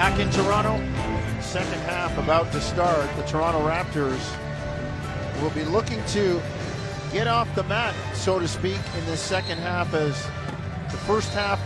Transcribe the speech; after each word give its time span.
Back 0.00 0.18
in 0.18 0.30
Toronto, 0.30 0.78
second 1.42 1.78
half 1.82 2.16
about 2.16 2.50
to 2.52 2.60
start. 2.62 3.14
The 3.16 3.22
Toronto 3.24 3.60
Raptors 3.68 4.18
will 5.42 5.50
be 5.50 5.62
looking 5.62 6.02
to 6.06 6.40
get 7.12 7.26
off 7.26 7.54
the 7.54 7.64
mat, 7.64 7.94
so 8.14 8.38
to 8.38 8.48
speak, 8.48 8.80
in 8.96 9.04
this 9.04 9.20
second 9.20 9.58
half 9.58 9.92
as 9.92 10.14
the 10.90 10.96
first 10.96 11.34
half 11.34 11.60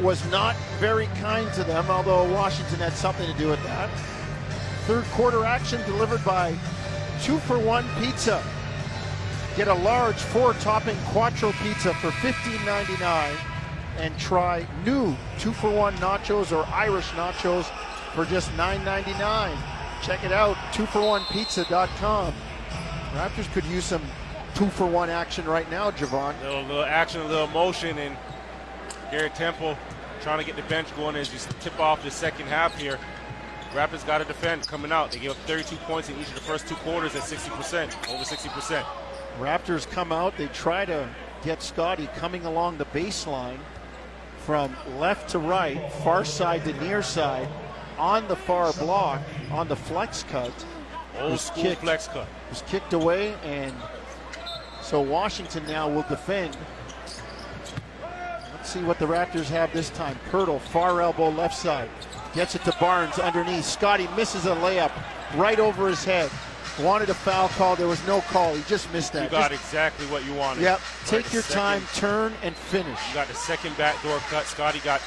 was 0.00 0.24
not 0.30 0.54
very 0.78 1.06
kind 1.20 1.52
to 1.54 1.64
them, 1.64 1.90
although 1.90 2.22
Washington 2.32 2.78
had 2.78 2.92
something 2.92 3.26
to 3.26 3.36
do 3.36 3.48
with 3.48 3.62
that. 3.64 3.90
Third 4.86 5.02
quarter 5.06 5.44
action 5.44 5.82
delivered 5.90 6.24
by 6.24 6.56
two 7.20 7.38
for 7.38 7.58
one 7.58 7.84
pizza. 7.98 8.40
Get 9.56 9.66
a 9.66 9.74
large 9.74 10.14
four 10.14 10.52
topping 10.54 10.96
quattro 11.06 11.50
pizza 11.64 11.92
for 11.94 12.10
$15.99 12.10 13.57
and 13.98 14.16
try 14.18 14.66
new 14.84 15.16
two 15.38 15.52
for 15.52 15.70
one 15.70 15.94
nachos 15.96 16.56
or 16.56 16.66
Irish 16.72 17.08
nachos 17.10 17.64
for 18.14 18.24
just 18.24 18.50
$9.99. 18.52 19.56
Check 20.02 20.24
it 20.24 20.32
out, 20.32 20.56
two 20.72 20.86
for 20.86 21.02
one 21.02 21.24
pizza.com. 21.30 22.32
Raptors 23.12 23.52
could 23.52 23.64
use 23.64 23.84
some 23.84 24.02
two 24.54 24.68
for 24.70 24.86
one 24.86 25.10
action 25.10 25.44
right 25.44 25.68
now, 25.70 25.90
Jevohn. 25.90 26.40
Little, 26.42 26.62
little 26.62 26.84
action, 26.84 27.20
a 27.20 27.28
little 27.28 27.48
motion, 27.48 27.98
and 27.98 28.16
Garrett 29.10 29.34
Temple 29.34 29.76
trying 30.20 30.38
to 30.38 30.44
get 30.44 30.56
the 30.56 30.62
bench 30.62 30.94
going 30.96 31.16
as 31.16 31.32
you 31.32 31.38
tip 31.60 31.78
off 31.80 32.02
the 32.02 32.10
second 32.10 32.46
half 32.46 32.76
here. 32.78 32.98
Raptors 33.72 34.06
got 34.06 34.18
to 34.18 34.24
defend 34.24 34.66
coming 34.66 34.92
out. 34.92 35.12
They 35.12 35.18
gave 35.18 35.32
up 35.32 35.36
32 35.38 35.76
points 35.84 36.08
in 36.08 36.18
each 36.18 36.28
of 36.28 36.34
the 36.34 36.40
first 36.40 36.66
two 36.66 36.74
quarters 36.76 37.14
at 37.14 37.22
60%, 37.22 38.08
over 38.08 38.24
60%. 38.24 38.84
Raptors 39.38 39.88
come 39.90 40.10
out, 40.10 40.36
they 40.36 40.46
try 40.48 40.84
to 40.84 41.08
get 41.44 41.62
Scotty 41.62 42.08
coming 42.16 42.44
along 42.44 42.78
the 42.78 42.86
baseline 42.86 43.58
from 44.48 44.74
left 44.96 45.28
to 45.28 45.38
right, 45.38 45.92
far 46.02 46.24
side 46.24 46.64
to 46.64 46.72
near 46.80 47.02
side, 47.02 47.46
on 47.98 48.26
the 48.28 48.34
far 48.34 48.72
block, 48.72 49.20
on 49.50 49.68
the 49.68 49.76
flex 49.76 50.22
cut. 50.22 50.50
Old 51.18 51.32
was 51.32 51.42
school 51.42 51.64
kicked, 51.64 51.82
flex 51.82 52.08
cut. 52.08 52.26
Was 52.48 52.62
kicked 52.62 52.94
away, 52.94 53.34
and 53.44 53.74
so 54.80 55.02
Washington 55.02 55.66
now 55.66 55.86
will 55.86 56.06
defend. 56.08 56.56
Let's 58.54 58.72
see 58.72 58.80
what 58.80 58.98
the 58.98 59.04
Raptors 59.04 59.50
have 59.50 59.70
this 59.74 59.90
time. 59.90 60.18
Poeltl, 60.30 60.62
far 60.62 61.02
elbow, 61.02 61.28
left 61.28 61.54
side. 61.54 61.90
Gets 62.32 62.54
it 62.54 62.64
to 62.64 62.74
Barnes 62.80 63.18
underneath. 63.18 63.66
Scotty 63.66 64.08
misses 64.16 64.46
a 64.46 64.56
layup 64.56 64.92
right 65.36 65.60
over 65.60 65.88
his 65.88 66.04
head. 66.06 66.30
Wanted 66.80 67.10
a 67.10 67.14
foul 67.14 67.48
call. 67.48 67.74
There 67.74 67.88
was 67.88 68.04
no 68.06 68.20
call. 68.20 68.54
He 68.54 68.62
just 68.68 68.92
missed 68.92 69.12
that. 69.14 69.24
You 69.24 69.28
got 69.30 69.50
Just- 69.50 69.64
exactly 69.64 70.06
what 70.06 70.24
you 70.24 70.32
wanted. 70.34 70.62
Yep. 70.62 70.80
Take 71.06 71.24
the 71.26 71.32
your 71.34 71.42
second- 71.42 71.56
time, 71.60 71.86
turn, 71.94 72.34
and 72.42 72.54
finish. 72.54 72.98
You 73.08 73.14
got 73.14 73.26
the 73.26 73.34
second 73.34 73.76
backdoor 73.76 74.18
cut. 74.30 74.44
Scotty 74.46 74.78
got 74.80 75.00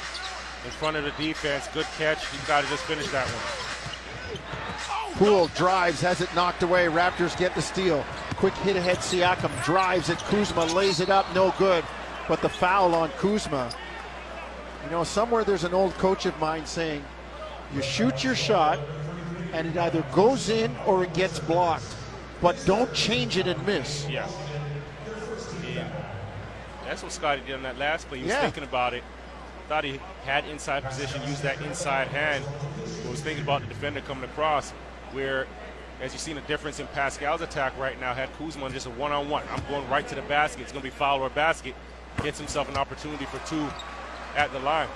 in 0.64 0.70
front 0.70 0.96
of 0.98 1.04
the 1.04 1.12
defense. 1.12 1.68
Good 1.72 1.86
catch. 1.96 2.18
You 2.32 2.38
got 2.46 2.62
to 2.64 2.68
just 2.68 2.82
finish 2.84 3.08
that 3.08 3.26
one. 3.26 5.16
Poole 5.16 5.48
drives, 5.54 6.00
has 6.02 6.20
it 6.20 6.34
knocked 6.34 6.62
away. 6.62 6.86
Raptors 6.86 7.36
get 7.38 7.54
the 7.54 7.62
steal. 7.62 8.04
Quick 8.36 8.54
hit 8.58 8.76
ahead. 8.76 8.98
Siakam 8.98 9.50
drives 9.64 10.08
it. 10.10 10.18
Kuzma 10.18 10.64
lays 10.66 11.00
it 11.00 11.08
up. 11.10 11.26
No 11.34 11.54
good. 11.58 11.84
But 12.28 12.42
the 12.42 12.48
foul 12.48 12.94
on 12.94 13.10
Kuzma. 13.18 13.70
You 14.84 14.90
know, 14.90 15.04
somewhere 15.04 15.44
there's 15.44 15.64
an 15.64 15.74
old 15.74 15.94
coach 15.98 16.26
of 16.26 16.38
mine 16.38 16.66
saying, 16.66 17.04
you 17.74 17.82
shoot 17.82 18.22
your 18.24 18.34
shot, 18.34 18.78
and 19.52 19.66
it 19.68 19.76
either 19.76 20.02
goes 20.12 20.48
in 20.48 20.74
or 20.86 21.04
it 21.04 21.12
gets 21.14 21.38
blocked. 21.38 21.84
But 22.40 22.60
don't 22.66 22.92
change 22.92 23.36
it 23.36 23.46
and 23.46 23.64
miss. 23.66 24.08
Yeah. 24.08 24.28
Yeah. 25.72 25.88
That's 26.84 27.02
what 27.02 27.12
Scotty 27.12 27.42
did 27.46 27.54
on 27.54 27.62
that 27.62 27.78
last 27.78 28.08
play. 28.08 28.18
He 28.18 28.24
was 28.24 28.32
Yeah. 28.32 28.40
thinking 28.42 28.64
about 28.64 28.94
it. 28.94 29.04
Thought 29.68 29.84
he 29.84 30.00
had 30.24 30.44
inside 30.46 30.82
position, 30.84 31.22
used 31.28 31.42
that 31.42 31.60
inside 31.62 32.08
hand. 32.08 32.44
But 33.02 33.10
was 33.10 33.20
thinking 33.20 33.44
about 33.44 33.60
the 33.62 33.68
defender 33.68 34.00
coming 34.00 34.24
across. 34.24 34.70
Where, 35.12 35.46
as 36.00 36.12
you've 36.12 36.20
seen 36.20 36.36
a 36.36 36.40
difference 36.42 36.80
in 36.80 36.88
Pascal's 36.88 37.42
attack 37.42 37.72
right 37.78 37.98
now, 38.00 38.12
had 38.12 38.28
Kuzma 38.38 38.64
on 38.64 38.72
just 38.72 38.86
a 38.86 38.90
one-on-one. 38.90 39.44
I'm 39.52 39.62
going 39.68 39.88
right 39.88 40.06
to 40.08 40.14
the 40.14 40.22
basket. 40.22 40.62
It's 40.62 40.72
going 40.72 40.82
to 40.82 40.90
be 40.90 40.94
foul 40.94 41.20
or 41.20 41.30
basket. 41.30 41.74
Gets 42.22 42.38
himself 42.38 42.68
an 42.68 42.76
opportunity 42.76 43.24
for 43.26 43.38
two 43.48 43.66
at 44.36 44.52
the 44.52 44.58
line. 44.58 44.88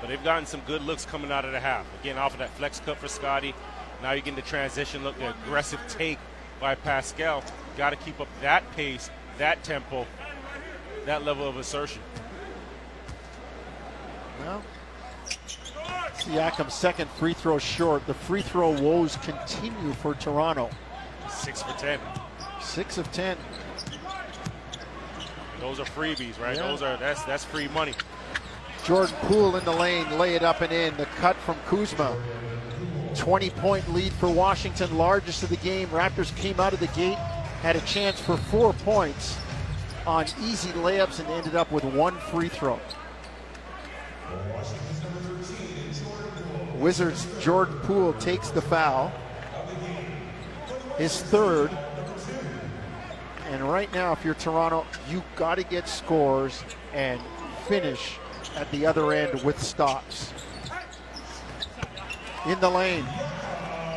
But 0.00 0.08
they've 0.08 0.22
gotten 0.22 0.46
some 0.46 0.60
good 0.66 0.82
looks 0.82 1.04
coming 1.04 1.32
out 1.32 1.44
of 1.44 1.52
the 1.52 1.60
half. 1.60 1.86
Again, 2.00 2.18
off 2.18 2.32
of 2.32 2.38
that 2.38 2.50
flex 2.50 2.80
cut 2.80 2.98
for 2.98 3.08
Scotty. 3.08 3.54
Now 4.02 4.12
you're 4.12 4.20
getting 4.20 4.36
the 4.36 4.42
transition 4.42 5.02
look, 5.02 5.18
the 5.18 5.30
aggressive 5.30 5.80
take 5.88 6.18
by 6.60 6.74
Pascal. 6.74 7.42
Got 7.76 7.90
to 7.90 7.96
keep 7.96 8.20
up 8.20 8.28
that 8.40 8.68
pace, 8.72 9.10
that 9.38 9.62
tempo, 9.64 10.06
that 11.04 11.24
level 11.24 11.48
of 11.48 11.56
assertion. 11.56 12.02
Well, 14.40 14.62
Siakam's 16.14 16.74
second 16.74 17.10
free 17.10 17.34
throw 17.34 17.58
short. 17.58 18.06
The 18.06 18.14
free 18.14 18.42
throw 18.42 18.70
woes 18.80 19.16
continue 19.22 19.92
for 19.94 20.14
Toronto. 20.14 20.70
Six 21.30 21.62
for 21.62 21.76
ten. 21.78 21.98
Six 22.60 22.98
of 22.98 23.10
ten. 23.12 23.36
Those 25.60 25.80
are 25.80 25.84
freebies, 25.84 26.40
right? 26.40 26.56
Yeah. 26.56 26.68
Those 26.68 26.82
are 26.82 26.96
that's 26.96 27.24
that's 27.24 27.44
free 27.44 27.68
money. 27.68 27.94
Jordan 28.88 29.14
Poole 29.24 29.56
in 29.56 29.64
the 29.66 29.72
lane, 29.72 30.18
lay 30.18 30.34
it 30.34 30.42
up 30.42 30.62
and 30.62 30.72
in. 30.72 30.96
The 30.96 31.04
cut 31.04 31.36
from 31.36 31.58
Kuzma. 31.66 32.16
20 33.14 33.50
point 33.50 33.92
lead 33.92 34.10
for 34.14 34.30
Washington, 34.30 34.96
largest 34.96 35.42
of 35.42 35.50
the 35.50 35.58
game. 35.58 35.88
Raptors 35.88 36.34
came 36.36 36.58
out 36.58 36.72
of 36.72 36.80
the 36.80 36.86
gate, 36.88 37.18
had 37.60 37.76
a 37.76 37.82
chance 37.82 38.18
for 38.18 38.38
four 38.38 38.72
points 38.72 39.36
on 40.06 40.24
easy 40.42 40.70
layups 40.70 41.20
and 41.20 41.28
ended 41.28 41.54
up 41.54 41.70
with 41.70 41.84
one 41.84 42.16
free 42.16 42.48
throw. 42.48 42.80
Wizards 46.76 47.26
Jordan 47.42 47.78
Poole 47.80 48.14
takes 48.14 48.48
the 48.48 48.62
foul. 48.62 49.12
His 50.96 51.20
third. 51.20 51.76
And 53.50 53.68
right 53.68 53.92
now, 53.92 54.12
if 54.12 54.24
you're 54.24 54.32
Toronto, 54.32 54.86
you 55.10 55.22
got 55.36 55.56
to 55.56 55.62
get 55.62 55.90
scores 55.90 56.64
and 56.94 57.20
finish 57.66 58.16
at 58.56 58.70
the 58.70 58.86
other 58.86 59.12
end 59.12 59.42
with 59.42 59.60
stops. 59.62 60.32
In 62.46 62.58
the 62.60 62.70
lane, 62.70 63.04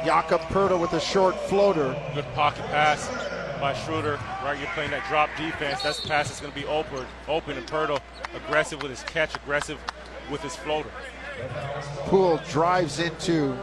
Jakob 0.03 0.41
Poeltl 0.41 0.79
with 0.79 0.93
a 0.93 0.99
short 0.99 1.35
floater. 1.41 1.95
Good 2.13 2.25
pocket 2.33 2.65
pass 2.65 3.07
by 3.59 3.73
Schroeder. 3.73 4.19
Right, 4.43 4.57
you're 4.59 4.67
playing 4.69 4.91
that 4.91 5.07
drop 5.07 5.29
defense. 5.37 5.81
That's 5.81 5.99
pass 5.99 6.27
that's 6.27 6.41
going 6.41 6.53
to 6.53 6.59
be 6.59 6.65
open, 6.65 7.05
open, 7.27 7.57
and 7.57 7.67
Poeltl 7.67 8.01
aggressive 8.35 8.81
with 8.81 8.91
his 8.91 9.03
catch, 9.03 9.35
aggressive 9.35 9.79
with 10.31 10.41
his 10.41 10.55
floater. 10.55 10.89
Poole 12.05 12.39
drives 12.49 12.99
into 12.99 13.57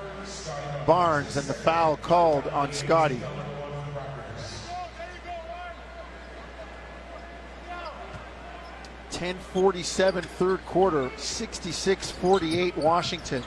Barnes, 0.87 1.37
and 1.37 1.47
the 1.47 1.55
foul 1.55 1.97
called 1.97 2.47
on 2.49 2.73
Scotty. 2.73 3.21
Ten 9.11 9.37
forty-seven 9.37 10.23
third 10.23 10.65
quarter, 10.67 11.09
66-48 11.11 12.77
Washington. 12.77 13.43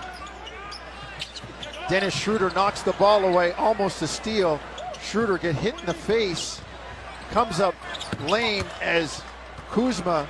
Dennis 1.87 2.15
Schroeder 2.15 2.49
knocks 2.51 2.81
the 2.81 2.93
ball 2.93 3.25
away, 3.25 3.51
almost 3.53 4.01
a 4.01 4.07
steal. 4.07 4.59
Schroeder 5.01 5.37
get 5.37 5.55
hit 5.55 5.79
in 5.79 5.85
the 5.85 5.93
face, 5.93 6.61
comes 7.31 7.59
up 7.59 7.75
lame 8.27 8.65
as 8.81 9.21
Kuzma 9.69 10.27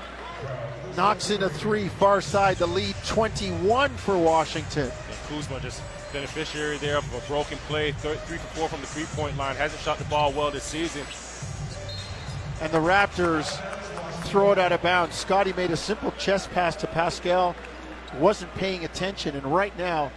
knocks 0.95 1.29
in 1.29 1.43
a 1.43 1.49
three, 1.49 1.87
far 1.87 2.21
side, 2.21 2.57
the 2.57 2.67
lead 2.67 2.95
21 3.05 3.89
for 3.91 4.17
Washington. 4.17 4.83
And 4.83 5.19
Kuzma 5.27 5.59
just 5.59 5.81
beneficiary 6.11 6.77
there 6.77 6.97
of 6.97 7.13
a 7.13 7.27
broken 7.27 7.57
play, 7.67 7.91
three 7.93 8.15
for 8.15 8.47
four 8.55 8.69
from 8.69 8.81
the 8.81 8.87
three-point 8.87 9.37
line. 9.37 9.55
Hasn't 9.55 9.81
shot 9.81 9.97
the 9.97 10.05
ball 10.05 10.31
well 10.33 10.51
this 10.51 10.63
season. 10.63 11.03
And 12.61 12.71
the 12.71 12.79
Raptors 12.79 13.59
throw 14.31 14.53
it 14.53 14.57
out 14.57 14.71
of 14.71 14.81
bounds. 14.81 15.13
Scotty 15.13 15.51
made 15.51 15.71
a 15.71 15.75
simple 15.75 16.11
chest 16.11 16.49
pass 16.51 16.73
to 16.77 16.87
Pascal, 16.87 17.53
wasn't 18.17 18.53
paying 18.55 18.85
attention, 18.85 19.35
and 19.35 19.45
right 19.45 19.77
now, 19.77 20.09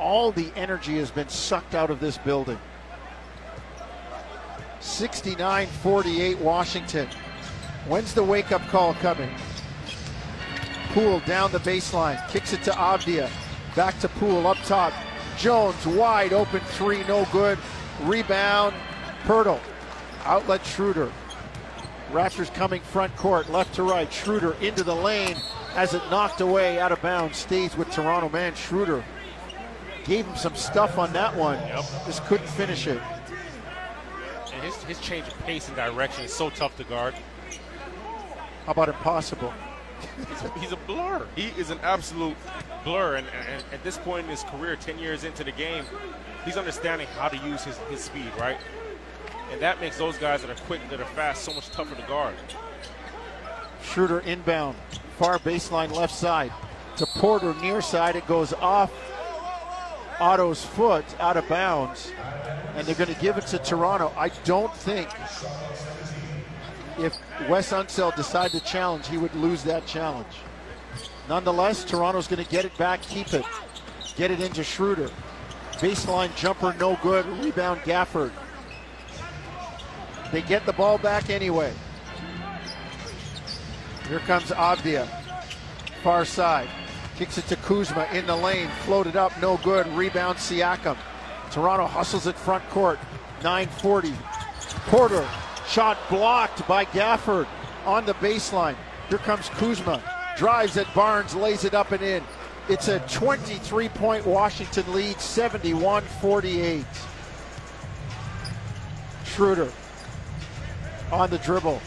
all 0.00 0.32
the 0.32 0.50
energy 0.56 0.96
has 0.96 1.10
been 1.10 1.28
sucked 1.28 1.74
out 1.74 1.90
of 1.90 2.00
this 2.00 2.16
building. 2.16 2.58
69 4.80 5.66
48 5.66 6.38
Washington. 6.38 7.06
When's 7.86 8.14
the 8.14 8.24
wake 8.24 8.50
up 8.50 8.62
call 8.68 8.94
coming? 8.94 9.30
Poole 10.94 11.20
down 11.20 11.52
the 11.52 11.58
baseline, 11.58 12.26
kicks 12.30 12.54
it 12.54 12.62
to 12.62 12.70
Avdija. 12.70 13.28
Back 13.76 13.98
to 14.00 14.08
Poole 14.08 14.46
up 14.46 14.56
top. 14.64 14.94
Jones 15.36 15.86
wide 15.86 16.32
open 16.32 16.60
three, 16.60 17.04
no 17.04 17.26
good. 17.30 17.58
Rebound, 18.04 18.74
Poeltl. 19.26 19.60
Outlet 20.24 20.64
Schroeder. 20.64 21.12
Raptors 22.14 22.54
coming 22.54 22.80
front 22.80 23.14
court, 23.16 23.50
left 23.50 23.74
to 23.74 23.82
right. 23.82 24.10
Schroeder 24.12 24.52
into 24.60 24.84
the 24.84 24.94
lane 24.94 25.34
as 25.74 25.94
it 25.94 26.02
knocked 26.12 26.40
away 26.40 26.78
out 26.78 26.92
of 26.92 27.02
bounds. 27.02 27.38
Stays 27.38 27.76
with 27.76 27.90
Toronto 27.90 28.28
man. 28.28 28.54
Schroeder 28.54 29.04
gave 30.04 30.24
him 30.24 30.36
some 30.36 30.54
stuff 30.54 30.96
on 30.96 31.12
that 31.12 31.34
one. 31.34 31.58
Yep. 31.58 31.84
Just 32.06 32.24
couldn't 32.26 32.46
finish 32.46 32.86
it. 32.86 33.02
And 34.52 34.62
his, 34.62 34.76
his 34.84 35.00
change 35.00 35.26
of 35.26 35.36
pace 35.40 35.66
and 35.66 35.76
direction 35.76 36.24
is 36.24 36.32
so 36.32 36.50
tough 36.50 36.76
to 36.76 36.84
guard. 36.84 37.14
How 38.64 38.70
about 38.70 38.88
impossible? 38.88 39.52
he's, 40.28 40.62
he's, 40.62 40.72
a 40.72 40.76
blur. 40.86 41.26
He 41.34 41.48
is 41.58 41.70
an 41.70 41.80
absolute 41.82 42.36
blur. 42.84 43.16
And, 43.16 43.26
and, 43.50 43.64
at 43.72 43.82
this 43.82 43.98
point 43.98 44.26
in 44.26 44.30
his 44.30 44.44
career, 44.44 44.76
10 44.76 45.00
years 45.00 45.24
into 45.24 45.42
the 45.42 45.50
game, 45.50 45.84
he's 46.44 46.56
understanding 46.56 47.08
how 47.18 47.26
to 47.26 47.36
use 47.38 47.64
his, 47.64 47.76
his 47.90 48.04
speed, 48.04 48.30
right? 48.38 48.58
And 49.54 49.62
that 49.62 49.80
makes 49.80 49.96
those 49.98 50.18
guys 50.18 50.42
that 50.42 50.50
are 50.50 50.60
quick, 50.64 50.80
that 50.90 51.00
are 51.00 51.04
fast, 51.04 51.44
so 51.44 51.54
much 51.54 51.70
tougher 51.70 51.94
to 51.94 52.02
guard. 52.08 52.34
Schroeder 53.84 54.18
inbound, 54.18 54.76
far 55.16 55.38
baseline 55.38 55.94
left 55.94 56.12
side 56.12 56.52
to 56.96 57.06
Porter 57.06 57.54
near 57.62 57.80
side. 57.80 58.16
It 58.16 58.26
goes 58.26 58.52
off 58.54 58.90
Otto's 60.18 60.64
foot 60.64 61.04
out 61.20 61.36
of 61.36 61.48
bounds, 61.48 62.10
and 62.74 62.84
they're 62.84 62.96
going 62.96 63.14
to 63.14 63.20
give 63.20 63.38
it 63.38 63.46
to 63.46 63.58
Toronto. 63.58 64.12
I 64.16 64.30
don't 64.42 64.74
think 64.74 65.08
if 66.98 67.16
Wes 67.48 67.70
Unseld 67.70 68.16
decided 68.16 68.60
to 68.60 68.66
challenge, 68.66 69.06
he 69.06 69.18
would 69.18 69.36
lose 69.36 69.62
that 69.62 69.86
challenge. 69.86 70.34
Nonetheless, 71.28 71.84
Toronto's 71.84 72.26
going 72.26 72.44
to 72.44 72.50
get 72.50 72.64
it 72.64 72.76
back, 72.76 73.02
keep 73.02 73.32
it, 73.32 73.44
get 74.16 74.32
it 74.32 74.40
into 74.40 74.64
Schroeder. 74.64 75.10
Baseline 75.74 76.34
jumper, 76.34 76.74
no 76.80 76.98
good. 77.04 77.24
Rebound, 77.44 77.82
Gafford. 77.82 78.32
They 80.32 80.42
get 80.42 80.66
the 80.66 80.72
ball 80.72 80.98
back 80.98 81.30
anyway. 81.30 81.72
Here 84.08 84.18
comes 84.20 84.50
Avdija. 84.50 85.08
Far 86.02 86.24
side. 86.24 86.68
Kicks 87.16 87.38
it 87.38 87.46
to 87.46 87.56
Kuzma 87.56 88.06
in 88.12 88.26
the 88.26 88.36
lane. 88.36 88.68
Floated 88.84 89.16
up, 89.16 89.32
no 89.40 89.56
good. 89.58 89.86
Rebound, 89.88 90.38
Siakam. 90.38 90.96
Toronto 91.50 91.86
hustles 91.86 92.26
it 92.26 92.36
front 92.36 92.68
court. 92.70 92.98
940. 93.42 94.12
Porter. 94.86 95.26
Shot 95.66 95.96
blocked 96.10 96.66
by 96.68 96.84
Gafford 96.86 97.46
on 97.86 98.04
the 98.04 98.14
baseline. 98.14 98.76
Here 99.08 99.18
comes 99.18 99.48
Kuzma. 99.50 100.02
Drives 100.36 100.76
at 100.76 100.92
Barnes, 100.94 101.34
lays 101.34 101.64
it 101.64 101.74
up 101.74 101.92
and 101.92 102.02
in. 102.02 102.22
It's 102.68 102.88
a 102.88 102.98
23 103.00 103.88
point 103.90 104.26
Washington 104.26 104.92
lead, 104.92 105.20
71 105.20 106.02
48. 106.02 106.84
Schroeder 109.24 109.70
on 111.14 111.30
the 111.30 111.38
dribble. 111.38 111.80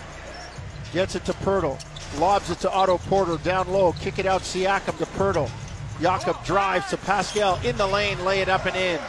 Gets 0.93 1.15
it 1.15 1.25
to 1.25 1.33
Poeltl. 1.33 1.77
Lobs 2.19 2.49
it 2.49 2.59
to 2.61 2.71
Otto 2.71 2.97
Porter 2.97 3.37
down 3.43 3.67
low. 3.71 3.91
Kick 3.93 4.19
it 4.19 4.25
out 4.25 4.41
Siakam 4.41 4.97
to 4.97 5.05
Poeltl. 5.05 5.49
Jakob 6.01 6.43
drives 6.45 6.89
to 6.89 6.97
Pascal 6.97 7.59
in 7.63 7.75
the 7.77 7.87
lane, 7.87 8.23
lay 8.23 8.39
it 8.39 8.49
up 8.49 8.65
and 8.65 8.75
in. 8.75 8.99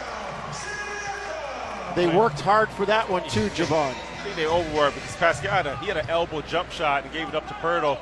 They 1.95 2.07
worked 2.07 2.41
hard 2.41 2.69
for 2.71 2.87
that 2.87 3.09
one 3.09 3.23
too, 3.29 3.49
Jevohn. 3.51 3.91
I 3.91 4.23
think 4.23 4.37
they 4.37 4.47
overworked 4.47 4.95
because 4.95 5.17
Pascal 5.17 5.51
had 5.51 5.67
a, 5.67 5.77
he 5.79 5.87
had 5.87 5.97
an 5.97 6.09
elbow 6.09 6.41
jump 6.43 6.71
shot 6.71 7.05
and 7.05 7.13
gave 7.13 7.29
it 7.29 7.35
up 7.35 7.47
to 7.49 7.55
Poeltl. 7.55 7.99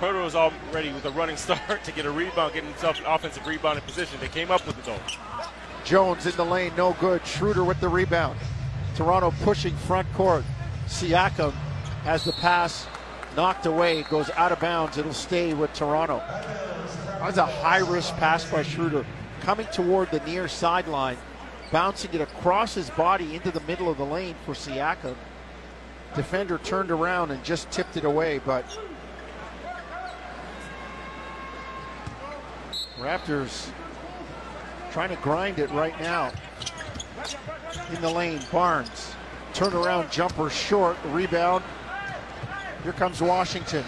Poeltl 0.00 0.24
was 0.24 0.34
already 0.34 0.92
with 0.92 1.04
a 1.04 1.10
running 1.10 1.36
start 1.46 1.84
to 1.84 1.92
get 1.92 2.06
a 2.06 2.10
rebound, 2.10 2.54
getting 2.54 2.70
himself 2.70 2.98
an 2.98 3.06
offensive 3.06 3.46
rebounding 3.46 3.84
position. 3.84 4.18
They 4.20 4.28
came 4.28 4.50
up 4.50 4.66
with 4.66 4.78
it 4.78 4.84
though. 4.84 5.00
Jones 5.84 6.26
in 6.26 6.32
the 6.36 6.44
lane, 6.44 6.72
no 6.76 6.94
good. 7.00 7.24
Schroeder 7.26 7.64
with 7.64 7.80
the 7.80 7.88
rebound. 7.88 8.38
Toronto 8.94 9.32
pushing 9.42 9.74
front 9.74 10.10
court. 10.12 10.44
Siakam 10.88 11.52
has 12.02 12.24
the 12.24 12.32
pass 12.32 12.86
knocked 13.36 13.66
away, 13.66 14.02
goes 14.04 14.30
out 14.30 14.52
of 14.52 14.60
bounds. 14.60 14.98
It'll 14.98 15.12
stay 15.12 15.54
with 15.54 15.72
Toronto. 15.74 16.18
That 16.18 17.22
was 17.22 17.36
a 17.36 17.46
high 17.46 17.78
risk 17.78 18.16
pass 18.16 18.50
by 18.50 18.62
Schroeder 18.62 19.04
coming 19.42 19.66
toward 19.66 20.10
the 20.10 20.20
near 20.20 20.48
sideline, 20.48 21.18
bouncing 21.70 22.12
it 22.14 22.20
across 22.20 22.74
his 22.74 22.90
body 22.90 23.34
into 23.34 23.50
the 23.50 23.60
middle 23.60 23.88
of 23.88 23.98
the 23.98 24.04
lane 24.04 24.34
for 24.44 24.54
Siakam. 24.54 25.14
Defender 26.16 26.58
turned 26.58 26.90
around 26.90 27.30
and 27.30 27.44
just 27.44 27.70
tipped 27.70 27.96
it 27.96 28.04
away, 28.04 28.40
but 28.44 28.64
Raptors 32.98 33.70
trying 34.90 35.10
to 35.10 35.16
grind 35.16 35.58
it 35.58 35.70
right 35.70 35.98
now. 36.00 36.32
In 37.92 38.00
the 38.00 38.10
lane, 38.10 38.40
Barnes. 38.50 39.14
Turnaround 39.54 40.10
jumper 40.10 40.50
short, 40.50 40.96
rebound 41.06 41.64
here 42.82 42.92
comes 42.92 43.20
Washington. 43.20 43.84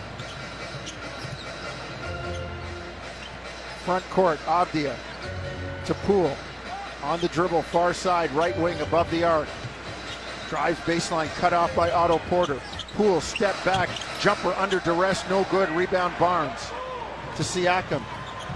Front 3.85 4.05
court, 4.11 4.39
Avdija 4.41 4.95
to 5.87 5.95
Poole. 5.95 6.37
On 7.03 7.19
the 7.21 7.29
dribble, 7.29 7.63
far 7.63 7.95
side, 7.95 8.31
right 8.33 8.57
wing 8.59 8.79
above 8.81 9.11
the 9.11 9.25
arc. 9.25 9.49
Drives 10.49 10.79
baseline, 10.81 11.29
cut 11.37 11.53
off 11.53 11.75
by 11.75 11.91
Otto 11.91 12.19
Porter. 12.29 12.61
Poole 12.95 13.21
step 13.21 13.57
back, 13.65 13.89
jumper 14.21 14.53
under 14.59 14.81
duress, 14.81 15.25
no 15.31 15.45
good. 15.45 15.71
Rebound 15.71 16.13
Barnes 16.19 16.61
to 17.37 17.43
Siakam. 17.43 18.03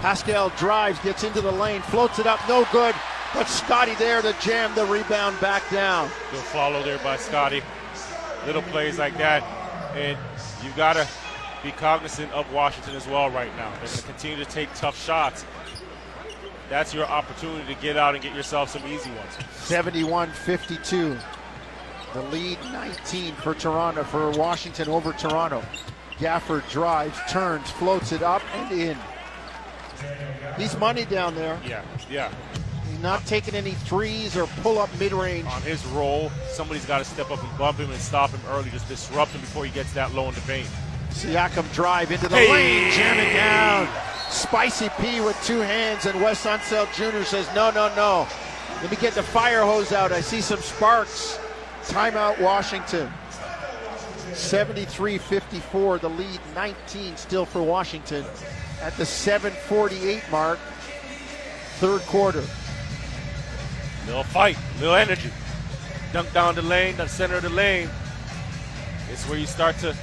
Pascal 0.01 0.49
drives, 0.49 0.99
gets 0.99 1.23
into 1.23 1.41
the 1.41 1.51
lane, 1.51 1.81
floats 1.81 2.19
it 2.19 2.27
up, 2.27 2.39
no 2.47 2.67
good. 2.71 2.93
But 3.35 3.47
Scotty 3.47 3.93
there 3.95 4.21
to 4.21 4.33
jam 4.41 4.73
the 4.75 4.85
rebound 4.85 5.39
back 5.41 5.69
down. 5.69 6.09
Good 6.31 6.39
follow 6.39 6.81
there 6.81 6.97
by 6.99 7.17
Scotty. 7.17 7.61
Little 8.45 8.61
plays 8.63 8.97
like 8.97 9.17
that 9.17 9.43
and 9.95 10.17
you've 10.63 10.75
got 10.75 10.93
to 10.93 11.07
be 11.63 11.71
cognizant 11.71 12.31
of 12.31 12.51
Washington 12.53 12.95
as 12.95 13.07
well 13.07 13.29
right 13.29 13.55
now. 13.55 13.69
They're 13.71 13.79
going 13.79 13.97
to 13.97 14.03
continue 14.03 14.37
to 14.37 14.49
take 14.49 14.73
tough 14.75 15.01
shots. 15.01 15.45
That's 16.69 16.93
your 16.93 17.05
opportunity 17.05 17.73
to 17.73 17.81
get 17.81 17.97
out 17.97 18.15
and 18.15 18.23
get 18.23 18.35
yourself 18.35 18.69
some 18.69 18.85
easy 18.87 19.11
ones. 19.11 19.33
71 19.55 20.31
52. 20.31 21.17
The 22.13 22.21
lead 22.23 22.57
19 22.71 23.33
for 23.35 23.53
Toronto, 23.53 24.03
for 24.03 24.31
Washington 24.31 24.89
over 24.89 25.11
Toronto. 25.13 25.63
Gafford 26.17 26.67
drives, 26.69 27.19
turns, 27.29 27.69
floats 27.71 28.13
it 28.13 28.23
up 28.23 28.41
and 28.55 28.71
in. 28.71 28.97
He's 30.57 30.77
money 30.77 31.05
down 31.05 31.35
there. 31.35 31.59
Yeah, 31.67 31.83
yeah. 32.09 32.31
He's 32.95 33.03
not 33.03 33.25
taking 33.25 33.55
any 33.55 33.71
threes 33.71 34.37
or 34.37 34.47
pull 34.61 34.79
up 34.79 34.89
mid 34.97 35.11
range. 35.11 35.45
On 35.47 35.61
his 35.63 35.85
roll, 35.87 36.29
somebody's 36.47 36.85
got 36.85 36.99
to 36.99 37.03
step 37.03 37.29
up 37.29 37.43
and 37.43 37.57
bump 37.57 37.77
him 37.77 37.91
and 37.91 37.99
stop 37.99 38.29
him 38.29 38.39
early, 38.47 38.69
just 38.69 38.87
disrupt 38.87 39.31
him 39.31 39.41
before 39.41 39.65
he 39.65 39.71
gets 39.71 39.91
that 39.91 40.13
low 40.13 40.29
in 40.29 40.33
the 40.33 40.39
paint. 40.41 40.65
Siakam 41.09 41.71
drive 41.73 42.09
into 42.13 42.29
the 42.29 42.37
hey. 42.37 42.49
lane, 42.49 42.91
jam 42.93 43.19
it 43.19 43.33
down. 43.33 43.89
Spicy 44.29 44.87
P 45.01 45.19
with 45.19 45.37
two 45.43 45.59
hands, 45.59 46.05
and 46.05 46.21
Wes 46.21 46.45
Unseld 46.45 46.87
Jr. 46.93 47.25
says, 47.25 47.53
No, 47.53 47.69
no, 47.69 47.93
no. 47.97 48.27
Let 48.81 48.89
me 48.89 48.95
get 48.95 49.13
the 49.13 49.23
fire 49.23 49.63
hose 49.63 49.91
out. 49.91 50.13
I 50.13 50.21
see 50.21 50.39
some 50.39 50.61
sparks. 50.61 51.37
Timeout, 51.83 52.39
Washington. 52.39 53.11
73 54.33 55.17
54, 55.17 55.97
the 55.97 56.09
lead 56.11 56.39
19 56.55 57.17
still 57.17 57.45
for 57.45 57.61
Washington 57.61 58.23
at 58.81 58.95
the 58.95 59.05
748 59.05 60.23
mark, 60.31 60.59
third 61.79 61.99
quarter. 62.03 62.43
Little 64.05 64.23
fight, 64.23 64.57
little 64.79 64.95
energy. 64.95 65.29
Dunk 66.13 66.31
down 66.33 66.55
the 66.55 66.61
lane, 66.61 66.95
the 66.97 67.07
center 67.07 67.35
of 67.35 67.43
the 67.43 67.49
lane. 67.49 67.89
It's 69.11 69.27
where 69.27 69.37
you 69.37 69.45
start 69.45 69.77
to 69.79 69.95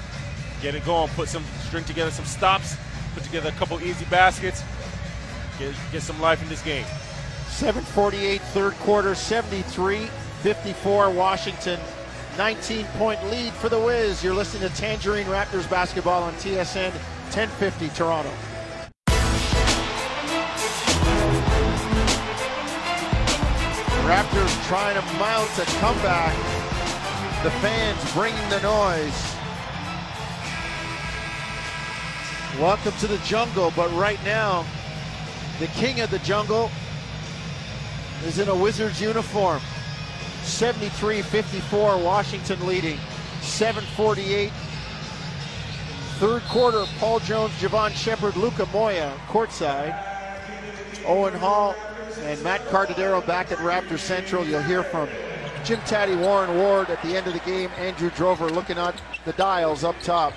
get 0.61 0.75
it 0.75 0.85
going, 0.85 1.09
put 1.11 1.29
some, 1.29 1.45
string 1.67 1.85
together 1.85 2.11
some 2.11 2.25
stops, 2.25 2.77
put 3.15 3.23
together 3.23 3.49
a 3.49 3.53
couple 3.53 3.81
easy 3.81 4.05
baskets, 4.07 4.63
get, 5.59 5.75
get 5.91 6.03
some 6.03 6.21
life 6.21 6.43
in 6.43 6.49
this 6.49 6.63
game. 6.63 6.85
748 7.49 8.41
third 8.41 8.73
quarter, 8.75 9.15
73 9.15 10.07
54 10.43 11.11
Washington. 11.11 11.79
19 12.37 12.87
point 12.99 13.23
lead 13.31 13.53
for 13.53 13.69
the 13.69 13.79
Wiz. 13.79 14.25
You're 14.25 14.35
listening 14.35 14.69
to 14.69 14.75
Tangerine 14.77 15.27
Raptors 15.27 15.69
basketball 15.69 16.23
on 16.23 16.33
TSN 16.35 16.91
1050 17.31 17.89
Toronto. 17.91 18.31
Raptors 24.13 24.69
trying 24.69 24.95
to 24.95 25.19
mount 25.19 25.49
a 25.59 25.65
comeback. 25.81 26.37
The 27.43 27.51
fans 27.63 28.13
bringing 28.13 28.47
the 28.51 28.61
noise. 28.61 29.37
Welcome 32.61 32.93
to 33.01 33.07
the 33.07 33.17
jungle, 33.25 33.73
but 33.75 33.91
right 33.93 34.23
now, 34.23 34.67
the 35.61 35.67
king 35.69 36.03
of 36.03 36.11
the 36.11 36.19
jungle 36.19 36.71
is 38.27 38.39
in 38.39 38.51
a 38.51 38.55
Wizards 38.55 39.01
uniform. 39.01 39.63
73 40.43 41.23
54, 41.23 41.97
Washington 41.97 42.67
leading. 42.67 42.99
748. 43.41 44.53
Third 46.19 46.43
quarter, 46.51 46.85
Paul 46.99 47.19
Jones, 47.21 47.55
Jevohn 47.55 47.93
Shepherd, 47.93 48.37
Luca 48.37 48.67
Moya, 48.75 49.19
courtside. 49.29 49.99
Owen 51.07 51.33
Hall 51.33 51.75
and 52.19 52.43
Matt 52.43 52.61
Cardadero 52.67 53.25
back 53.27 53.53
at 53.53 53.59
Raptor 53.59 53.99
Central. 53.99 54.47
You'll 54.47 54.63
hear 54.63 54.83
from 54.83 55.09
Jim 55.65 55.81
Taddy, 55.87 56.17
Warren 56.17 56.57
Ward 56.59 56.91
at 56.91 57.01
the 57.03 57.17
end 57.17 57.27
of 57.27 57.33
the 57.33 57.41
game. 57.41 57.71
Andrew 57.79 58.11
Drover 58.11 58.51
looking 58.51 58.79
at 58.79 59.01
the 59.25 59.33
dials 59.35 59.85
up 59.85 59.95
top. 60.03 60.33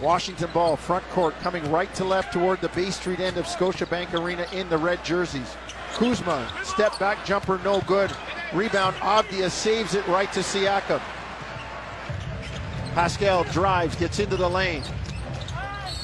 Washington 0.00 0.50
ball, 0.52 0.76
front 0.76 1.08
court, 1.10 1.34
coming 1.40 1.70
right 1.70 1.92
to 1.94 2.04
left 2.04 2.32
toward 2.32 2.60
the 2.60 2.68
Bay 2.70 2.90
Street 2.90 3.20
end 3.20 3.38
of 3.38 3.46
Scotiabank 3.46 4.12
Arena 4.12 4.46
in 4.52 4.68
the 4.68 4.76
red 4.76 5.02
jerseys. 5.04 5.56
Kuzma, 5.94 6.50
step 6.62 6.98
back 6.98 7.24
jumper, 7.24 7.58
no 7.64 7.80
good. 7.82 8.10
Rebound, 8.52 8.94
Avdija 8.96 9.50
saves 9.50 9.94
it 9.94 10.06
right 10.06 10.30
to 10.32 10.40
Siakam. 10.40 11.00
Pascal 12.94 13.44
drives, 13.44 13.96
gets 13.96 14.18
into 14.18 14.36
the 14.36 14.48
lane. 14.48 14.82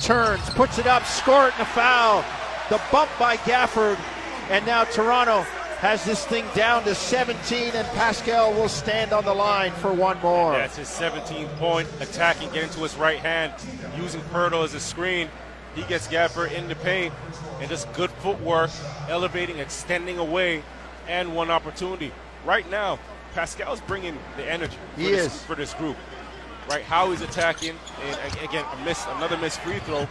turns, 0.00 0.48
puts 0.50 0.78
it 0.78 0.86
up, 0.86 1.04
score 1.04 1.48
it, 1.48 1.54
and 1.54 1.62
a 1.62 1.66
foul. 1.66 2.24
The 2.72 2.80
bump 2.90 3.10
by 3.18 3.36
Gafford, 3.36 3.98
and 4.48 4.64
now 4.64 4.84
Toronto 4.84 5.42
has 5.80 6.06
this 6.06 6.24
thing 6.24 6.46
down 6.54 6.84
to 6.84 6.94
17, 6.94 7.72
and 7.74 7.86
Pascal 7.88 8.50
will 8.54 8.70
stand 8.70 9.12
on 9.12 9.26
the 9.26 9.34
line 9.34 9.72
for 9.72 9.92
one 9.92 10.18
more. 10.22 10.52
That's 10.52 10.78
his 10.78 10.88
17th 10.88 11.54
point, 11.58 11.86
attacking, 12.00 12.50
getting 12.52 12.70
to 12.70 12.80
his 12.80 12.96
right 12.96 13.18
hand, 13.18 13.52
using 13.98 14.22
Poeltl 14.32 14.64
as 14.64 14.72
a 14.72 14.80
screen. 14.80 15.28
He 15.74 15.82
gets 15.82 16.08
Gafford 16.08 16.52
in 16.52 16.66
the 16.66 16.74
paint, 16.76 17.12
and 17.60 17.68
just 17.68 17.92
good 17.92 18.10
footwork, 18.10 18.70
elevating, 19.06 19.58
extending 19.58 20.16
away, 20.16 20.62
and 21.08 21.36
one 21.36 21.50
opportunity. 21.50 22.10
Right 22.46 22.70
now, 22.70 22.98
Pascal's 23.34 23.82
bringing 23.82 24.16
the 24.38 24.50
energy 24.50 24.78
for, 24.94 25.00
he 25.02 25.10
this, 25.10 25.26
is. 25.26 25.42
for 25.42 25.54
this 25.54 25.74
group. 25.74 25.98
Right, 26.70 26.84
how 26.84 27.10
he's 27.10 27.20
attacking, 27.20 27.76
and 28.02 28.34
again, 28.42 28.64
a 28.64 28.84
miss, 28.86 29.04
another 29.16 29.36
missed 29.36 29.60
free 29.60 29.80
throw. 29.80 30.08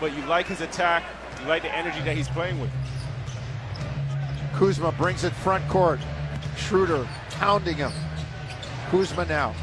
But 0.00 0.16
you 0.16 0.24
like 0.24 0.46
his 0.46 0.62
attack, 0.62 1.04
you 1.42 1.48
like 1.48 1.62
the 1.62 1.76
energy 1.76 2.00
that 2.00 2.16
he's 2.16 2.28
playing 2.28 2.60
with. 2.60 2.70
Kuzma 4.54 4.92
brings 4.92 5.24
it 5.24 5.32
front 5.32 5.66
court. 5.68 6.00
Schroeder 6.56 7.06
pounding 7.30 7.76
him. 7.76 7.92
Kuzma 8.90 9.24
now 9.26 9.54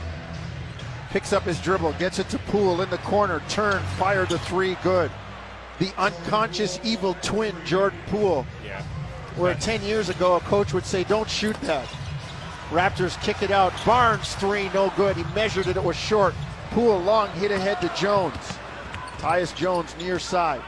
picks 1.10 1.34
up 1.34 1.44
his 1.44 1.60
dribble, 1.62 1.94
gets 1.94 2.20
it 2.20 2.30
to 2.30 2.38
Poole 2.40 2.82
in 2.82 2.90
the 2.90 2.98
corner, 3.00 3.42
turn, 3.50 3.82
fire 3.98 4.26
the 4.26 4.40
three, 4.40 4.78
good. 4.84 5.12
The 5.80 5.92
unconscious 5.98 6.80
evil 6.84 7.16
twin, 7.22 7.56
Jordan 7.66 8.00
Poole. 8.08 8.46
Yeah. 8.66 8.82
Where 9.36 9.56
10 9.56 9.84
years 9.84 10.10
ago 10.10 10.36
a 10.36 10.40
coach 10.42 10.74
would 10.74 10.86
say, 10.86 11.04
don't 11.04 11.30
shoot 11.30 11.60
that. 11.62 11.88
Raptors 12.70 13.22
kick 13.22 13.42
it 13.42 13.52
out. 13.52 13.74
Barnes 13.86 14.36
three, 14.36 14.70
no 14.74 14.92
good. 14.98 15.16
He 15.16 15.24
measured 15.34 15.68
it, 15.68 15.78
it 15.78 15.84
was 15.84 15.96
short. 15.96 16.34
Poole 16.72 17.00
long 17.00 17.30
hit 17.32 17.52
ahead 17.52 17.80
to 17.82 17.92
Jones. 18.00 18.36
Tyus 19.18 19.56
Jones 19.56 19.96
near 19.98 20.20
side. 20.20 20.62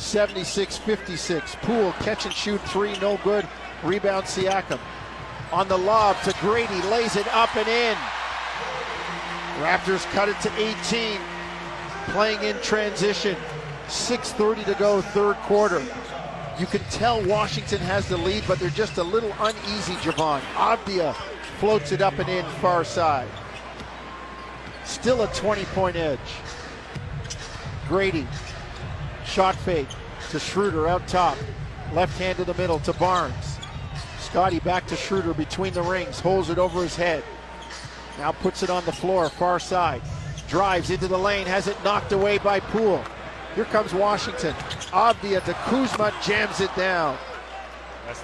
76 0.00 0.78
56. 0.78 1.56
Poole 1.62 1.92
catch 2.00 2.24
and 2.24 2.34
shoot 2.34 2.60
three, 2.62 2.98
no 3.00 3.18
good. 3.22 3.46
Rebound 3.84 4.24
Siakam. 4.24 4.80
On 5.52 5.68
the 5.68 5.76
lob 5.76 6.20
to 6.22 6.34
Grady, 6.40 6.80
lays 6.88 7.16
it 7.16 7.28
up 7.28 7.54
and 7.56 7.68
in. 7.68 7.96
Raptors 9.62 10.04
cut 10.12 10.28
it 10.28 10.40
to 10.40 10.50
18. 10.56 11.20
Playing 12.08 12.42
in 12.42 12.60
transition. 12.62 13.36
6.30 13.88 14.64
to 14.64 14.74
go, 14.74 15.02
third 15.02 15.36
quarter. 15.38 15.82
You 16.58 16.66
can 16.66 16.80
tell 16.90 17.22
Washington 17.26 17.78
has 17.80 18.08
the 18.08 18.16
lead, 18.16 18.44
but 18.46 18.58
they're 18.58 18.70
just 18.70 18.98
a 18.98 19.02
little 19.02 19.32
uneasy, 19.40 19.94
Jevohn. 19.94 20.40
Avdija 20.54 21.14
floats 21.58 21.92
it 21.92 22.00
up 22.00 22.18
and 22.18 22.28
in 22.28 22.44
far 22.60 22.84
side. 22.84 23.28
Still 24.84 25.22
a 25.22 25.26
20 25.34 25.64
point 25.66 25.96
edge. 25.96 26.18
Grady, 27.88 28.26
shot 29.30 29.54
fake 29.54 29.88
to 30.30 30.40
Schroeder 30.40 30.88
out 30.88 31.06
top. 31.06 31.38
Left 31.92 32.18
hand 32.18 32.40
in 32.40 32.46
the 32.46 32.54
middle 32.54 32.80
to 32.80 32.92
Barnes. 32.94 33.58
Scotty 34.18 34.58
back 34.60 34.86
to 34.88 34.96
Schroeder 34.96 35.34
between 35.34 35.72
the 35.72 35.82
rings, 35.82 36.18
holds 36.18 36.50
it 36.50 36.58
over 36.58 36.82
his 36.82 36.96
head. 36.96 37.22
Now 38.18 38.32
puts 38.32 38.62
it 38.62 38.70
on 38.70 38.84
the 38.84 38.92
floor, 38.92 39.28
far 39.28 39.60
side. 39.60 40.02
Drives 40.48 40.90
into 40.90 41.06
the 41.06 41.16
lane, 41.16 41.46
has 41.46 41.68
it 41.68 41.76
knocked 41.84 42.12
away 42.12 42.38
by 42.38 42.58
Poole. 42.58 43.04
Here 43.54 43.64
comes 43.66 43.94
Washington. 43.94 44.52
Avdija 44.92 45.44
to 45.44 45.52
Kuzma, 45.52 46.12
jams 46.22 46.60
it 46.60 46.74
down. 46.74 47.16
That's, 48.06 48.22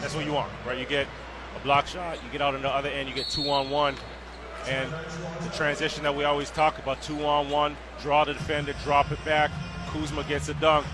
that's 0.00 0.14
what 0.14 0.24
you 0.24 0.32
want, 0.32 0.50
right? 0.66 0.78
You 0.78 0.86
get 0.86 1.08
a 1.56 1.60
block 1.64 1.88
shot, 1.88 2.22
you 2.24 2.30
get 2.30 2.40
out 2.40 2.54
on 2.54 2.62
the 2.62 2.68
other 2.68 2.88
end, 2.88 3.08
you 3.08 3.14
get 3.14 3.28
two 3.28 3.48
on 3.50 3.68
one. 3.68 3.96
And 4.68 4.92
the 5.42 5.50
transition 5.50 6.04
that 6.04 6.14
we 6.14 6.24
always 6.24 6.50
talk 6.50 6.78
about 6.78 7.02
two 7.02 7.24
on 7.24 7.50
one, 7.50 7.76
draw 8.00 8.24
the 8.24 8.34
defender, 8.34 8.74
drop 8.84 9.10
it 9.10 9.24
back. 9.24 9.50
Kuzma 9.92 10.24
gets 10.24 10.48
a 10.48 10.54
dunk. 10.54 10.86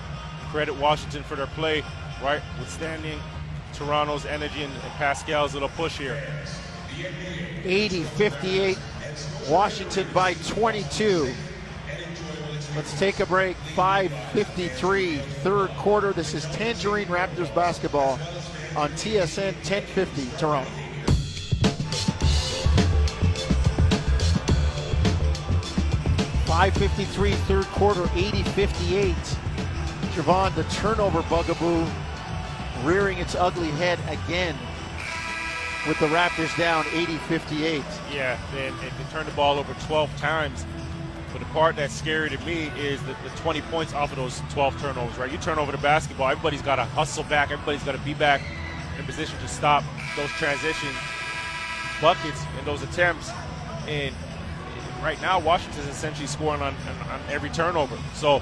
Credit 0.50 0.74
Washington 0.76 1.22
for 1.22 1.36
their 1.36 1.46
play, 1.48 1.82
right? 2.22 2.40
Withstanding 2.58 3.18
Toronto's 3.72 4.24
energy 4.24 4.62
and, 4.62 4.72
and 4.72 4.92
Pascal's 4.92 5.54
little 5.54 5.68
push 5.70 5.98
here. 5.98 6.22
80 7.64 8.04
58, 8.04 8.78
Washington 9.48 10.06
by 10.14 10.34
22. 10.34 11.32
Let's 12.74 12.98
take 12.98 13.20
a 13.20 13.26
break. 13.26 13.56
5:53, 13.74 15.18
third 15.42 15.70
quarter. 15.70 16.12
This 16.12 16.34
is 16.34 16.44
Tangerine 16.46 17.08
Raptors 17.08 17.54
basketball 17.54 18.18
on 18.76 18.90
TSN 18.92 19.54
1050 19.64 20.36
Toronto. 20.38 20.85
Five 26.56 26.72
fifty-three, 26.72 27.32
third 27.32 27.66
quarter, 27.66 28.04
80-58. 28.04 29.12
Jevohn, 30.14 30.54
the 30.54 30.64
turnover 30.64 31.20
bugaboo, 31.24 31.84
rearing 32.82 33.18
its 33.18 33.34
ugly 33.34 33.68
head 33.72 33.98
again 34.08 34.56
with 35.86 35.98
the 36.00 36.06
Raptors 36.06 36.56
down 36.56 36.84
80-58. 36.84 37.84
Yeah, 38.10 38.38
they, 38.54 38.70
they 38.70 39.10
turned 39.12 39.28
the 39.28 39.34
ball 39.34 39.58
over 39.58 39.74
12 39.86 40.16
times. 40.16 40.64
But 41.30 41.40
the 41.40 41.44
part 41.48 41.76
that's 41.76 41.92
scary 41.92 42.30
to 42.30 42.38
me 42.46 42.70
is 42.78 43.02
the, 43.02 43.14
the 43.22 43.36
20 43.36 43.60
points 43.60 43.92
off 43.92 44.12
of 44.12 44.16
those 44.16 44.40
12 44.48 44.80
turnovers, 44.80 45.18
right? 45.18 45.30
You 45.30 45.36
turn 45.36 45.58
over 45.58 45.72
the 45.72 45.78
basketball, 45.78 46.30
everybody's 46.30 46.62
got 46.62 46.76
to 46.76 46.84
hustle 46.84 47.24
back, 47.24 47.50
everybody's 47.50 47.84
got 47.84 47.96
to 47.96 48.00
be 48.00 48.14
back 48.14 48.40
in 48.98 49.04
position 49.04 49.38
to 49.40 49.48
stop 49.48 49.84
those 50.16 50.30
transition 50.30 50.88
buckets 52.00 52.42
and 52.56 52.66
those 52.66 52.82
attempts. 52.82 53.30
And 53.86 54.14
right 55.02 55.20
now, 55.20 55.38
Washington's 55.38 55.86
essentially 55.88 56.26
scoring 56.26 56.62
on, 56.62 56.74
on, 56.74 57.10
on 57.10 57.20
every 57.30 57.50
turnover. 57.50 57.96
So 58.14 58.40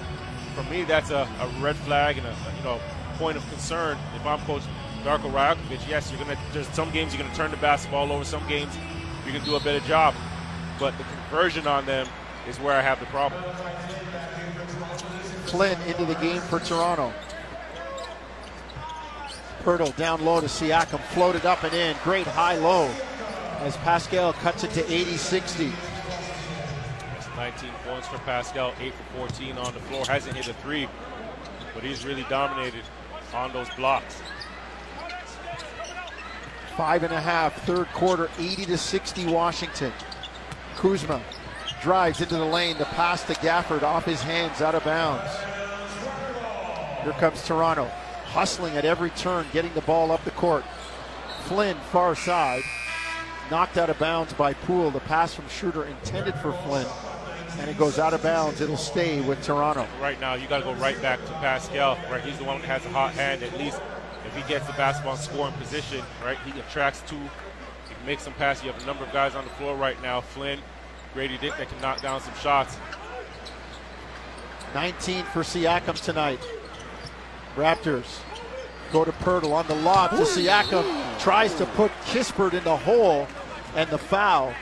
for 0.54 0.62
me, 0.64 0.84
that's 0.84 1.10
a, 1.10 1.28
a 1.40 1.62
red 1.62 1.76
flag 1.76 2.18
and 2.18 2.26
a, 2.26 2.30
a, 2.30 2.56
you 2.56 2.64
know 2.64 2.80
point 3.16 3.36
of 3.36 3.48
concern. 3.50 3.98
If 4.16 4.26
I'm 4.26 4.40
Coach 4.40 4.62
Darko 5.04 5.30
Rajakovic, 5.32 5.88
yes, 5.88 6.10
you're 6.10 6.20
gonna. 6.20 6.38
There's 6.52 6.68
some 6.68 6.90
games 6.90 7.14
you're 7.14 7.22
gonna 7.22 7.34
turn 7.34 7.50
the 7.50 7.56
basketball 7.58 8.10
over. 8.12 8.24
Some 8.24 8.46
games 8.48 8.76
you're 9.24 9.34
gonna 9.34 9.44
do 9.44 9.56
a 9.56 9.60
better 9.60 9.84
job. 9.86 10.14
But 10.78 10.96
the 10.98 11.04
conversion 11.04 11.66
on 11.66 11.86
them 11.86 12.06
is 12.48 12.58
where 12.58 12.76
I 12.76 12.82
have 12.82 13.00
the 13.00 13.06
problem. 13.06 13.42
Flynn 15.46 15.80
into 15.82 16.04
the 16.04 16.14
game 16.14 16.40
for 16.42 16.58
Toronto. 16.58 17.12
Poeltl 19.62 19.96
down 19.96 20.24
low 20.24 20.40
to 20.40 20.46
Siakam, 20.46 21.00
floated 21.14 21.46
up 21.46 21.62
and 21.64 21.72
in. 21.72 21.96
Great 22.02 22.26
high 22.26 22.56
low 22.56 22.90
as 23.60 23.76
Pascal 23.78 24.32
cuts 24.34 24.64
it 24.64 24.70
to 24.72 24.92
80 24.92 25.16
60. 25.16 25.72
19 27.36 27.70
points 27.84 28.08
for 28.08 28.18
Pascal, 28.18 28.72
8 28.80 28.92
for 28.94 29.28
14 29.28 29.58
on 29.58 29.74
the 29.74 29.80
floor. 29.80 30.04
Hasn't 30.06 30.36
hit 30.36 30.48
a 30.48 30.54
three, 30.54 30.88
but 31.74 31.82
he's 31.82 32.04
really 32.04 32.24
dominated 32.28 32.82
on 33.34 33.52
those 33.52 33.68
blocks. 33.70 34.22
Five 36.76 37.02
and 37.02 37.12
a 37.12 37.20
half, 37.20 37.54
third 37.64 37.86
quarter, 37.88 38.30
80 38.38 38.66
to 38.66 38.78
60 38.78 39.26
Washington. 39.26 39.92
Kuzma 40.76 41.20
drives 41.82 42.20
into 42.20 42.36
the 42.36 42.44
lane, 42.44 42.78
the 42.78 42.84
pass 42.84 43.22
to 43.24 43.34
Gafford 43.34 43.82
off 43.82 44.04
his 44.04 44.22
hands, 44.22 44.60
out 44.60 44.74
of 44.74 44.84
bounds. 44.84 45.30
Here 47.02 47.12
comes 47.12 47.44
Toronto, 47.46 47.84
hustling 48.26 48.76
at 48.76 48.84
every 48.84 49.10
turn, 49.10 49.46
getting 49.52 49.72
the 49.74 49.82
ball 49.82 50.10
up 50.10 50.24
the 50.24 50.30
court. 50.32 50.64
Flynn, 51.44 51.76
far 51.92 52.16
side, 52.16 52.62
knocked 53.50 53.76
out 53.76 53.90
of 53.90 53.98
bounds 53.98 54.32
by 54.32 54.54
Poole. 54.54 54.90
The 54.90 55.00
pass 55.00 55.34
from 55.34 55.48
Schroeder 55.48 55.84
intended 55.84 56.34
for 56.36 56.52
Flynn, 56.52 56.86
and 57.58 57.70
it 57.70 57.78
goes 57.78 57.98
out 57.98 58.14
of 58.14 58.22
bounds. 58.22 58.60
It'll 58.60 58.76
stay 58.76 59.20
with 59.20 59.42
Toronto. 59.42 59.86
Right 60.00 60.20
now, 60.20 60.34
you 60.34 60.46
got 60.48 60.58
to 60.58 60.64
go 60.64 60.74
right 60.74 61.00
back 61.00 61.20
to 61.24 61.32
Pascal. 61.34 61.98
Right, 62.10 62.22
he's 62.22 62.38
the 62.38 62.44
one 62.44 62.60
that 62.60 62.66
has 62.66 62.84
a 62.86 62.88
hot 62.90 63.12
hand. 63.12 63.42
At 63.42 63.56
least 63.58 63.80
if 64.26 64.34
he 64.36 64.42
gets 64.48 64.66
the 64.66 64.72
basketball 64.72 65.14
in 65.14 65.20
scoring 65.20 65.54
position, 65.54 66.02
right, 66.24 66.38
he 66.44 66.58
attracts 66.58 67.02
two. 67.06 67.16
He 67.16 67.94
can 67.94 68.06
make 68.06 68.20
some 68.20 68.32
passes. 68.34 68.64
You 68.64 68.72
have 68.72 68.82
a 68.82 68.86
number 68.86 69.04
of 69.04 69.12
guys 69.12 69.34
on 69.34 69.44
the 69.44 69.50
floor 69.50 69.76
right 69.76 70.00
now. 70.02 70.20
Flynn, 70.20 70.60
Grady 71.12 71.38
Dick 71.38 71.56
that 71.58 71.68
can 71.68 71.80
knock 71.80 72.02
down 72.02 72.20
some 72.20 72.34
shots. 72.34 72.76
19 74.74 75.24
for 75.26 75.40
Siakam 75.40 76.00
tonight. 76.02 76.40
Raptors 77.56 78.18
go 78.92 79.04
to 79.04 79.12
Poeltl 79.12 79.52
on 79.52 79.66
the 79.68 79.76
lob 79.76 80.10
to 80.10 80.24
Siakam. 80.24 81.20
Tries 81.20 81.54
to 81.54 81.66
put 81.66 81.92
Kispert 82.06 82.54
in 82.54 82.64
the 82.64 82.76
hole 82.76 83.28
and 83.76 83.88
the 83.90 83.98
foul. 83.98 84.52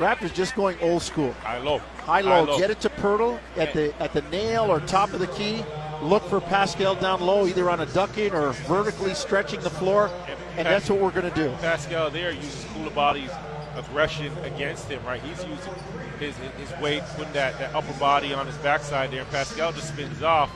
Raptors 0.00 0.32
just 0.32 0.56
going 0.56 0.78
old 0.80 1.02
school. 1.02 1.32
High 1.32 1.58
low. 1.58 1.78
High 1.78 2.22
low. 2.22 2.30
High 2.30 2.40
low. 2.40 2.58
Get 2.58 2.70
it 2.70 2.80
to 2.80 2.88
Poeltl 2.88 3.38
at 3.56 3.74
the 3.74 3.94
at 4.00 4.14
the 4.14 4.22
nail 4.22 4.64
or 4.64 4.80
top 4.80 5.12
of 5.12 5.20
the 5.20 5.26
key. 5.26 5.62
Look 6.02 6.26
for 6.30 6.40
Pascal 6.40 6.94
down 6.94 7.20
low, 7.20 7.46
either 7.46 7.68
on 7.68 7.80
a 7.80 7.86
ducking 7.86 8.32
or 8.32 8.52
vertically 8.66 9.12
stretching 9.12 9.60
the 9.60 9.68
floor, 9.68 10.10
and 10.56 10.66
that's 10.66 10.88
what 10.88 11.00
we're 11.00 11.10
going 11.10 11.30
to 11.30 11.36
do. 11.36 11.50
Pascal 11.60 12.10
there 12.10 12.32
uses 12.32 12.64
Coulibaly's 12.64 13.30
aggression 13.76 14.32
against 14.38 14.88
him, 14.88 15.04
right? 15.04 15.20
He's 15.20 15.44
using 15.44 15.74
his 16.18 16.34
his 16.56 16.80
weight, 16.80 17.02
putting 17.16 17.34
that, 17.34 17.58
that 17.58 17.74
upper 17.74 17.92
body 18.00 18.32
on 18.32 18.46
his 18.46 18.56
backside 18.58 19.10
there, 19.10 19.20
and 19.20 19.30
Pascal 19.30 19.70
just 19.70 19.88
spins 19.88 20.22
off. 20.22 20.50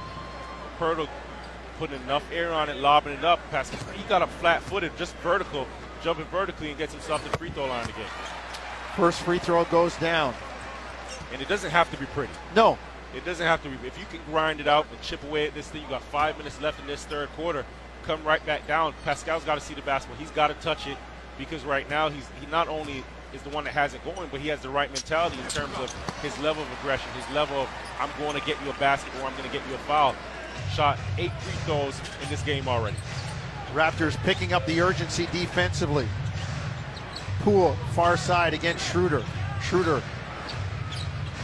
Poeltl 0.79 1.07
putting 1.79 2.01
enough 2.03 2.25
air 2.33 2.51
on 2.51 2.71
it, 2.71 2.77
lobbing 2.79 3.13
it 3.13 3.25
up. 3.27 3.41
Pascal, 3.51 3.79
he 3.93 4.03
got 4.05 4.23
a 4.23 4.27
flat 4.27 4.63
footed, 4.63 4.97
just 4.97 5.15
vertical, 5.17 5.69
jumping 6.03 6.25
vertically, 6.27 6.71
and 6.71 6.79
gets 6.79 6.95
himself 6.95 7.23
to 7.23 7.31
the 7.31 7.37
free 7.37 7.51
throw 7.51 7.67
line 7.67 7.85
again. 7.85 8.09
First 8.97 9.23
free 9.23 9.39
throw 9.39 9.65
goes 9.65 9.97
down. 9.97 10.35
And 11.33 11.43
it 11.43 11.49
doesn't 11.49 11.71
have 11.71 11.91
to 11.91 11.97
be 11.99 12.07
pretty. 12.07 12.33
No, 12.55 12.79
It 13.15 13.25
doesn't 13.25 13.47
have 13.47 13.63
to 13.63 13.69
be. 13.69 13.87
If 13.87 13.99
you 13.99 14.07
can 14.07 14.21
grind 14.31 14.61
it 14.61 14.67
out 14.67 14.87
and 14.91 15.01
chip 15.01 15.23
away 15.25 15.47
at 15.47 15.55
this 15.55 15.69
thing, 15.69 15.83
you 15.83 15.89
got 15.89 16.03
five 16.03 16.37
minutes 16.39 16.61
left 16.61 16.81
in 16.81 16.87
this 16.87 17.05
third 17.05 17.29
quarter. 17.31 17.65
Come 18.05 18.23
right 18.25 18.45
back 18.45 18.67
down. 18.67 18.93
Pascal's 19.05 19.45
got 19.45 19.55
to 19.55 19.61
see 19.61 19.75
the 19.75 19.83
basketball. 19.83 20.19
He's 20.19 20.31
got 20.33 20.49
to 20.49 20.55
touch 20.55 20.87
it 20.87 20.97
because 21.39 21.65
right 21.65 21.89
now 21.89 22.09
he's 22.09 22.27
he 22.41 22.47
not 22.47 22.69
only 22.69 23.05
is 23.33 23.43
the 23.43 23.51
one 23.51 23.65
that 23.65 23.73
has 23.73 23.95
it 23.95 24.05
going, 24.05 24.29
but 24.31 24.41
he 24.41 24.49
has 24.49 24.61
the 24.61 24.69
right 24.69 24.93
mentality 24.93 25.39
in 25.41 25.49
terms 25.49 25.75
of 25.79 25.93
his 26.23 26.37
level 26.41 26.63
of 26.63 26.73
aggression, 26.81 27.09
his 27.13 27.35
level 27.35 27.57
of 27.63 27.69
I'm 27.99 28.11
going 28.19 28.39
to 28.39 28.45
get 28.47 28.63
you 28.65 28.71
a 28.71 28.75
basket 28.75 29.13
or 29.21 29.27
I'm 29.27 29.33
going 29.37 29.49
to 29.49 29.57
get 29.57 29.67
you 29.69 29.75
a 29.75 29.79
foul. 29.79 30.15
Shot 30.73 30.99
eight 31.19 31.33
free 31.41 31.53
throws 31.65 31.99
in 32.23 32.29
this 32.29 32.43
game 32.43 32.69
already. 32.69 32.97
Raptors 33.73 34.17
picking 34.25 34.53
up 34.53 34.67
the 34.67 34.81
urgency 34.81 35.27
defensively. 35.33 36.07
Poole, 37.45 37.77
far 37.93 38.17
side 38.17 38.55
against 38.55 38.91
Schroeder. 38.91 39.23
Schroeder, 39.61 40.03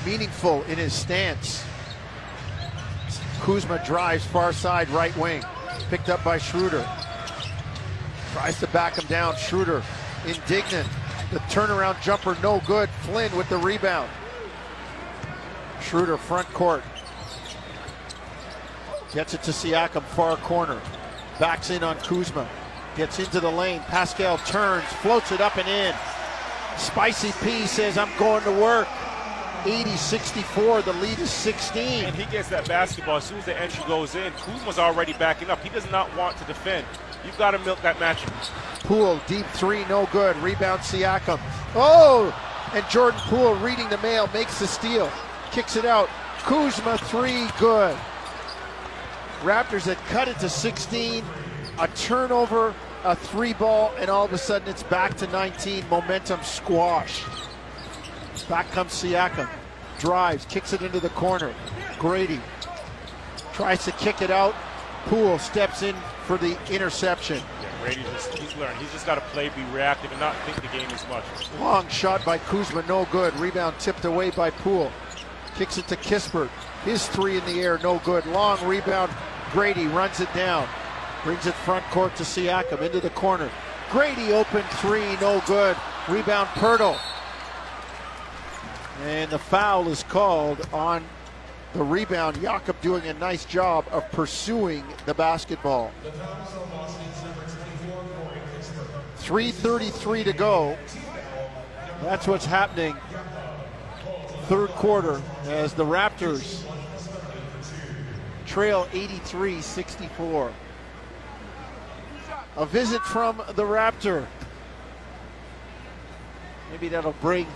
meaningful 0.07 0.62
in 0.62 0.78
his 0.78 0.95
stance. 0.95 1.62
Kuzma 3.40 3.83
drives 3.85 4.25
far 4.25 4.54
side 4.54 4.88
right 4.88 5.14
wing. 5.19 5.42
Picked 5.90 6.09
up 6.09 6.25
by 6.25 6.38
Schroeder. 6.38 6.88
Tries 8.33 8.59
to 8.61 8.66
back 8.69 8.97
him 8.97 9.04
down. 9.09 9.37
Schroeder, 9.37 9.83
indignant. 10.26 10.88
The 11.33 11.40
turnaround 11.50 12.00
jumper, 12.00 12.35
no 12.42 12.62
good. 12.66 12.88
Flynn 13.02 13.37
with 13.37 13.50
the 13.50 13.59
rebound. 13.59 14.09
Schroeder, 15.83 16.16
front 16.16 16.49
court. 16.54 16.83
Gets 19.12 19.35
it 19.35 19.42
to 19.42 19.50
Siakam, 19.50 20.02
far 20.02 20.38
corner. 20.38 20.80
Backs 21.38 21.69
in 21.69 21.85
on 21.85 21.99
Kuzma. 21.99 22.49
Gets 22.97 23.18
into 23.18 23.40
the 23.40 23.50
lane. 23.50 23.80
Pascal 23.82 24.38
turns, 24.38 24.85
floats 24.85 25.32
it 25.32 25.40
up 25.40 25.56
and 25.56 25.68
in. 25.68 25.94
Spicy 26.76 27.32
P 27.44 27.66
says, 27.66 27.99
I'm 27.99 28.11
going 28.18 28.42
to 28.44 28.52
work. 28.52 28.88
80 29.64 29.90
64. 29.90 30.82
The 30.82 30.92
lead 30.94 31.18
is 31.18 31.30
16. 31.30 32.04
And 32.04 32.16
he 32.16 32.25
gets 32.32 32.49
that 32.49 32.66
basketball 32.66 33.16
as 33.16 33.25
soon 33.25 33.38
as 33.38 33.44
the 33.44 33.61
entry 33.61 33.85
goes 33.87 34.14
in. 34.14 34.32
Kuzma's 34.32 34.78
already 34.78 35.12
backing 35.14 35.50
up. 35.50 35.62
He 35.62 35.68
does 35.68 35.88
not 35.90 36.14
want 36.16 36.37
to 36.38 36.44
defend. 36.44 36.87
You've 37.25 37.37
got 37.37 37.50
to 37.50 37.59
milk 37.61 37.80
that 37.82 37.97
matchup. 37.97 38.32
Poole, 38.85 39.20
deep 39.26 39.47
three, 39.49 39.85
no 39.87 40.09
good. 40.11 40.37
Rebound 40.38 40.80
Siakam. 40.80 41.38
Oh! 41.75 42.35
And 42.73 42.85
Jordan 42.88 43.20
Poole 43.25 43.54
reading 43.56 43.88
the 43.88 43.99
mail, 43.99 44.28
makes 44.32 44.59
the 44.59 44.66
steal. 44.66 45.11
Kicks 45.52 45.76
it 45.76 45.85
out. 45.85 46.09
Kuzma, 46.40 46.97
three, 46.99 47.47
good. 47.59 47.97
Raptors 49.42 49.82
had 49.82 49.99
cut 50.06 50.28
it 50.28 50.38
to 50.38 50.49
16. 50.49 51.25
A 51.80 51.88
turnover, 51.96 52.75
a 53.04 53.16
three 53.16 53.54
ball, 53.54 53.90
and 53.99 54.10
all 54.10 54.26
of 54.26 54.34
a 54.34 54.38
sudden 54.38 54.68
it's 54.68 54.82
back 54.82 55.16
to 55.16 55.26
19. 55.28 55.88
Momentum 55.88 56.42
squash. 56.42 57.25
Back 58.50 58.70
comes 58.72 58.92
Siakam. 58.92 59.49
Drives, 59.99 60.44
kicks 60.44 60.75
it 60.75 60.82
into 60.82 61.00
the 61.00 61.08
corner. 61.10 61.54
Grady 61.99 62.38
tries 63.54 63.82
to 63.87 63.92
kick 63.92 64.20
it 64.20 64.30
out. 64.30 64.54
Poole 65.06 65.38
steps 65.38 65.82
in 65.82 65.96
for 66.26 66.37
the 66.37 66.58
interception. 66.70 67.38
Yeah, 67.38 67.82
Grady 67.82 68.02
just 68.12 68.37
he's 68.37 68.54
learned. 68.56 68.78
He's 68.78 68.92
just 68.92 69.06
got 69.06 69.14
to 69.14 69.22
play, 69.32 69.49
be 69.49 69.62
reactive, 69.72 70.10
and 70.10 70.20
not 70.20 70.37
think 70.44 70.56
the 70.56 70.76
game 70.76 70.90
as 70.90 71.08
much. 71.08 71.25
Long 71.58 71.88
shot 71.88 72.22
by 72.26 72.37
Kuzma, 72.37 72.84
no 72.88 73.06
good. 73.06 73.34
Rebound 73.37 73.78
tipped 73.78 74.04
away 74.04 74.28
by 74.28 74.50
Poole. 74.50 74.92
Kicks 75.56 75.78
it 75.78 75.88
to 75.88 75.96
Kispert. 75.96 76.50
His 76.84 77.08
three 77.08 77.38
in 77.38 77.44
the 77.46 77.62
air, 77.62 77.78
no 77.82 78.00
good. 78.00 78.26
Long 78.26 78.62
rebound. 78.66 79.10
Grady 79.52 79.87
runs 79.87 80.20
it 80.20 80.32
down. 80.34 80.68
Brings 81.24 81.46
it 81.46 81.54
front 81.54 81.84
court 81.86 82.16
to 82.16 82.22
Siakam 82.22 82.80
into 82.80 83.00
the 83.00 83.10
corner. 83.10 83.50
Grady 83.90 84.32
open 84.32 84.62
three, 84.76 85.16
no 85.20 85.42
good. 85.46 85.76
Rebound 86.08 86.48
Poeltl. 86.50 86.98
And 89.02 89.30
the 89.30 89.38
foul 89.38 89.88
is 89.88 90.02
called 90.04 90.66
on 90.72 91.04
the 91.74 91.82
rebound. 91.82 92.40
Jakob 92.40 92.80
doing 92.80 93.04
a 93.06 93.14
nice 93.14 93.44
job 93.44 93.85
of 93.90 94.11
pursuing 94.12 94.85
the 95.06 95.14
basketball. 95.14 95.92
3.33 99.18 100.24
to 100.24 100.33
go. 100.33 100.78
That's 102.02 102.26
what's 102.26 102.46
happening. 102.46 102.96
Third 104.44 104.70
quarter 104.70 105.20
as 105.44 105.74
the 105.74 105.85
Raptors 105.85 106.64
trail 108.46 108.88
83 108.92 109.61
64. 109.61 110.52
A 112.61 112.66
visit 112.66 113.01
from 113.01 113.38
the 113.55 113.62
Raptor. 113.62 114.27
Maybe 116.70 116.88
that'll 116.88 117.14
bring 117.23 117.46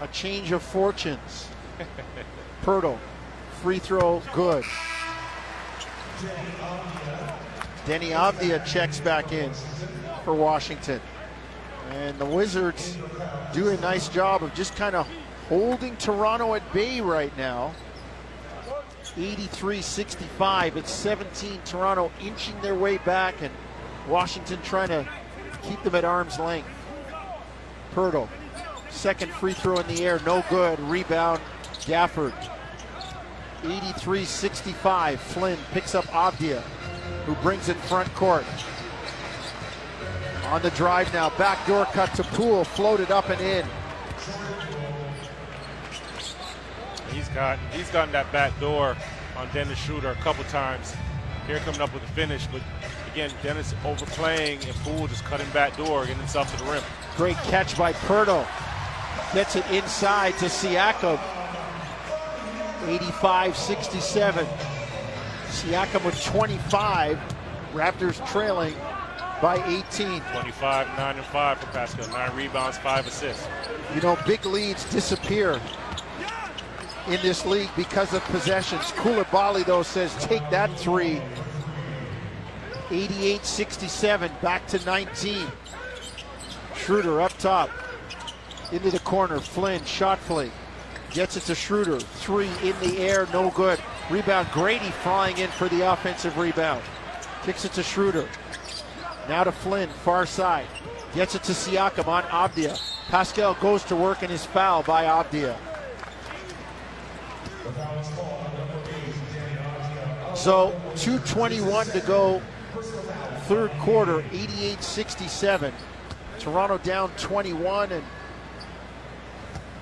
a 0.00 0.08
change 0.08 0.50
of 0.50 0.60
fortunes. 0.60 1.46
Poeltl, 2.64 2.98
free 3.62 3.78
throw, 3.78 4.20
good. 4.34 4.64
Deni 7.86 8.10
Avdija 8.10 8.66
checks 8.66 8.98
back 8.98 9.30
in 9.30 9.52
for 10.24 10.34
Washington. 10.34 11.00
And 11.90 12.18
the 12.18 12.26
Wizards 12.26 12.98
do 13.52 13.68
a 13.68 13.76
nice 13.76 14.08
job 14.08 14.42
of 14.42 14.52
just 14.52 14.74
kind 14.74 14.96
of 14.96 15.08
holding 15.48 15.96
Toronto 15.98 16.56
at 16.56 16.72
bay 16.72 17.00
right 17.00 17.34
now. 17.38 17.72
83 19.16 19.80
65. 19.80 20.76
It's 20.76 20.90
17. 20.90 21.60
Toronto 21.64 22.10
inching 22.20 22.60
their 22.60 22.74
way 22.74 22.98
back, 22.98 23.42
and 23.42 23.52
Washington 24.08 24.60
trying 24.62 24.88
to 24.88 25.08
keep 25.62 25.82
them 25.82 25.94
at 25.94 26.04
arm's 26.04 26.38
length. 26.38 26.68
Poeltl, 27.94 28.28
second 28.90 29.32
free 29.32 29.54
throw 29.54 29.78
in 29.78 29.86
the 29.88 30.04
air, 30.04 30.20
no 30.24 30.44
good. 30.50 30.78
Rebound, 30.80 31.40
Gafford. 31.80 32.34
83 33.64 34.24
65. 34.24 35.20
Flynn 35.20 35.58
picks 35.72 35.94
up 35.94 36.04
Avdija, 36.06 36.60
who 37.26 37.34
brings 37.36 37.68
it 37.68 37.76
front 37.76 38.12
court. 38.14 38.44
On 40.46 40.62
the 40.62 40.70
drive 40.70 41.12
now, 41.12 41.30
backdoor 41.36 41.84
cut 41.86 42.14
to 42.14 42.24
Poole, 42.24 42.64
floated 42.64 43.10
up 43.10 43.28
and 43.28 43.40
in. 43.40 43.66
He's 47.18 47.28
got 47.30 47.58
he's 47.72 47.90
gotten 47.90 48.12
that 48.12 48.30
back 48.30 48.58
door 48.60 48.96
on 49.36 49.48
Dennis 49.52 49.76
Schroeder 49.76 50.10
a 50.10 50.14
couple 50.16 50.44
times. 50.44 50.94
Here 51.48 51.58
coming 51.60 51.80
up 51.80 51.92
with 51.92 52.02
the 52.02 52.08
finish, 52.12 52.46
but 52.46 52.62
again, 53.10 53.30
Dennis 53.42 53.74
overplaying 53.84 54.62
and 54.64 54.74
Poole 54.76 55.08
just 55.08 55.24
cutting 55.24 55.48
back 55.50 55.76
door, 55.76 56.02
getting 56.02 56.18
himself 56.18 56.56
to 56.56 56.64
the 56.64 56.70
rim. 56.70 56.82
Great 57.16 57.36
catch 57.38 57.76
by 57.76 57.92
Poeltl. 57.92 58.46
Gets 59.34 59.56
it 59.56 59.68
inside 59.72 60.38
to 60.38 60.44
Siakam. 60.44 61.18
85-67. 62.86 64.46
Siakam 65.48 66.04
with 66.04 66.22
25. 66.24 67.18
Raptors 67.72 68.24
trailing 68.30 68.74
by 69.42 69.56
18. 69.66 70.20
25, 70.20 70.86
9 70.96 71.16
and 71.16 71.24
5 71.26 71.58
for 71.58 71.66
Pascal. 71.66 72.08
9 72.08 72.36
rebounds, 72.36 72.78
5 72.78 73.06
assists. 73.08 73.48
You 73.94 74.02
know, 74.02 74.16
big 74.26 74.46
leads 74.46 74.84
disappear 74.92 75.60
in 77.12 77.20
this 77.22 77.44
league 77.46 77.70
because 77.76 78.12
of 78.12 78.22
possessions. 78.24 78.82
Coulibaly, 78.92 79.64
though, 79.64 79.82
says 79.82 80.14
take 80.24 80.48
that 80.50 80.70
three. 80.78 81.20
88 82.90 83.44
67, 83.44 84.30
back 84.40 84.66
to 84.68 84.84
19. 84.84 85.46
Schroeder 86.76 87.20
up 87.20 87.36
top. 87.38 87.70
Into 88.72 88.90
the 88.90 88.98
corner. 89.00 89.40
Flynn, 89.40 89.84
shot 89.84 90.18
fake. 90.18 90.52
Gets 91.10 91.36
it 91.36 91.42
to 91.44 91.54
Schroeder. 91.54 92.00
Three 92.00 92.50
in 92.62 92.78
the 92.80 92.98
air, 92.98 93.26
no 93.32 93.50
good. 93.50 93.80
Rebound, 94.10 94.48
Grady 94.52 94.90
flying 95.02 95.38
in 95.38 95.48
for 95.50 95.68
the 95.68 95.90
offensive 95.90 96.36
rebound. 96.36 96.82
Kicks 97.42 97.64
it 97.64 97.72
to 97.72 97.82
Schroeder. 97.82 98.28
Now 99.28 99.44
to 99.44 99.52
Flynn, 99.52 99.88
far 99.88 100.26
side. 100.26 100.66
Gets 101.14 101.34
it 101.34 101.42
to 101.44 101.52
Siakam 101.52 102.08
on 102.08 102.22
Avdija. 102.24 102.78
Pascal 103.08 103.54
goes 103.54 103.84
to 103.84 103.96
work 103.96 104.22
and 104.22 104.30
is 104.30 104.44
fouled 104.44 104.86
by 104.86 105.04
Avdija. 105.04 105.56
So 110.34 110.70
221 110.96 111.86
to 111.86 112.00
go, 112.00 112.40
third 113.46 113.70
quarter, 113.80 114.22
88-67. 114.30 115.72
Toronto 116.38 116.78
down 116.78 117.10
21 117.16 117.92
and 117.92 118.04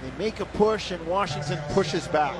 they 0.02 0.10
make 0.18 0.40
a 0.40 0.46
push 0.46 0.90
and 0.90 1.06
Washington 1.06 1.58
pushes 1.70 2.08
back. 2.08 2.34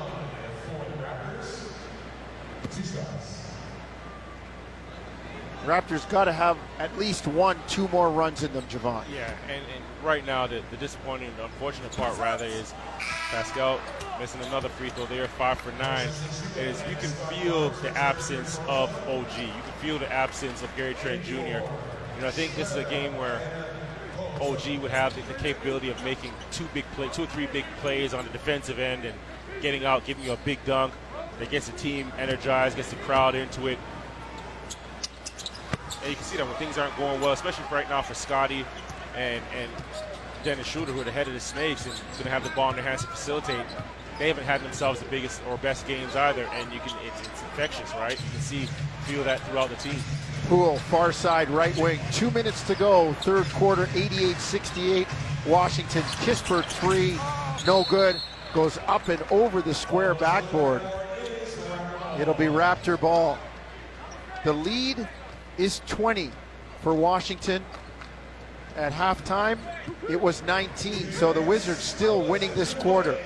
Raptors 5.66 6.09
got 6.09 6.24
to 6.24 6.33
have 6.33 6.57
at 6.79 6.96
least 6.96 7.26
one, 7.26 7.59
two 7.66 7.88
more 7.88 8.09
runs 8.09 8.44
in 8.44 8.52
them, 8.52 8.64
Jevohn. 8.68 9.02
Yeah, 9.12 9.31
and, 9.48 9.62
and 9.74 9.85
right 10.05 10.24
now 10.24 10.46
the, 10.46 10.62
the 10.70 10.76
disappointing, 10.76 11.31
the 11.37 11.44
unfortunate 11.44 11.90
part 11.92 12.16
rather 12.18 12.44
is 12.44 12.72
Pascal 13.31 13.81
missing 14.20 14.40
another 14.42 14.68
free 14.68 14.90
throw 14.90 15.07
there, 15.07 15.26
five 15.26 15.59
for 15.59 15.72
nine. 15.72 16.07
Is 16.57 16.81
you 16.88 16.94
can 16.96 17.11
feel 17.29 17.70
the 17.83 17.90
absence 17.98 18.59
of 18.68 18.88
OG. 19.09 19.38
You 19.38 19.46
can 19.46 19.72
feel 19.81 19.98
the 19.98 20.11
absence 20.12 20.62
of 20.62 20.74
Gary 20.76 20.94
Trent 20.94 21.24
Jr. 21.24 21.35
You 21.35 22.22
know, 22.22 22.29
I 22.29 22.31
think 22.31 22.55
this 22.55 22.70
is 22.70 22.76
a 22.76 22.88
game 22.88 23.16
where 23.16 23.40
OG 24.40 24.79
would 24.81 24.92
have 24.92 25.14
the, 25.16 25.22
the 25.33 25.38
capability 25.38 25.90
of 25.90 26.02
making 26.05 26.33
two 26.52 26.68
big 26.74 26.85
play, 26.92 27.09
two 27.09 27.24
or 27.24 27.26
three 27.26 27.46
big 27.46 27.64
plays 27.81 28.14
on 28.14 28.24
the 28.24 28.31
defensive 28.31 28.79
end, 28.79 29.05
and 29.05 29.18
getting 29.61 29.85
out, 29.85 30.05
giving 30.05 30.24
you 30.24 30.33
a 30.33 30.38
big 30.38 30.64
dunk 30.64 30.92
that 31.38 31.50
gets 31.50 31.66
the 31.66 31.76
team 31.76 32.12
energized, 32.18 32.76
gets 32.76 32.90
the 32.90 32.96
crowd 32.96 33.35
into 33.35 33.66
it. 33.66 33.79
And 36.06 36.12
you 36.12 36.16
can 36.18 36.24
see 36.24 36.36
that 36.36 36.46
when 36.46 36.54
things 36.54 36.78
aren't 36.78 36.96
going 36.96 37.20
well, 37.20 37.32
especially 37.32 37.64
right 37.72 37.88
now 37.88 38.00
for 38.00 38.14
Scotty 38.14 38.64
and, 39.16 39.42
and 39.58 39.68
Dennis 40.44 40.68
Schroeder, 40.68 40.92
who 40.92 41.00
are 41.00 41.04
the 41.04 41.10
head 41.10 41.26
of 41.26 41.34
the 41.34 41.40
Snakes 41.40 41.84
and 41.84 41.92
going 42.12 42.22
to 42.22 42.30
have 42.30 42.44
the 42.44 42.50
ball 42.50 42.70
in 42.70 42.76
their 42.76 42.84
hands 42.84 43.00
to 43.00 43.08
facilitate, 43.08 43.66
they 44.20 44.28
haven't 44.28 44.44
had 44.44 44.60
themselves 44.60 45.00
the 45.00 45.06
biggest 45.06 45.42
or 45.48 45.56
best 45.58 45.84
games 45.88 46.14
either. 46.14 46.44
And 46.44 46.72
you 46.72 46.78
can 46.78 46.96
it's, 47.04 47.20
it's 47.22 47.42
infectious, 47.42 47.90
right? 47.94 48.12
You 48.12 48.30
can 48.30 48.40
see, 48.40 48.68
feel 49.06 49.24
that 49.24 49.40
throughout 49.48 49.68
the 49.68 49.74
team. 49.74 49.96
Poole, 50.46 50.76
far 50.76 51.10
side, 51.10 51.50
right 51.50 51.76
wing. 51.76 51.98
Two 52.12 52.30
minutes 52.30 52.62
to 52.68 52.76
go, 52.76 53.12
third 53.14 53.46
quarter, 53.46 53.86
88-68. 53.86 55.08
Washington, 55.44 56.02
Kispert 56.22 56.66
three, 56.66 57.18
no 57.66 57.84
good. 57.90 58.14
Goes 58.54 58.78
up 58.86 59.08
and 59.08 59.20
over 59.32 59.60
the 59.60 59.74
square 59.74 60.14
backboard. 60.14 60.82
It'll 62.20 62.32
be 62.32 62.44
Raptor 62.44 63.00
ball. 63.00 63.38
The 64.44 64.52
lead 64.52 65.08
is 65.58 65.80
20 65.86 66.30
for 66.82 66.94
Washington. 66.94 67.64
At 68.76 68.92
halftime, 68.92 69.58
it 70.10 70.20
was 70.20 70.42
19, 70.42 71.10
so 71.12 71.32
the 71.32 71.40
Wizards 71.40 71.78
still 71.78 72.22
winning 72.28 72.52
this 72.54 72.74
quarter. 72.74 73.16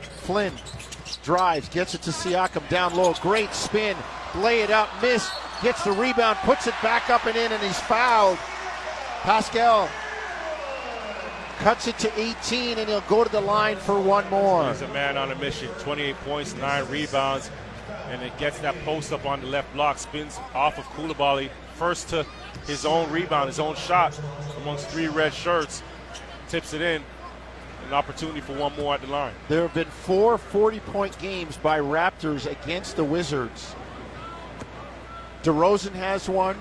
Flynn 0.00 0.52
drives, 1.24 1.68
gets 1.68 1.94
it 1.94 2.02
to 2.02 2.10
Siakam 2.10 2.68
down 2.68 2.94
low. 2.94 3.12
Great 3.14 3.52
spin, 3.52 3.96
lay 4.36 4.60
it 4.60 4.70
up, 4.70 4.88
miss, 5.02 5.28
gets 5.62 5.82
the 5.82 5.90
rebound, 5.90 6.38
puts 6.38 6.68
it 6.68 6.74
back 6.80 7.10
up 7.10 7.26
and 7.26 7.36
in, 7.36 7.50
and 7.50 7.62
he's 7.62 7.80
fouled. 7.80 8.38
Pascal 9.22 9.88
cuts 11.58 11.88
it 11.88 11.98
to 11.98 12.18
18, 12.18 12.78
and 12.78 12.88
he'll 12.88 13.00
go 13.02 13.22
to 13.22 13.30
the 13.30 13.40
line 13.40 13.76
for 13.76 14.00
one 14.00 14.28
more. 14.30 14.68
He's 14.68 14.82
a 14.82 14.88
man 14.88 15.16
on 15.16 15.30
a 15.30 15.34
mission. 15.34 15.68
28 15.80 16.16
points, 16.24 16.54
nine 16.56 16.86
rebounds, 16.88 17.50
and 18.10 18.22
it 18.22 18.36
gets 18.38 18.58
that 18.58 18.74
post 18.84 19.12
up 19.12 19.24
on 19.24 19.40
the 19.40 19.46
left 19.46 19.72
block, 19.72 19.96
spins 19.98 20.38
off 20.52 20.78
of 20.78 20.84
Coulibaly, 20.96 21.48
first 21.74 22.08
to 22.08 22.26
his 22.66 22.84
own 22.84 23.10
rebound, 23.10 23.46
his 23.46 23.60
own 23.60 23.76
shot 23.76 24.18
amongst 24.60 24.88
three 24.88 25.06
red 25.08 25.32
shirts, 25.32 25.82
tips 26.48 26.74
it 26.74 26.82
in. 26.82 27.02
An 27.86 27.94
opportunity 27.94 28.40
for 28.40 28.52
one 28.52 28.74
more 28.76 28.94
at 28.94 29.00
the 29.00 29.06
line. 29.06 29.32
There 29.48 29.62
have 29.62 29.74
been 29.74 29.88
four 29.88 30.38
40 30.38 30.80
point 30.80 31.18
games 31.18 31.56
by 31.56 31.78
Raptors 31.80 32.50
against 32.50 32.96
the 32.96 33.04
Wizards. 33.04 33.74
DeRozan 35.42 35.92
has 35.92 36.28
one. 36.28 36.56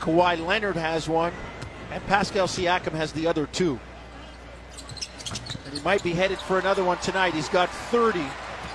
Kawhi 0.00 0.46
Leonard 0.46 0.76
has 0.76 1.08
one. 1.08 1.32
And 1.90 2.06
Pascal 2.06 2.46
Siakam 2.46 2.92
has 2.92 3.12
the 3.12 3.26
other 3.26 3.46
two. 3.46 3.80
And 5.66 5.74
he 5.74 5.80
might 5.82 6.02
be 6.02 6.12
headed 6.12 6.38
for 6.38 6.58
another 6.58 6.84
one 6.84 6.98
tonight. 6.98 7.34
He's 7.34 7.48
got 7.48 7.68
30. 7.68 8.24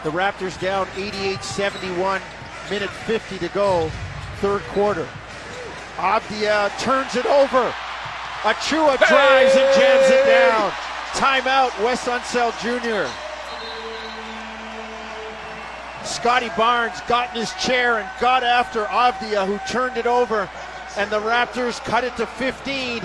The 0.04 0.12
Raptors 0.12 0.60
down 0.62 0.88
88 0.96 1.42
71, 1.44 2.22
minute 2.70 2.90
50 2.90 3.40
to 3.40 3.48
go, 3.50 3.90
third 4.38 4.62
quarter. 4.74 5.08
Avdija 5.98 6.78
turns 6.80 7.16
it 7.16 7.26
over. 7.26 7.74
Achiuwa 8.42 8.98
drives 9.08 9.56
and 9.56 9.76
jams 9.76 10.10
it 10.12 10.26
down. 10.26 10.72
Timeout, 11.14 11.84
Wes 11.84 12.06
Unseld 12.06 12.54
Jr. 12.62 13.10
Scotty 16.06 16.50
Barnes 16.56 17.02
got 17.08 17.34
in 17.34 17.40
his 17.40 17.54
chair 17.54 17.98
and 17.98 18.10
got 18.20 18.44
after 18.44 18.86
Avdija, 18.86 19.48
who 19.48 19.58
turned 19.72 19.98
it 19.98 20.06
over, 20.06 20.48
and 20.98 21.10
the 21.10 21.20
Raptors 21.20 21.84
cut 21.84 22.04
it 22.04 22.16
to 22.18 22.28
15. 22.28 23.02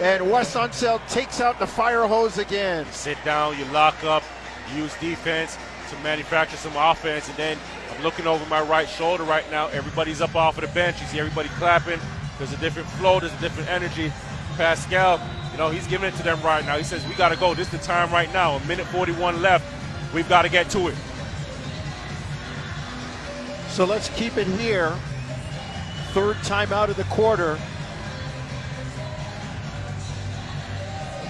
And 0.00 0.28
Wes 0.30 0.54
Unseld 0.54 1.06
takes 1.08 1.40
out 1.40 1.58
the 1.60 1.66
fire 1.66 2.06
hose 2.06 2.38
again. 2.38 2.84
Sit 2.90 3.16
down, 3.24 3.56
you 3.56 3.64
lock 3.66 4.02
up, 4.02 4.24
use 4.74 4.94
defense 4.98 5.56
to 5.90 5.96
manufacture 6.02 6.56
some 6.56 6.74
offense, 6.76 7.28
and 7.28 7.36
then 7.36 7.58
I'm 7.90 8.02
looking 8.02 8.26
over 8.26 8.44
my 8.46 8.60
right 8.60 8.88
shoulder 8.88 9.24
right 9.24 9.48
now. 9.50 9.68
Everybody's 9.68 10.20
up 10.20 10.34
off 10.34 10.58
of 10.58 10.62
the 10.62 10.74
bench. 10.74 11.00
You 11.00 11.06
see 11.06 11.18
everybody 11.18 11.48
clapping. 11.50 12.00
There's 12.38 12.52
a 12.52 12.58
different 12.58 12.88
flow, 12.90 13.20
there's 13.20 13.32
a 13.32 13.40
different 13.40 13.70
energy. 13.70 14.12
Pascal, 14.56 15.20
you 15.52 15.58
know, 15.58 15.70
he's 15.70 15.86
giving 15.86 16.08
it 16.08 16.16
to 16.16 16.22
them 16.22 16.40
right 16.42 16.64
now. 16.64 16.76
He 16.76 16.84
says, 16.84 17.06
We 17.06 17.14
got 17.14 17.30
to 17.30 17.36
go. 17.36 17.54
This 17.54 17.72
is 17.72 17.80
the 17.80 17.86
time 17.86 18.10
right 18.12 18.32
now. 18.32 18.56
A 18.56 18.66
minute 18.66 18.86
41 18.86 19.40
left. 19.42 19.64
We've 20.14 20.28
got 20.28 20.42
to 20.42 20.48
get 20.48 20.70
to 20.70 20.88
it. 20.88 20.94
So 23.68 23.84
let's 23.84 24.08
keep 24.10 24.36
it 24.36 24.46
here. 24.46 24.94
Third 26.12 26.36
time 26.44 26.72
out 26.72 26.88
of 26.88 26.96
the 26.96 27.04
quarter. 27.04 27.58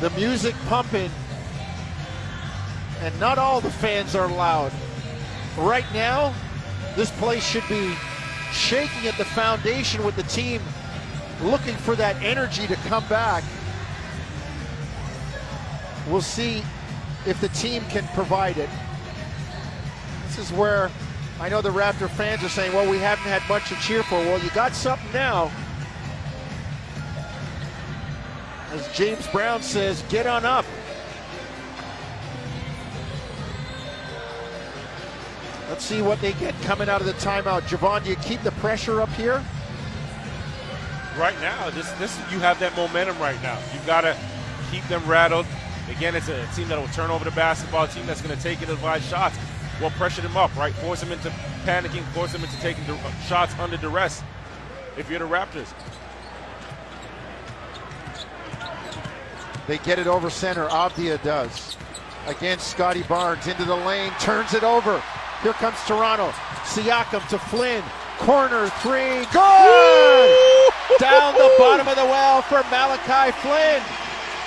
The 0.01 0.11
music 0.11 0.55
pumping. 0.69 1.11
And 3.01 3.19
not 3.21 3.39
all 3.39 3.61
the 3.61 3.71
fans 3.71 4.15
are 4.15 4.29
loud. 4.29 4.73
Right 5.57 5.87
now, 5.93 6.35
this 6.97 7.11
place 7.13 7.45
should 7.45 7.67
be 7.69 7.95
shaking 8.53 9.07
at 9.07 9.17
the 9.19 9.25
foundation 9.25 10.05
with 10.05 10.17
the 10.17 10.23
team 10.25 10.63
looking 11.43 11.75
for 11.75 11.95
that 11.97 12.17
energy 12.23 12.67
to 12.67 12.77
come 12.77 13.07
back. 13.09 13.45
We'll 16.09 16.21
see 16.21 16.63
if 17.27 17.41
the 17.41 17.49
team 17.49 17.83
can 17.91 18.07
provide 18.09 18.57
it. 18.57 18.71
This 20.27 20.39
is 20.39 20.53
where 20.53 20.91
I 21.39 21.49
know 21.49 21.61
the 21.61 21.71
Raptor 21.71 22.09
fans 22.09 22.43
are 22.43 22.49
saying, 22.49 22.73
well, 22.73 22.89
we 22.91 22.99
haven't 22.99 23.25
had 23.25 23.47
much 23.49 23.69
to 23.69 23.75
cheer 23.77 24.03
for. 24.03 24.17
Well, 24.17 24.43
you 24.43 24.51
got 24.51 24.75
something 24.75 25.13
now. 25.13 25.51
As 28.73 28.89
James 28.97 29.27
Brown 29.29 29.63
says, 29.63 30.03
get 30.09 30.27
on 30.27 30.45
up. 30.45 30.65
Let's 35.69 35.85
see 35.85 36.03
what 36.03 36.21
they 36.21 36.33
get 36.35 36.55
coming 36.63 36.89
out 36.89 37.01
of 37.01 37.07
the 37.07 37.15
timeout. 37.15 37.63
Jevohn, 37.63 38.05
do 38.05 38.11
you 38.11 38.17
keep 38.17 38.43
the 38.43 38.53
pressure 38.53 39.01
up 39.01 39.09
here? 39.11 39.45
Right 41.19 41.39
now, 41.41 41.71
this 41.71 41.91
this 41.93 42.17
you 42.31 42.39
have 42.41 42.59
that 42.61 42.77
momentum 42.77 43.19
right 43.19 43.41
now. 43.43 43.59
You've 43.73 43.87
got 43.87 44.03
to 44.03 44.17
keep 44.71 44.87
them 44.89 45.05
rattled. 45.07 45.47
Again, 45.91 46.15
it's 46.15 46.29
a 46.29 46.47
team 46.55 46.69
that 46.69 46.79
will 46.79 46.89
turn 46.89 47.11
over 47.11 47.25
the 47.25 47.31
basketball, 47.31 47.85
a 47.85 47.89
team 47.89 48.07
that's 48.07 48.21
going 48.21 48.37
to 48.37 48.43
take 48.43 48.61
it 48.61 48.69
and 48.69 48.79
provide 48.79 49.03
shots. 49.03 49.39
Well, 49.81 49.91
pressure 49.91 50.23
them 50.23 50.37
up, 50.37 50.55
right? 50.57 50.73
Force 50.75 51.01
them 51.01 51.13
into 51.13 51.31
panicking, 51.65 52.05
force 52.13 52.33
them 52.33 52.43
into 52.43 52.59
taking 52.61 52.85
uh, 52.85 53.11
shots 53.23 53.55
under 53.59 53.77
duress. 53.77 54.23
If 54.97 55.11
you're 55.11 55.19
the 55.19 55.29
Raptors, 55.29 55.73
They 59.67 59.79
get 59.79 59.99
it 59.99 60.07
over 60.07 60.31
center. 60.31 60.69
Avdija 60.69 61.23
does. 61.23 61.77
Against 62.27 62.69
Scotty 62.69 63.03
Barnes 63.05 63.47
into 63.47 63.65
the 63.65 63.75
lane, 63.75 64.13
turns 64.21 64.55
it 64.55 64.63
over. 64.63 65.03
Here 65.47 65.53
comes 65.53 65.79
Toronto. 65.87 66.31
Siakam 66.65 67.25
to 67.29 67.39
Flynn. 67.39 67.85
Corner 68.19 68.69
three. 68.83 69.25
Good! 69.31 70.73
Down 70.99 71.35
the 71.35 71.55
bottom 71.57 71.87
of 71.87 71.95
the 71.95 72.05
well 72.05 72.43
for 72.43 72.65
Malachi 72.69 73.31
Flynn. 73.31 73.81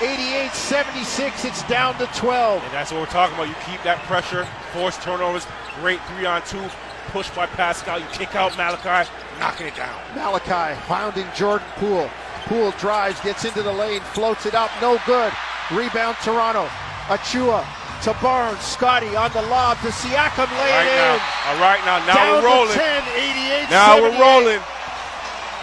88 0.02 0.52
76. 0.52 1.46
It's 1.46 1.64
down 1.70 1.98
to 2.00 2.06
12. 2.08 2.62
and 2.62 2.74
that's 2.74 2.92
what 2.92 3.00
we're 3.00 3.06
talking 3.06 3.34
about. 3.36 3.48
You 3.48 3.56
keep 3.66 3.82
that 3.84 4.00
pressure, 4.08 4.46
force 4.74 4.98
turnovers, 4.98 5.48
great 5.80 6.02
three 6.02 6.26
on 6.26 6.42
two, 6.42 6.68
push 7.12 7.30
by 7.30 7.46
Pascal. 7.46 7.98
You 7.98 8.06
kick 8.12 8.36
out 8.36 8.58
Malachi, 8.58 9.10
knocking 9.40 9.68
it 9.68 9.78
down. 9.78 9.98
Malachi 10.16 10.78
pounding 10.82 11.28
Jordan 11.34 11.66
Poole. 11.78 12.10
Poole 12.44 12.72
drives, 12.72 13.22
gets 13.22 13.46
into 13.46 13.64
the 13.64 13.72
lane, 13.72 14.02
floats 14.02 14.46
it 14.46 14.54
up, 14.54 14.70
no 14.82 15.00
good. 15.06 15.32
Rebound 15.72 16.18
Toronto. 16.22 16.68
Achiuwa 17.08 17.66
to 18.04 18.14
Barnes. 18.22 18.60
Scotty 18.62 19.16
on 19.16 19.32
the 19.34 19.42
lob 19.44 19.78
to 19.82 19.88
Siakam, 19.90 20.50
lay 20.60 20.72
Right 20.72 20.96
now, 20.96 21.14
in. 21.16 21.22
all 21.48 21.60
right 21.62 21.82
now, 21.86 22.00
now 22.06 22.16
Down 22.16 22.44
we're 22.44 22.50
rolling. 22.50 22.74
to 22.74 22.80
10, 22.80 23.04
88 23.16 23.70
Now 23.70 24.02
we're 24.02 24.20
rolling. 24.20 24.62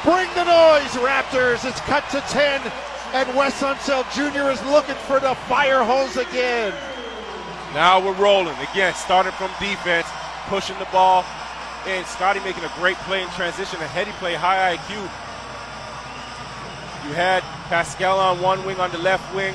Bring 0.05 0.29
the 0.35 0.45
noise, 0.45 0.93
Raptors. 1.03 1.65
It's 1.69 1.81
cut 1.81 2.09
to 2.11 2.21
10, 2.29 2.61
and 3.15 3.35
Wes 3.37 3.61
Unseld 3.63 4.07
Jr. 4.15 4.51
is 4.51 4.63
looking 4.71 4.95
for 5.07 5.19
the 5.19 5.35
fire 5.49 5.83
hose 5.83 6.17
again. 6.17 6.73
Now 7.75 7.99
we're 8.01 8.13
rolling. 8.15 8.57
Again, 8.71 8.95
starting 8.95 9.33
from 9.33 9.51
defense, 9.59 10.07
pushing 10.49 10.79
the 10.79 10.87
ball. 10.87 11.25
And 11.87 12.05
Scotty 12.07 12.41
making 12.41 12.65
a 12.65 12.73
great 12.79 12.97
play 13.07 13.23
in 13.23 13.29
transition, 13.31 13.81
a 13.81 13.87
heady 13.87 14.11
play, 14.13 14.35
high 14.35 14.77
IQ. 14.77 15.09
You 17.07 17.15
had 17.15 17.43
Pascal 17.69 18.19
on 18.19 18.41
one 18.41 18.65
wing, 18.67 18.81
on 18.81 18.91
the 18.91 18.99
left 18.99 19.33
wing. 19.35 19.55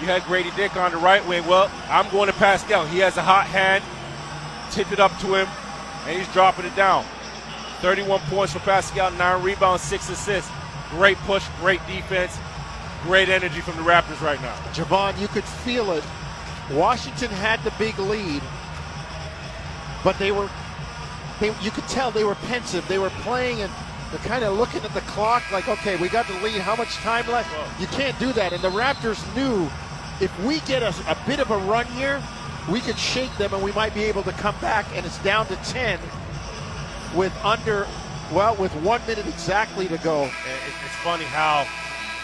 You 0.00 0.06
had 0.06 0.22
Grady 0.24 0.50
Dick 0.56 0.76
on 0.76 0.92
the 0.92 0.96
right 0.96 1.26
wing. 1.28 1.46
Well, 1.46 1.70
I'm 1.88 2.08
going 2.10 2.28
to 2.28 2.32
Pascal. 2.32 2.86
He 2.86 2.98
has 3.00 3.18
a 3.18 3.22
hot 3.22 3.46
hand. 3.46 3.84
Tip 4.72 4.92
it 4.92 5.00
up 5.00 5.16
to 5.20 5.34
him, 5.34 5.48
and 6.06 6.16
he's 6.16 6.32
dropping 6.32 6.64
it 6.64 6.74
down. 6.74 7.04
31 7.80 8.20
points 8.20 8.52
for 8.52 8.60
Pascal, 8.60 9.10
nine 9.12 9.42
rebounds, 9.42 9.82
six 9.82 10.08
assists. 10.08 10.50
Great 10.90 11.16
push, 11.18 11.44
great 11.58 11.80
defense, 11.86 12.38
great 13.02 13.28
energy 13.28 13.60
from 13.60 13.76
the 13.76 13.82
Raptors 13.82 14.20
right 14.20 14.40
now. 14.40 14.54
Jevohn, 14.72 15.18
you 15.20 15.28
could 15.28 15.44
feel 15.44 15.90
it. 15.92 16.04
Washington 16.72 17.30
had 17.30 17.62
the 17.62 17.72
big 17.78 17.98
lead, 17.98 18.42
but 20.04 20.18
they 20.18 20.32
were, 20.32 20.48
they, 21.40 21.48
you 21.62 21.70
could 21.70 21.86
tell 21.88 22.10
they 22.10 22.24
were 22.24 22.36
pensive. 22.36 22.86
They 22.88 22.98
were 22.98 23.10
playing 23.10 23.60
and 23.62 23.72
they're 24.10 24.20
kind 24.20 24.44
of 24.44 24.58
looking 24.58 24.82
at 24.82 24.92
the 24.94 25.00
clock 25.02 25.42
like, 25.52 25.68
okay, 25.68 25.96
we 25.96 26.08
got 26.08 26.26
the 26.26 26.34
lead. 26.40 26.60
How 26.60 26.76
much 26.76 26.94
time 26.96 27.26
left? 27.28 27.50
You 27.80 27.86
can't 27.88 28.18
do 28.18 28.32
that. 28.32 28.52
And 28.52 28.62
the 28.62 28.70
Raptors 28.70 29.22
knew 29.34 29.70
if 30.20 30.32
we 30.44 30.60
get 30.60 30.82
a, 30.82 30.94
a 31.10 31.16
bit 31.26 31.40
of 31.40 31.50
a 31.50 31.58
run 31.58 31.86
here, 31.86 32.22
we 32.70 32.80
could 32.80 32.98
shake 32.98 33.34
them 33.36 33.52
and 33.54 33.62
we 33.62 33.72
might 33.72 33.94
be 33.94 34.04
able 34.04 34.22
to 34.24 34.32
come 34.32 34.54
back. 34.60 34.86
And 34.94 35.04
it's 35.06 35.18
down 35.22 35.46
to 35.46 35.56
10 35.56 35.98
with 37.14 37.32
under, 37.44 37.86
well, 38.32 38.54
with 38.56 38.72
one 38.76 39.00
minute 39.06 39.26
exactly 39.26 39.88
to 39.88 39.98
go. 39.98 40.24
It's 40.24 40.96
funny 41.02 41.24
how 41.24 41.64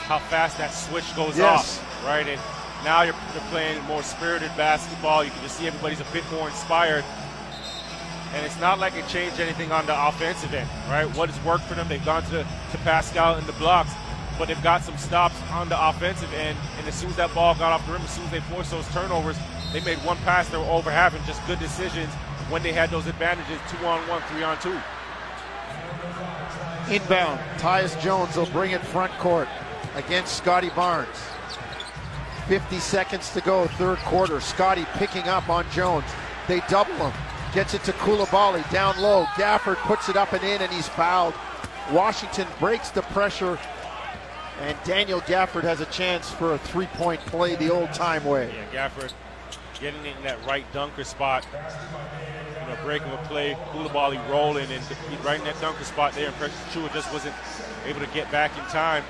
how 0.07 0.19
fast 0.21 0.57
that 0.59 0.71
switch 0.73 1.17
goes 1.17 1.37
Yes. 1.37 1.81
off, 1.81 2.05
right? 2.07 2.25
And 2.29 2.41
now 2.85 3.03
you're, 3.03 3.15
you're 3.35 3.43
playing 3.51 3.83
more 3.87 4.05
spirited 4.05 4.53
basketball. 4.57 5.25
You 5.25 5.33
can 5.33 5.43
just 5.43 5.57
see 5.57 5.67
everybody's 5.67 5.99
a 6.01 6.05
bit 6.13 6.23
more 6.31 6.47
inspired. 6.49 7.05
And 8.35 8.47
it's 8.47 8.59
not 8.61 8.79
like 8.79 8.95
it 8.95 9.09
changed 9.09 9.41
anything 9.41 9.73
on 9.73 9.85
the 9.87 10.07
offensive 10.09 10.55
end, 10.55 10.69
right? 10.89 11.07
What 11.17 11.29
has 11.31 11.45
worked 11.45 11.65
for 11.65 11.75
them? 11.75 11.89
They've 11.89 12.05
gone 12.05 12.23
to, 12.25 12.47
to 12.71 12.79
Pascal 12.85 13.37
in 13.37 13.45
the 13.47 13.53
blocks, 13.55 13.91
but 14.39 14.49
they've 14.49 14.63
got 14.63 14.83
some 14.83 14.97
stops 14.99 15.35
on 15.53 15.69
the 15.69 15.89
offensive 15.89 16.33
end. 16.35 16.57
And 16.79 16.87
as 16.87 16.95
soon 16.95 17.11
as 17.11 17.17
that 17.17 17.35
ball 17.35 17.55
got 17.55 17.73
off 17.73 17.87
the 17.87 17.93
rim, 17.93 18.03
as 18.03 18.11
soon 18.11 18.25
as 18.25 18.31
they 18.31 18.41
forced 18.41 18.71
those 18.71 18.89
turnovers, 18.93 19.37
they 19.73 19.81
made 19.81 19.99
one 19.99 20.17
pass 20.19 20.49
they 20.49 20.59
were 20.59 20.65
over 20.65 20.91
having 20.91 21.23
just 21.25 21.45
good 21.47 21.59
decisions 21.59 22.13
when 22.49 22.63
they 22.63 22.73
had 22.73 22.91
those 22.91 23.07
advantages 23.07 23.59
two 23.71 23.85
on 23.87 24.01
one, 24.09 24.23
three 24.31 24.43
on 24.43 24.59
two. 24.61 24.79
Inbound, 26.93 27.41
Tyus 27.59 28.01
Jones 28.01 28.37
will 28.37 28.47
bring 28.47 28.71
it 28.71 28.81
front 28.81 29.13
court 29.15 29.49
against 29.97 30.37
Scotty 30.37 30.71
Barnes. 30.71 31.09
50 32.47 32.79
seconds 32.79 33.33
to 33.33 33.41
go, 33.41 33.67
third 33.67 33.99
quarter. 33.99 34.41
Scotty 34.41 34.87
picking 34.95 35.25
up 35.25 35.49
on 35.49 35.69
Jones. 35.73 36.05
They 36.47 36.61
double 36.69 36.95
him. 36.95 37.13
Gets 37.53 37.75
it 37.75 37.83
to 37.85 37.93
Coulibaly 37.93 38.69
down 38.71 39.01
low. 39.01 39.25
Gafford 39.35 39.77
puts 39.79 40.09
it 40.09 40.17
up 40.17 40.33
and 40.33 40.45
in, 40.45 40.63
and 40.63 40.71
he's 40.73 40.87
fouled. 40.87 41.35
Washington 41.91 42.47
breaks 42.61 42.91
the 42.91 43.03
pressure, 43.03 43.59
and 44.61 44.77
Daniel 44.85 45.21
Gafford 45.23 45.63
has 45.63 45.81
a 45.81 45.87
chance 45.87 46.31
for 46.31 46.55
a 46.55 46.59
three-point 46.59 47.21
play 47.27 47.57
the 47.57 47.71
old-time 47.71 48.25
way. 48.25 48.53
Yeah, 48.73 48.89
Gafford 48.89 49.13
getting 49.81 50.05
in 50.07 50.23
that 50.23 50.45
right 50.47 50.65
dunker 50.73 51.05
spot. 51.05 51.47
You 51.53 52.73
know, 52.73 52.79
breaking 52.83 53.11
a 53.13 53.19
play, 53.29 53.57
Coulibaly 53.71 54.19
rolling, 54.31 54.71
and 54.71 54.83
right 55.25 55.39
in 55.39 55.45
that 55.45 55.61
dunker 55.61 55.85
spot 55.85 56.15
there, 56.15 56.29
and 56.29 56.37
Precious 56.37 56.59
Chua 56.73 56.93
just 56.93 57.13
wasn't 57.13 57.35
able 57.85 58.01
to 58.01 58.07
get 58.09 58.31
back 58.33 58.57
in 58.57 58.65
time. 58.65 59.05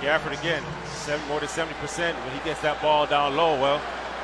Gafford 0.00 0.38
again, 0.38 0.62
seven, 0.84 1.26
more 1.28 1.40
than 1.40 1.48
70%. 1.48 2.14
When 2.14 2.38
he 2.38 2.44
gets 2.44 2.60
that 2.60 2.80
ball 2.82 3.06
down 3.06 3.34
low, 3.36 3.60
well, 3.60 3.80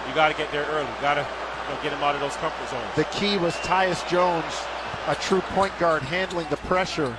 you 0.06 0.14
got 0.14 0.28
to 0.28 0.36
get 0.36 0.52
there 0.52 0.66
early. 0.66 0.86
Got 1.00 1.14
to 1.14 1.20
you 1.20 1.74
know, 1.74 1.82
get 1.82 1.92
him 1.92 2.02
out 2.02 2.14
of 2.14 2.20
those 2.20 2.36
comfort 2.36 2.68
zones. 2.68 2.84
The 2.94 3.04
key 3.04 3.38
was 3.38 3.54
Tyus 3.56 4.06
Jones, 4.08 4.52
a 5.08 5.14
true 5.14 5.40
point 5.40 5.76
guard, 5.78 6.02
handling 6.02 6.46
the 6.50 6.56
pressure, 6.58 7.16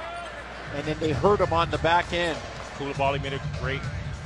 and 0.75 0.85
then 0.85 0.97
they 0.99 1.11
hurt 1.11 1.39
him 1.39 1.51
on 1.51 1.71
the 1.71 1.79
back 1.79 2.13
end. 2.13 2.37
Coulibaly 2.83 3.21
made 3.23 3.33
a 3.33 3.41
great 3.61 3.81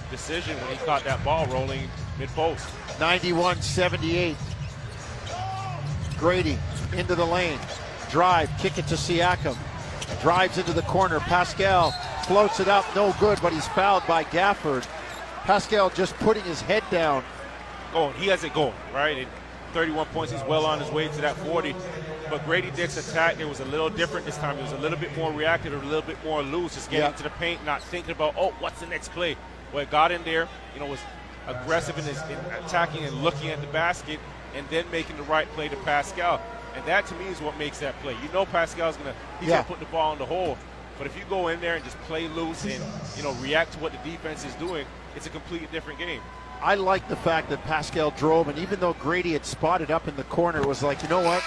decision 0.10 0.56
when 0.58 0.76
he 0.76 0.86
caught 0.86 1.04
that 1.04 1.24
ball 1.24 1.46
rolling 1.48 1.82
mid-post. 2.17 2.67
91 3.00 3.62
78. 3.62 4.36
Grady 6.17 6.58
into 6.93 7.13
the 7.13 7.26
lane. 7.26 7.60
Drive, 8.10 8.50
kick 8.58 8.78
it 8.78 8.88
to 8.88 8.96
Siakam. 8.96 9.56
Drives 10.22 10.58
into 10.58 10.74
the 10.74 10.82
corner. 10.84 11.20
Pascal 11.20 11.91
floats 12.26 12.60
it 12.60 12.67
up, 12.67 12.86
no 12.96 13.13
good, 13.20 13.39
but 13.41 13.54
he's 13.54 13.67
fouled 13.70 14.06
by 14.08 14.24
Gafford. 14.24 14.88
Pascal 15.43 15.89
just 15.91 16.15
putting 16.15 16.43
his 16.43 16.62
head 16.62 16.84
down. 16.89 17.24
Oh, 17.93 18.10
going. 18.10 18.13
He 18.15 18.28
has 18.28 18.43
it 18.43 18.54
going, 18.54 18.74
right? 18.93 19.17
And 19.17 19.28
31 19.74 20.06
points. 20.08 20.32
He's 20.32 20.44
well 20.44 20.66
on 20.66 20.80
his 20.80 20.90
way 20.92 21.08
to 21.08 21.22
that 21.22 21.36
40. 21.38 21.76
But 22.30 22.44
Grady 22.46 22.72
Dick's 22.72 22.98
attack, 22.98 23.40
it 23.40 23.48
was 23.48 23.62
a 23.62 23.66
little 23.66 23.90
different 23.90 24.26
this 24.26 24.38
time. 24.38 24.58
It 24.58 24.64
was 24.64 24.74
a 24.74 24.78
little 24.78 24.98
bit 24.98 25.16
more 25.18 25.32
reactive, 25.32 25.72
a 25.74 25.86
little 25.86 26.02
bit 26.02 26.18
more 26.26 26.42
loose, 26.42 26.76
just 26.76 26.92
getting 26.92 27.08
into 27.08 27.24
the 27.24 27.30
paint, 27.32 27.64
not 27.66 27.82
thinking 27.82 28.12
about, 28.12 28.36
oh, 28.38 28.52
what's 28.60 28.80
the 28.82 28.88
next 28.88 29.12
play? 29.14 29.38
Well, 29.72 29.84
it 29.84 29.92
got 29.92 30.12
in 30.12 30.24
there, 30.24 30.48
you 30.74 30.80
know, 30.82 30.88
was 30.88 31.00
aggressive 31.48 31.98
in, 31.98 32.04
his, 32.04 32.22
in 32.24 32.38
attacking 32.66 33.04
and 33.06 33.24
looking 33.24 33.50
at 33.50 33.62
the 33.62 33.68
basket, 33.68 34.20
and 34.56 34.68
then 34.70 34.86
making 34.92 35.16
the 35.18 35.24
right 35.24 35.48
play 35.54 35.70
to 35.70 35.76
Pascal. 35.78 36.42
And 36.76 36.86
that 36.86 37.06
to 37.08 37.16
me 37.16 37.26
is 37.28 37.40
what 37.42 37.58
makes 37.58 37.80
that 37.80 38.00
play. 38.02 38.14
You 38.24 38.32
know 38.34 38.46
Pascal's 38.46 38.98
gonna 38.98 39.14
he's 39.40 39.50
Yeah. 39.50 39.58
gonna 39.58 39.68
put 39.68 39.80
the 39.80 39.86
ball 39.86 40.14
in 40.14 40.20
the 40.20 40.26
hole. 40.26 40.58
But 40.98 41.08
if 41.08 41.16
you 41.18 41.24
go 41.30 41.48
in 41.50 41.60
there 41.62 41.76
and 41.76 41.84
just 41.84 41.98
play 42.02 42.28
loose 42.28 42.64
and 42.66 42.84
you 43.16 43.24
know 43.24 43.32
react 43.42 43.74
to 43.74 43.80
what 43.80 43.92
the 43.94 44.10
defense 44.10 44.44
is 44.46 44.54
doing, 44.56 44.86
it's 45.16 45.26
a 45.26 45.30
completely 45.30 45.68
different 45.72 46.00
game. 46.00 46.22
I 46.62 46.76
like 46.76 47.08
the 47.08 47.15
fact 47.15 47.50
that 47.50 47.63
Pascal 47.63 48.12
drove, 48.12 48.48
and 48.48 48.58
even 48.58 48.80
though 48.80 48.93
Grady 48.93 49.34
had 49.34 49.46
spotted 49.46 49.91
up 49.91 50.08
in 50.08 50.15
the 50.15 50.24
corner, 50.24 50.65
was 50.65 50.82
like, 50.82 51.02
you 51.04 51.10
know 51.10 51.22
what? 51.22 51.43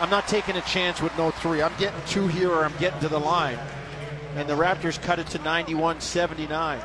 I'm 0.00 0.10
not 0.10 0.28
taking 0.28 0.56
a 0.56 0.60
chance 0.62 1.00
with 1.00 1.16
no 1.16 1.30
three. 1.30 1.62
I'm 1.62 1.72
getting 1.78 2.00
two 2.06 2.26
here 2.28 2.50
or 2.50 2.64
I'm 2.64 2.76
getting 2.78 3.00
to 3.00 3.08
the 3.08 3.18
line. 3.18 3.58
And 4.36 4.48
the 4.48 4.54
Raptors 4.54 5.00
cut 5.00 5.18
it 5.18 5.26
to 5.28 5.38
91 5.38 6.00
79. 6.00 6.80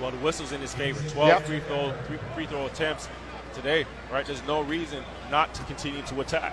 Well, 0.00 0.10
the 0.10 0.16
whistle's 0.18 0.52
in 0.52 0.60
his 0.60 0.74
favor. 0.74 1.00
12 1.10 1.28
Yep. 1.28 1.42
free, 1.44 1.60
throw, 1.60 1.92
free, 2.06 2.18
free 2.34 2.46
throw 2.46 2.66
attempts 2.66 3.08
today, 3.54 3.86
right? 4.10 4.26
There's 4.26 4.44
no 4.46 4.62
reason 4.62 5.04
not 5.30 5.54
to 5.54 5.62
continue 5.64 6.02
to 6.02 6.20
attack. 6.20 6.52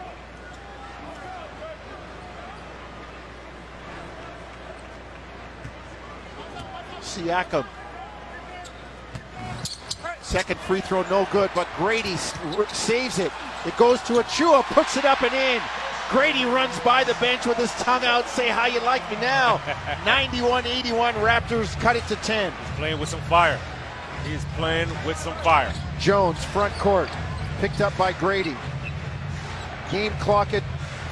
Siakam. 7.01 7.65
Second 10.31 10.61
free 10.61 10.79
throw, 10.79 11.01
no 11.09 11.27
good, 11.33 11.51
but 11.53 11.67
Grady 11.75 12.15
saves 12.15 13.19
it. 13.19 13.33
It 13.65 13.75
goes 13.75 14.01
to 14.03 14.13
Achiuwa, 14.13 14.63
puts 14.63 14.95
it 14.95 15.03
up 15.03 15.21
and 15.23 15.33
in. 15.33 15.61
Grady 16.09 16.45
runs 16.45 16.79
by 16.79 17.03
the 17.03 17.15
bench 17.15 17.45
with 17.45 17.57
his 17.57 17.69
tongue 17.71 18.05
out, 18.05 18.25
say 18.29 18.47
how 18.47 18.65
you 18.65 18.79
like 18.79 19.01
me 19.11 19.17
now. 19.17 19.59
91 20.05 20.65
81, 20.65 21.15
Raptors 21.15 21.77
cut 21.81 21.97
it 21.97 22.07
to 22.07 22.15
10. 22.15 22.49
He's 22.49 22.77
playing 22.77 22.97
with 22.97 23.09
some 23.09 23.19
fire. 23.23 23.59
He's 24.25 24.45
playing 24.55 24.87
with 25.05 25.17
some 25.17 25.35
fire. 25.39 25.73
Jones, 25.99 26.41
front 26.45 26.73
court, 26.75 27.09
picked 27.59 27.81
up 27.81 27.97
by 27.97 28.13
Grady. 28.13 28.55
Game 29.91 30.13
clock 30.21 30.53
at 30.53 30.63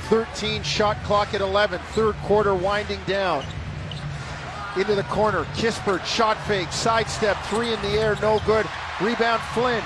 13, 0.08 0.64
shot 0.64 0.96
clock 1.04 1.34
at 1.34 1.42
11. 1.42 1.82
Third 1.92 2.16
quarter 2.24 2.56
winding 2.56 3.02
down. 3.06 3.44
Into 4.78 4.96
the 4.96 5.04
corner, 5.04 5.46
Kispert, 5.56 6.06
shot 6.06 6.38
fake, 6.46 6.72
sidestep, 6.72 7.38
three 7.46 7.74
in 7.74 7.82
the 7.82 7.90
air, 8.00 8.16
no 8.22 8.40
good. 8.46 8.66
Rebound 9.02 9.42
Flynn. 9.54 9.84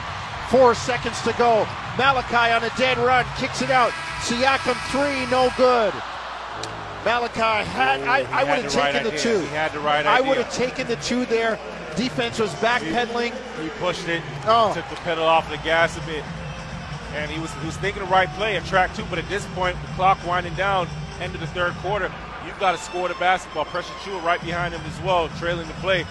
Four 0.50 0.76
seconds 0.76 1.20
to 1.22 1.34
go. 1.38 1.66
Malachi 1.98 2.52
on 2.54 2.64
a 2.64 2.70
dead 2.78 2.98
run, 2.98 3.26
kicks 3.38 3.62
it 3.62 3.72
out. 3.72 3.92
Siakam 4.22 4.76
three, 4.92 5.26
no 5.32 5.50
good. 5.58 5.94
Malachi 7.06 7.68
had, 7.70 8.02
I, 8.02 8.20
I 8.32 8.44
would 8.44 8.64
have 8.64 8.72
the 8.72 8.78
right 8.78 8.92
taken 8.94 9.04
the 9.04 9.10
idea. 9.14 9.20
two. 9.22 9.40
He 9.40 9.48
had 9.48 9.72
the 9.74 9.80
right 9.80 10.06
I 10.06 10.22
would 10.22 10.38
have 10.38 10.54
taken 10.54 10.88
the 10.88 10.96
two 10.98 11.26
there. 11.26 11.60
Defense 11.96 12.40
was 12.40 12.50
backpedaling. 12.56 13.34
He 13.62 13.70
pushed 13.80 14.08
it, 14.08 14.22
Oh. 14.46 14.74
took 14.74 14.88
the 14.90 14.96
pedal 14.98 15.26
off 15.26 15.50
the 15.50 15.58
gas 15.58 15.98
a 15.98 16.02
bit, 16.02 16.24
and 17.14 17.30
he 17.30 17.40
was 17.40 17.52
he 17.56 17.66
was 17.66 17.78
thinking 17.78 18.04
the 18.04 18.10
right 18.10 18.30
play 18.36 18.56
at 18.58 18.66
track 18.66 18.96
two. 18.96 19.04
But 19.10 19.20
at 19.20 19.28
this 19.30 19.46
point, 19.54 19.76
the 19.86 19.94
clock 19.94 20.18
winding 20.26 20.54
down, 20.56 20.88
end 21.20 21.36
of 21.36 21.42
the 21.42 21.48
third 21.48 21.74
quarter, 21.76 22.12
you've 22.46 22.60
got 22.60 22.72
to 22.74 22.78
score 22.78 23.08
the 23.08 23.16
basketball. 23.16 23.66
Precious 23.66 23.92
Achiuwa 23.92 24.24
right 24.24 24.42
behind 24.42 24.74
him 24.74 24.82
as 24.86 25.02
well, 25.02 25.30
trailing 25.40 25.68
the 25.68 25.74
play. 25.76 26.06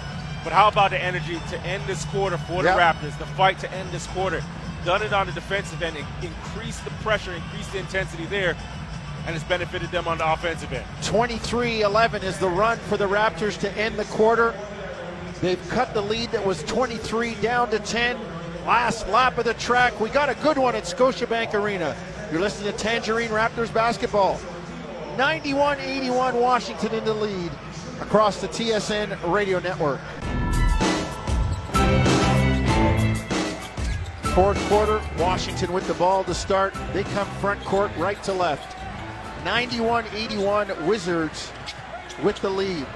But 0.44 0.52
how 0.52 0.68
about 0.68 0.90
the 0.90 1.02
energy 1.02 1.38
to 1.50 1.60
end 1.60 1.84
this 1.86 2.04
quarter 2.06 2.36
for 2.36 2.62
the 2.62 2.68
Yep. 2.70 2.78
Raptors? 2.78 3.18
The 3.18 3.26
fight 3.26 3.58
to 3.60 3.72
end 3.72 3.90
this 3.92 4.06
quarter. 4.08 4.42
Done 4.84 5.02
it 5.02 5.12
on 5.12 5.26
the 5.26 5.32
defensive 5.32 5.80
end, 5.82 5.96
and 5.96 6.06
increased 6.22 6.84
the 6.84 6.90
pressure, 7.02 7.32
increased 7.32 7.72
the 7.72 7.78
intensity 7.78 8.24
there, 8.26 8.56
and 9.26 9.36
it's 9.36 9.44
benefited 9.44 9.90
them 9.92 10.08
on 10.08 10.18
the 10.18 10.32
offensive 10.32 10.72
end. 10.72 10.84
23 11.02 11.82
11 11.82 12.22
is 12.24 12.38
the 12.38 12.48
run 12.48 12.76
for 12.78 12.96
the 12.96 13.08
Raptors 13.08 13.56
to 13.60 13.70
end 13.78 13.96
the 13.96 14.04
quarter. 14.06 14.52
They've 15.40 15.68
cut 15.68 15.94
the 15.94 16.02
lead 16.02 16.32
that 16.32 16.44
was 16.44 16.62
23 16.64 17.34
down 17.36 17.70
to 17.70 17.78
10. 17.78 18.16
Last 18.66 19.08
lap 19.08 19.38
of 19.38 19.44
the 19.44 19.54
track. 19.54 20.00
We 20.00 20.08
got 20.08 20.28
a 20.28 20.34
good 20.36 20.56
one 20.58 20.74
at 20.74 20.84
Scotiabank 20.84 21.54
Arena. 21.54 21.96
You're 22.30 22.40
listening 22.40 22.72
to 22.72 22.78
Tangerine 22.78 23.30
Raptors 23.30 23.72
basketball. 23.72 24.40
91 25.16 25.78
81 25.78 26.40
Washington 26.40 26.94
in 26.94 27.04
the 27.04 27.12
lead 27.12 27.50
across 28.00 28.40
the 28.40 28.48
TSN 28.48 29.18
radio 29.30 29.58
network. 29.58 30.00
Fourth 34.34 34.58
quarter, 34.68 35.02
Washington 35.18 35.72
with 35.74 35.86
the 35.86 35.94
ball 35.94 36.24
to 36.24 36.32
start. 36.32 36.74
They 36.94 37.02
come 37.02 37.26
front 37.40 37.62
court 37.64 37.90
right 37.98 38.22
to 38.22 38.32
left. 38.32 38.74
91 39.44 40.06
81 40.14 40.86
Wizards 40.86 41.52
with 42.22 42.40
the 42.40 42.48
lead. 42.48 42.86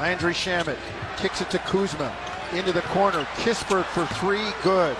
Landry 0.00 0.34
Shamet 0.34 0.78
kicks 1.18 1.40
it 1.40 1.50
to 1.50 1.58
Kuzma 1.60 2.12
into 2.52 2.72
the 2.72 2.82
corner. 2.82 3.24
Kispert 3.36 3.84
for 3.84 4.06
three, 4.16 4.46
good. 4.64 4.96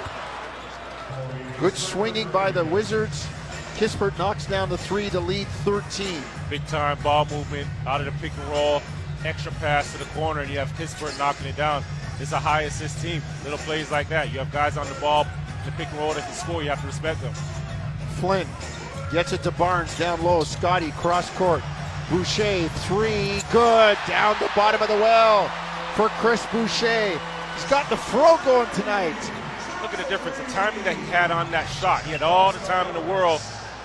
Good 1.60 1.76
swinging 1.76 2.30
by 2.30 2.52
the 2.52 2.64
Wizards. 2.64 3.26
Kispert 3.74 4.16
knocks 4.16 4.46
down 4.46 4.68
the 4.68 4.78
three 4.78 5.10
to 5.10 5.18
lead 5.18 5.48
13. 5.64 6.22
big 6.48 6.64
time 6.66 6.96
ball 7.02 7.24
movement 7.26 7.66
out 7.84 8.00
of 8.00 8.06
the 8.06 8.12
pick 8.20 8.30
and 8.38 8.48
roll, 8.50 8.80
extra 9.24 9.50
pass 9.52 9.90
to 9.90 9.98
the 9.98 10.04
corner, 10.06 10.42
and 10.42 10.50
you 10.50 10.58
have 10.58 10.72
Kispert 10.74 11.18
knocking 11.18 11.48
it 11.48 11.56
down. 11.56 11.82
It's 12.20 12.30
a 12.30 12.38
high 12.38 12.62
assist 12.62 13.02
team. 13.02 13.22
Little 13.42 13.58
plays 13.58 13.90
like 13.90 14.08
that. 14.08 14.32
You 14.32 14.38
have 14.38 14.52
guys 14.52 14.76
on 14.76 14.86
the 14.86 14.94
ball, 15.00 15.26
the 15.64 15.72
pick 15.72 15.88
and 15.88 15.98
roll 15.98 16.14
that 16.14 16.24
can 16.24 16.32
score. 16.32 16.62
You 16.62 16.68
have 16.68 16.80
to 16.80 16.86
respect 16.86 17.20
them. 17.22 17.34
Flynn 18.20 18.46
gets 19.10 19.32
it 19.32 19.42
to 19.42 19.50
Barnes 19.50 19.98
down 19.98 20.22
low. 20.22 20.44
Scotty 20.44 20.92
cross 20.92 21.28
court. 21.36 21.62
Boucher 22.08 22.68
three, 22.86 23.42
good. 23.50 23.98
Down 24.06 24.36
the 24.38 24.48
bottom 24.54 24.80
of 24.80 24.86
the 24.86 24.94
well. 24.94 25.48
for 25.96 26.08
Chris 26.20 26.46
Boucher. 26.52 27.18
He's 27.54 27.64
got 27.64 27.90
the 27.90 27.96
throw 27.96 28.38
going 28.44 28.70
tonight. 28.70 29.18
The 29.98 30.04
difference, 30.04 30.38
the 30.38 30.44
timing 30.44 30.84
that 30.84 30.96
he 30.96 31.04
had 31.06 31.32
on 31.32 31.50
that 31.50 31.66
shot. 31.66 32.02
He 32.04 32.12
had 32.12 32.22
all 32.22 32.52
the 32.52 32.58
time 32.60 32.86
in 32.86 32.94
the 32.94 33.12
world 33.12 33.40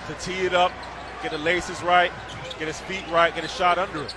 to 0.06 0.14
tee 0.14 0.46
it 0.46 0.54
up, 0.54 0.70
get 1.22 1.32
the 1.32 1.38
laces 1.38 1.82
right, 1.82 2.12
get 2.56 2.68
his 2.68 2.80
feet 2.82 3.04
right, 3.10 3.34
get 3.34 3.42
a 3.42 3.48
shot 3.48 3.78
under 3.78 4.04
it. 4.04 4.14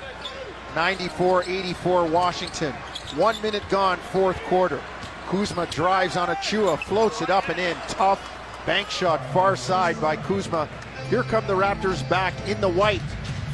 94-84 0.75 2.09
Washington. 2.11 2.71
One 3.15 3.41
minute 3.41 3.63
gone, 3.69 3.97
fourth 3.97 4.37
quarter. 4.43 4.79
Kuzma 5.25 5.65
drives 5.65 6.15
on 6.17 6.27
Achiuwa, 6.27 6.79
floats 6.83 7.23
it 7.23 7.31
up 7.31 7.49
and 7.49 7.59
in. 7.59 7.75
Tough 7.87 8.21
bank 8.67 8.91
shot, 8.91 9.19
far 9.33 9.55
side 9.55 9.99
by 9.99 10.17
Kuzma. 10.17 10.69
Here 11.09 11.23
come 11.23 11.47
the 11.47 11.55
Raptors 11.55 12.07
back 12.07 12.33
in 12.47 12.61
the 12.61 12.69
white 12.69 13.01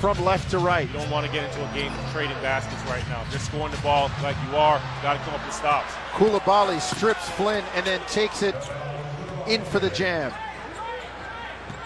from 0.04 0.26
left 0.26 0.52
to 0.52 0.60
right. 0.60 0.86
You 0.88 0.94
don't 0.96 1.10
want 1.10 1.26
to 1.26 1.32
get 1.32 1.46
into 1.46 1.66
a 1.66 1.74
game 1.74 1.94
of 1.94 2.12
trading 2.12 2.36
baskets 2.42 2.84
right 2.92 3.08
now. 3.08 3.24
Just 3.32 3.46
scoring 3.46 3.74
the 3.74 3.82
ball 3.82 4.12
like 4.22 4.36
you 4.50 4.58
are, 4.58 4.82
got 5.02 5.14
to 5.14 5.20
come 5.20 5.34
up 5.34 5.46
with 5.46 5.56
stops. 5.56 5.94
Coulibaly 6.12 6.82
strips 6.82 7.30
Flynn 7.30 7.64
and 7.74 7.86
then 7.86 8.02
takes 8.08 8.42
it 8.42 8.54
in 9.48 9.62
for 9.64 9.80
the 9.80 9.90
jam. 9.92 10.34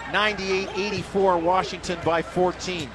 98-84 0.06 1.44
Washington 1.44 2.00
by 2.04 2.24
14. 2.24 2.90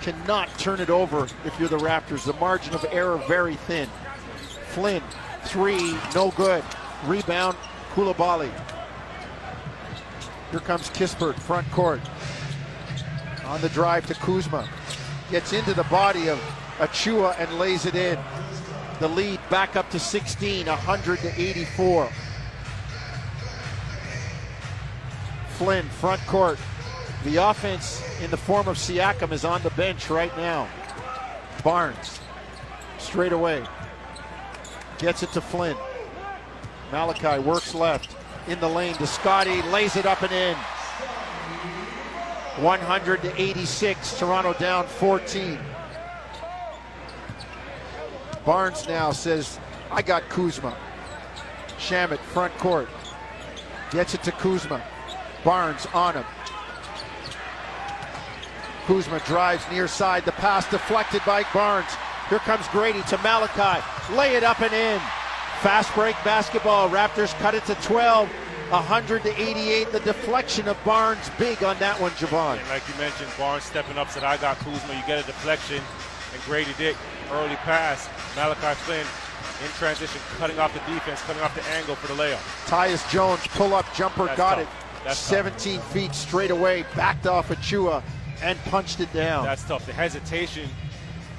Cannot 0.00 0.48
turn 0.60 0.78
it 0.78 0.90
over 0.90 1.26
if 1.44 1.58
you're 1.58 1.68
the 1.68 1.78
Raptors. 1.78 2.24
The 2.24 2.34
margin 2.34 2.72
of 2.72 2.86
error 2.92 3.20
very 3.26 3.56
thin. 3.56 3.88
Flynn, 4.68 5.02
three, 5.42 5.98
no 6.14 6.30
good. 6.36 6.62
Rebound, 7.04 7.56
Coulibaly. 7.94 8.52
Here 10.52 10.60
comes 10.60 10.88
Kispert, 10.90 11.34
front 11.34 11.68
court. 11.72 12.00
On 13.48 13.60
the 13.62 13.68
drive 13.70 14.06
to 14.06 14.14
Kuzma. 14.14 14.68
Gets 15.30 15.52
into 15.52 15.72
the 15.72 15.84
body 15.84 16.28
of 16.28 16.38
Achiuwa 16.78 17.34
and 17.38 17.58
lays 17.58 17.86
it 17.86 17.94
in. 17.94 18.18
The 19.00 19.08
lead 19.08 19.40
back 19.48 19.74
up 19.74 19.90
to 19.90 19.98
16, 19.98 20.66
100 20.66 21.18
to 21.20 21.40
84. 21.40 22.10
Flynn, 25.50 25.88
front 25.88 26.20
court. 26.26 26.58
The 27.24 27.36
offense 27.36 28.02
in 28.22 28.30
the 28.30 28.36
form 28.36 28.68
of 28.68 28.76
Siakam 28.76 29.32
is 29.32 29.44
on 29.44 29.62
the 29.62 29.70
bench 29.70 30.10
right 30.10 30.36
now. 30.36 30.68
Barnes, 31.64 32.20
straight 32.98 33.32
away. 33.32 33.64
Gets 34.98 35.22
it 35.22 35.32
to 35.32 35.40
Flynn. 35.40 35.76
Malachi 36.92 37.40
works 37.42 37.74
left. 37.74 38.14
In 38.46 38.60
the 38.60 38.68
lane 38.68 38.94
to 38.94 39.06
Scotty, 39.06 39.62
lays 39.62 39.96
it 39.96 40.06
up 40.06 40.22
and 40.22 40.32
in. 40.32 40.56
100 42.62 43.22
to 43.22 43.40
86. 43.40 44.18
Toronto 44.18 44.52
down 44.54 44.86
14. 44.86 45.58
Barnes 48.44 48.88
now 48.88 49.12
says, 49.12 49.58
I 49.90 50.02
got 50.02 50.28
Kuzma. 50.28 50.76
Shamet, 51.78 52.18
front 52.18 52.56
court. 52.58 52.88
Gets 53.90 54.14
it 54.14 54.22
to 54.24 54.32
Kuzma. 54.32 54.82
Barnes 55.44 55.86
on 55.94 56.14
him. 56.14 56.24
Kuzma 58.86 59.20
drives 59.20 59.64
near 59.70 59.86
side. 59.86 60.24
The 60.24 60.32
pass 60.32 60.68
deflected 60.70 61.22
by 61.26 61.44
Barnes. 61.52 61.90
Here 62.28 62.38
comes 62.38 62.66
Grady 62.68 63.02
to 63.02 63.18
Malachi. 63.18 63.84
Lay 64.14 64.34
it 64.34 64.44
up 64.44 64.60
and 64.60 64.72
in. 64.72 64.98
Fast 65.60 65.94
break 65.94 66.16
basketball. 66.24 66.88
Raptors 66.88 67.32
cut 67.38 67.54
it 67.54 67.64
to 67.66 67.74
12. 67.76 68.30
100 68.70 69.22
to 69.22 69.40
88. 69.40 69.92
The 69.92 70.00
deflection 70.00 70.68
of 70.68 70.82
Barnes 70.84 71.30
big 71.38 71.62
on 71.64 71.78
that 71.78 72.00
one, 72.00 72.10
Jevohn. 72.12 72.58
And 72.58 72.68
like 72.68 72.86
you 72.88 72.94
mentioned, 72.98 73.30
Barnes 73.38 73.64
stepping 73.64 73.96
up 73.98 74.10
said, 74.10 74.24
I 74.24 74.36
got 74.36 74.58
Kuzma. 74.58 74.94
You 74.94 75.02
get 75.06 75.22
a 75.22 75.26
deflection. 75.26 75.82
And 76.34 76.42
Grady 76.42 76.72
Dick, 76.76 76.96
early 77.30 77.56
pass. 77.56 78.08
Malachi 78.36 78.74
Flynn 78.84 79.06
in 79.64 79.70
transition, 79.72 80.20
cutting 80.36 80.58
off 80.58 80.72
the 80.74 80.92
defense, 80.92 81.20
cutting 81.22 81.42
off 81.42 81.54
the 81.54 81.64
angle 81.70 81.94
for 81.94 82.06
the 82.08 82.22
layup. 82.22 82.36
Tyus 82.66 83.10
Jones, 83.10 83.40
pull 83.48 83.74
up 83.74 83.86
jumper, 83.94 84.26
That's 84.26 84.36
got 84.36 84.54
tough. 84.56 84.62
it. 85.00 85.04
That's 85.04 85.18
17 85.18 85.80
feet 85.80 86.14
straight 86.14 86.50
away, 86.50 86.84
backed 86.94 87.26
off 87.26 87.48
Achiuwa 87.48 88.02
and 88.42 88.58
punched 88.64 89.00
it 89.00 89.12
down. 89.12 89.44
That's 89.44 89.64
tough. 89.64 89.86
The 89.86 89.92
hesitation 89.92 90.68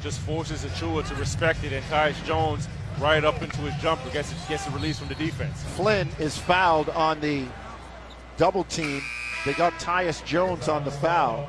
just 0.02 0.20
forces 0.22 0.66
Achiuwa 0.66 1.08
to 1.08 1.16
respect 1.16 1.64
it, 1.64 1.72
and 1.72 1.84
Tyus 1.86 2.22
Jones 2.26 2.68
right 3.00 3.24
up 3.24 3.42
into 3.42 3.62
his 3.62 3.82
jumper 3.82 4.10
gets 4.10 4.34
gets 4.48 4.68
a 4.68 4.72
release 4.72 5.00
from 5.00 5.08
the 5.08 5.16
defense. 5.16 5.64
Flynn 5.76 6.10
is 6.20 6.38
fouled 6.38 6.90
on 6.90 7.20
the 7.22 7.46
double 8.38 8.64
team. 8.66 9.02
They 9.46 9.54
got 9.54 9.74
Tyus 9.74 10.24
Jones 10.26 10.68
on 10.68 10.84
the 10.84 10.92
foul. 10.92 11.48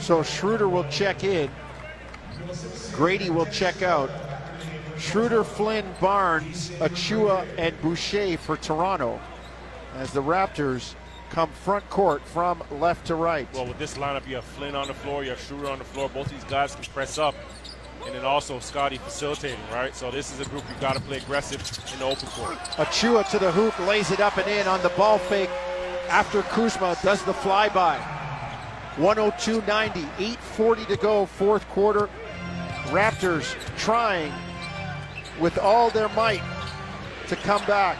So 0.00 0.22
Schroeder 0.22 0.68
will 0.68 0.88
check 0.88 1.24
in. 1.24 1.50
Grady 2.92 3.30
will 3.30 3.46
check 3.46 3.82
out. 3.82 4.10
Schroeder, 4.96 5.44
Flynn, 5.44 5.84
Barnes, 6.00 6.70
Achiuwa, 6.80 7.46
and 7.56 7.80
Boucher 7.82 8.36
for 8.36 8.56
Toronto 8.56 9.20
as 9.96 10.12
the 10.12 10.22
Raptors 10.22 10.94
come 11.30 11.50
front 11.50 11.88
court 11.90 12.26
from 12.26 12.62
left 12.70 13.06
to 13.06 13.14
right. 13.14 13.48
Well, 13.54 13.66
with 13.66 13.78
this 13.78 13.96
lineup, 13.98 14.26
you 14.26 14.36
have 14.36 14.44
Flynn 14.44 14.74
on 14.74 14.88
the 14.88 14.94
floor, 14.94 15.24
you 15.24 15.30
have 15.30 15.40
Schroeder 15.40 15.68
on 15.68 15.78
the 15.78 15.84
floor. 15.84 16.08
Both 16.08 16.30
these 16.30 16.44
guys 16.44 16.74
can 16.74 16.84
press 16.84 17.18
up, 17.18 17.34
and 18.06 18.14
then 18.14 18.24
also 18.24 18.58
Scotty 18.58 18.98
facilitating, 18.98 19.58
right? 19.72 19.94
So 19.94 20.10
this 20.10 20.32
is 20.32 20.40
a 20.40 20.48
group 20.48 20.64
you've 20.68 20.80
got 20.80 20.94
to 20.94 21.00
play 21.02 21.18
aggressive 21.18 21.60
in 21.92 21.98
the 21.98 22.04
open 22.04 22.28
court. 22.28 22.56
Achiuwa 22.76 23.28
to 23.30 23.38
the 23.38 23.52
hoop, 23.52 23.78
lays 23.86 24.10
it 24.10 24.20
up 24.20 24.36
and 24.38 24.48
in 24.48 24.66
on 24.66 24.82
the 24.82 24.90
ball 24.90 25.18
fake 25.18 25.50
after 26.08 26.42
Kuzma 26.42 26.96
does 27.02 27.22
the 27.24 27.32
flyby. 27.32 27.98
102.90, 28.96 29.92
8.40 30.16 30.86
to 30.88 30.96
go, 30.96 31.26
fourth 31.26 31.68
quarter. 31.68 32.08
Raptors 32.86 33.54
trying 33.76 34.32
with 35.38 35.58
all 35.58 35.90
their 35.90 36.08
might 36.10 36.42
to 37.28 37.36
come 37.36 37.64
back. 37.66 37.96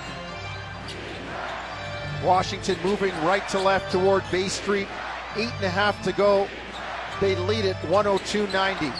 Washington 2.24 2.76
moving 2.82 3.14
right 3.24 3.46
to 3.48 3.58
left 3.58 3.92
toward 3.92 4.22
Bay 4.30 4.48
Street. 4.48 4.88
Eight 5.36 5.52
and 5.56 5.64
a 5.64 5.70
half 5.70 6.02
to 6.04 6.12
go. 6.12 6.48
They 7.20 7.36
lead 7.36 7.64
it 7.64 7.76
102.90. 7.86 8.92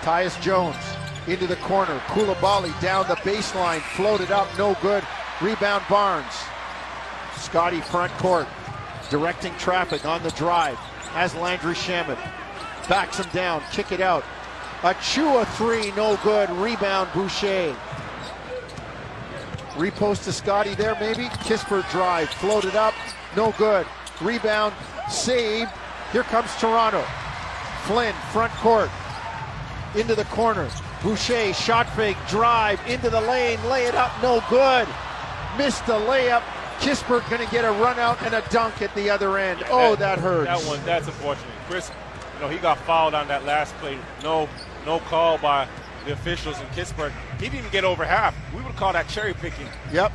Tyus 0.00 0.40
Jones 0.40 0.76
into 1.26 1.46
the 1.46 1.56
corner. 1.56 1.98
Coulibaly 2.08 2.78
down 2.80 3.06
the 3.08 3.16
baseline, 3.16 3.80
floated 3.80 4.30
up, 4.30 4.48
no 4.58 4.76
good. 4.82 5.04
Rebound 5.40 5.84
Barnes. 5.88 6.34
Scotty 7.36 7.80
front 7.80 8.12
court, 8.14 8.46
directing 9.10 9.54
traffic 9.56 10.04
on 10.04 10.22
the 10.22 10.30
drive. 10.32 10.76
Has 11.14 11.34
Landry 11.34 11.74
Shamet. 11.74 12.18
Backs 12.88 13.18
him 13.18 13.26
down, 13.32 13.62
kick 13.72 13.92
it 13.92 14.00
out. 14.00 14.24
a 14.82 14.94
Achiuwa 14.94 15.46
three, 15.56 15.90
no 15.92 16.16
good. 16.22 16.50
Rebound 16.50 17.08
Boucher. 17.14 17.74
Repost 19.74 20.24
to 20.24 20.32
Scotty 20.32 20.74
there, 20.74 20.96
maybe. 21.00 21.24
Kispert 21.44 21.90
drive, 21.90 22.28
floated 22.28 22.76
up, 22.76 22.94
no 23.36 23.52
good. 23.58 23.86
Rebound, 24.20 24.72
saved. 25.10 25.70
Here 26.12 26.22
comes 26.22 26.54
Toronto. 26.56 27.04
Flynn, 27.82 28.14
front 28.32 28.52
court, 28.54 28.88
into 29.96 30.14
the 30.14 30.24
corner. 30.26 30.68
Boucher, 31.02 31.52
shot 31.52 31.88
fake, 31.90 32.16
drive, 32.28 32.80
into 32.88 33.10
the 33.10 33.20
lane, 33.20 33.62
lay 33.68 33.84
it 33.84 33.94
up, 33.94 34.10
no 34.22 34.42
good. 34.48 34.86
Missed 35.58 35.84
the 35.86 35.92
layup. 35.92 36.42
Kispert 36.78 37.28
going 37.28 37.44
to 37.44 37.50
get 37.52 37.64
a 37.64 37.72
run 37.72 37.98
out 37.98 38.20
and 38.22 38.34
a 38.34 38.42
dunk 38.50 38.80
at 38.80 38.94
the 38.94 39.10
other 39.10 39.38
end. 39.38 39.62
Oh, 39.70 39.96
that 39.96 40.18
hurts. 40.18 40.46
That 40.46 40.68
one, 40.68 40.84
that's 40.84 41.06
unfortunate. 41.06 41.50
Chris, 41.68 41.90
you 42.34 42.40
know, 42.40 42.48
he 42.48 42.58
got 42.58 42.78
fouled 42.78 43.14
on 43.14 43.28
that 43.28 43.44
last 43.44 43.74
play. 43.76 43.98
No, 44.22 44.48
no 44.86 44.98
call 45.00 45.38
by 45.38 45.68
the 46.04 46.12
officials 46.12 46.60
in 46.60 46.66
Kispert. 46.68 47.12
He 47.34 47.46
didn't 47.46 47.58
even 47.58 47.70
get 47.70 47.84
over 47.84 48.04
half. 48.04 48.34
We 48.54 48.62
would 48.62 48.76
call 48.76 48.92
that 48.92 49.08
cherry 49.08 49.34
picking. 49.34 49.66
Yep. 49.92 50.12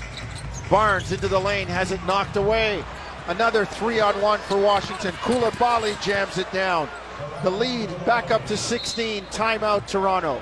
Barnes 0.70 1.12
into 1.12 1.28
the 1.28 1.40
lane, 1.40 1.68
has 1.68 1.92
it 1.92 2.04
knocked 2.06 2.36
away. 2.36 2.84
Another 3.28 3.66
three 3.66 4.00
on 4.00 4.20
one 4.22 4.40
for 4.42 4.58
Washington. 4.58 5.12
Coulibaly 5.22 6.00
jams 6.02 6.38
it 6.38 6.52
down. 6.52 6.90
The 7.44 7.50
lead 7.50 7.90
back 8.06 8.32
up 8.32 8.46
to 8.48 8.58
16. 8.58 9.26
Timeout, 9.26 9.88
Toronto. 9.88 10.42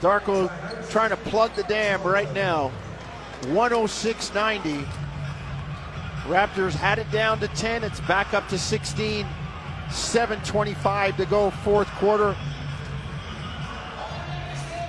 Darko 0.00 0.50
trying 0.90 1.10
to 1.10 1.16
plug 1.16 1.54
the 1.54 1.62
dam 1.64 2.02
right 2.02 2.32
now. 2.32 2.72
106.90. 3.42 4.84
Raptors 6.24 6.72
had 6.72 6.98
it 6.98 7.10
down 7.10 7.40
to 7.40 7.48
10. 7.48 7.84
It's 7.84 8.00
back 8.00 8.32
up 8.34 8.48
to 8.48 8.58
16. 8.58 9.26
7.25 9.88 11.16
to 11.16 11.26
go, 11.26 11.50
fourth 11.50 11.88
quarter. 11.96 12.36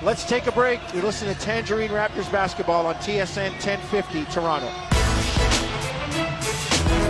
Let's 0.03 0.25
take 0.25 0.47
a 0.47 0.51
break. 0.51 0.79
You're 0.95 1.03
listening 1.03 1.35
to 1.35 1.39
Tangerine 1.39 1.91
Raptors 1.91 2.31
basketball 2.31 2.87
on 2.87 2.95
TSN 2.95 3.51
1050 3.51 4.25
Toronto. 4.25 4.65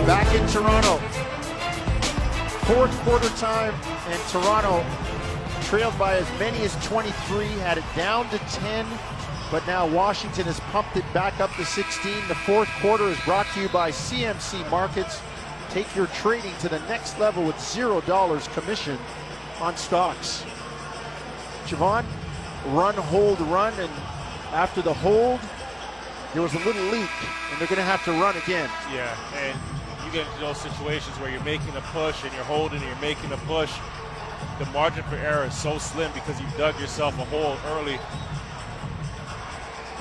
Back 0.06 0.34
in 0.34 0.46
Toronto. 0.48 0.98
Fourth 2.66 2.94
quarter 3.00 3.30
time, 3.38 3.72
and 4.08 4.20
Toronto 4.28 4.84
trailed 5.62 5.98
by 5.98 6.16
as 6.16 6.28
many 6.38 6.58
as 6.64 6.76
23, 6.84 7.46
had 7.60 7.78
it 7.78 7.84
down 7.96 8.28
to 8.28 8.38
10, 8.38 8.86
but 9.50 9.66
now 9.66 9.86
Washington 9.86 10.44
has 10.44 10.60
pumped 10.60 10.94
it 10.94 11.14
back 11.14 11.40
up 11.40 11.50
to 11.54 11.64
16. 11.64 12.12
The 12.28 12.34
fourth 12.34 12.68
quarter 12.82 13.04
is 13.04 13.18
brought 13.20 13.46
to 13.54 13.62
you 13.62 13.70
by 13.70 13.90
CMC 13.90 14.70
Markets. 14.70 15.22
Take 15.70 15.96
your 15.96 16.08
trading 16.08 16.52
to 16.60 16.68
the 16.68 16.80
next 16.80 17.18
level 17.18 17.42
with 17.42 17.56
$0 17.56 18.52
commission 18.52 18.98
on 19.62 19.78
Stocks. 19.78 20.44
Jevohn, 21.64 22.04
run, 22.66 22.94
hold, 22.94 23.40
run, 23.42 23.72
and 23.78 23.90
after 24.52 24.82
the 24.82 24.92
hold, 24.92 25.40
there 26.32 26.42
was 26.42 26.54
a 26.54 26.58
little 26.58 26.82
leak, 26.84 27.10
and 27.50 27.60
they're 27.60 27.68
going 27.68 27.76
to 27.78 27.84
have 27.84 28.04
to 28.04 28.12
run 28.12 28.36
again. 28.36 28.70
Yeah, 28.92 29.14
and 29.36 29.58
you 30.04 30.12
get 30.12 30.26
into 30.26 30.40
those 30.40 30.58
situations 30.58 31.16
where 31.18 31.30
you're 31.30 31.44
making 31.44 31.76
a 31.76 31.80
push 31.92 32.22
and 32.24 32.32
you're 32.34 32.44
holding 32.44 32.78
and 32.78 32.86
you're 32.86 33.00
making 33.00 33.32
a 33.32 33.36
push. 33.48 33.72
The 34.58 34.66
margin 34.66 35.02
for 35.04 35.16
error 35.16 35.44
is 35.44 35.54
so 35.54 35.78
slim 35.78 36.10
because 36.12 36.40
you've 36.40 36.56
dug 36.56 36.78
yourself 36.80 37.18
a 37.18 37.24
hole 37.26 37.56
early 37.76 37.98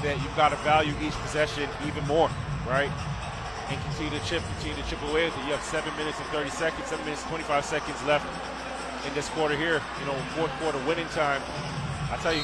that 0.04 0.18
you've 0.22 0.36
got 0.36 0.50
to 0.50 0.56
value 0.58 0.94
each 1.02 1.14
possession 1.22 1.70
even 1.86 2.06
more, 2.08 2.30
right? 2.68 2.90
And 3.70 3.82
continue 3.84 4.18
to 4.18 4.26
chip, 4.26 4.44
continue 4.58 4.82
to 4.82 4.90
chip 4.90 5.02
away. 5.10 5.26
You 5.26 5.54
have 5.54 5.62
seven 5.64 5.96
minutes 5.96 6.18
and 6.20 6.28
30 6.30 6.50
seconds, 6.50 6.88
seven 6.88 7.06
minutes 7.06 7.22
and 7.22 7.30
25 7.30 7.66
seconds 7.66 8.04
left 8.04 8.26
in 9.08 9.14
this 9.14 9.30
quarter 9.30 9.56
here. 9.56 9.82
You 10.00 10.06
know, 10.06 10.14
fourth 10.36 10.52
quarter 10.60 10.80
winning 10.86 11.08
time. 11.10 11.42
I 12.12 12.18
tell 12.18 12.34
you, 12.34 12.44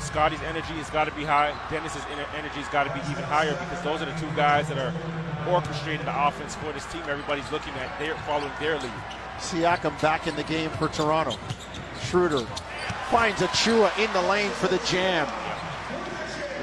Scotty's 0.00 0.42
energy 0.42 0.74
has 0.74 0.90
got 0.90 1.04
to 1.04 1.14
be 1.14 1.22
high. 1.24 1.54
Dennis's 1.70 2.02
energy 2.34 2.58
has 2.58 2.68
got 2.68 2.84
to 2.84 2.92
be 2.92 2.98
even 3.10 3.22
higher 3.22 3.52
because 3.52 3.80
those 3.82 4.02
are 4.02 4.06
the 4.06 4.18
two 4.18 4.30
guys 4.34 4.68
that 4.68 4.76
are 4.76 4.92
orchestrating 5.46 6.04
the 6.04 6.26
offense 6.26 6.56
for 6.56 6.72
this 6.72 6.84
team. 6.86 7.02
Everybody's 7.06 7.50
looking 7.52 7.72
at, 7.74 7.96
they're 8.00 8.16
following 8.26 8.50
their 8.58 8.76
lead. 8.78 8.90
Siakam 9.38 10.00
back 10.02 10.26
in 10.26 10.34
the 10.34 10.42
game 10.42 10.68
for 10.70 10.88
Toronto. 10.88 11.38
Schroeder 12.02 12.44
finds 13.10 13.40
Achiuwa 13.40 13.96
in 14.02 14.12
the 14.12 14.22
lane 14.22 14.50
for 14.50 14.66
the 14.66 14.78
jam. 14.78 15.28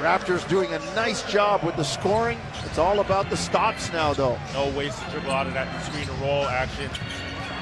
Raptors 0.01 0.47
doing 0.49 0.73
a 0.73 0.79
nice 0.93 1.23
job 1.31 1.63
with 1.63 1.77
the 1.77 1.83
scoring. 1.83 2.37
It's 2.65 2.77
all 2.77 2.99
about 2.99 3.29
the 3.29 3.37
stops 3.37 3.93
now, 3.93 4.13
though. 4.13 4.37
No 4.53 4.69
ways 4.77 4.93
to 4.99 5.09
dribble 5.11 5.31
out 5.31 5.47
of 5.47 5.53
that 5.53 5.85
screen 5.85 6.07
and 6.07 6.19
roll 6.19 6.45
action. 6.45 6.89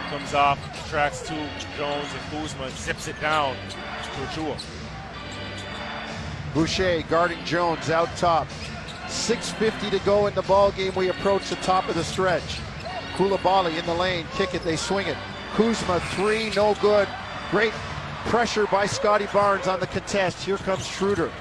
Comes 0.09 0.33
off, 0.33 0.89
tracks 0.89 1.21
to 1.21 1.33
Jones 1.77 2.07
and 2.11 2.31
Kuzma, 2.31 2.71
zips 2.71 3.07
it 3.07 3.19
down 3.21 3.55
to. 4.33 4.57
Boucher 6.53 7.01
guarding 7.09 7.43
Jones 7.43 7.89
out 7.89 8.15
top. 8.17 8.47
6.50 9.07 9.91
to 9.91 9.99
go 10.05 10.27
in 10.27 10.33
the 10.35 10.41
ball 10.43 10.71
game. 10.71 10.93
We 10.95 11.09
approach 11.09 11.49
the 11.49 11.55
top 11.57 11.89
of 11.89 11.95
the 11.95 12.03
stretch. 12.03 12.59
Coulibaly 13.15 13.77
in 13.77 13.85
the 13.85 13.93
lane, 13.93 14.25
kick 14.33 14.53
it, 14.53 14.63
they 14.63 14.75
swing 14.75 15.07
it. 15.07 15.17
Kuzma, 15.53 15.99
three, 16.15 16.49
no 16.51 16.75
good. 16.81 17.07
Great 17.51 17.71
pressure 18.25 18.65
by 18.67 18.85
Scotty 18.85 19.27
Barnes 19.31 19.67
on 19.67 19.79
the 19.79 19.87
contest. 19.87 20.43
Here 20.43 20.57
comes 20.57 20.85
Schroeder 20.85 21.31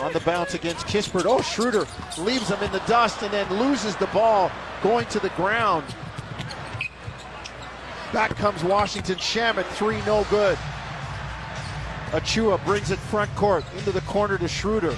on 0.00 0.12
the 0.12 0.20
bounce 0.20 0.54
against 0.54 0.86
Kispert. 0.86 1.24
Oh, 1.26 1.42
Schroeder 1.42 1.86
leaves 2.18 2.48
him 2.48 2.62
in 2.62 2.72
the 2.72 2.80
dust 2.80 3.22
and 3.22 3.32
then 3.32 3.48
loses 3.58 3.96
the 3.96 4.06
ball 4.08 4.50
going 4.82 5.06
to 5.06 5.18
the 5.18 5.30
ground. 5.30 5.84
Back 8.12 8.34
comes 8.36 8.64
Washington. 8.64 9.16
Shamet, 9.16 9.66
three, 9.66 10.00
no 10.06 10.24
good. 10.30 10.58
Achiuwa 12.10 12.64
brings 12.64 12.90
it 12.90 12.98
front 12.98 13.34
court 13.36 13.64
into 13.76 13.92
the 13.92 14.00
corner 14.02 14.38
to 14.38 14.48
Schroeder. 14.48 14.96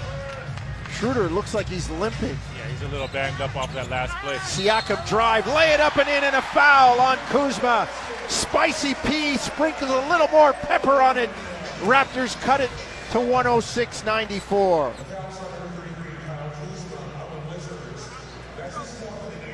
Schroeder 0.93 1.29
looks 1.29 1.55
like 1.55 1.69
he's 1.69 1.91
limping. 1.91 2.39
Yeah, 2.57 2.69
he's 2.69 2.83
a 2.83 2.89
little 2.89 3.09
banged 3.09 3.41
up 3.41 3.57
off 3.57 3.73
that 3.75 3.91
last 3.91 4.15
play. 4.19 4.37
Siakam 4.37 5.07
drive, 5.09 5.47
lay 5.49 5.73
it 5.73 5.81
up 5.81 5.97
and 5.97 6.09
in, 6.09 6.23
and 6.23 6.37
a 6.37 6.43
foul 6.43 7.01
on 7.01 7.17
Kuzma. 7.29 7.89
Spicy 8.29 8.95
P 9.07 9.37
sprinkles 9.37 9.91
a 9.91 10.09
little 10.09 10.29
more 10.29 10.53
pepper 10.53 11.03
on 11.03 11.19
it. 11.19 11.31
Raptors 11.81 12.41
cut 12.43 12.61
it 12.61 12.71
to 13.11 13.19
106.94. 13.19 14.93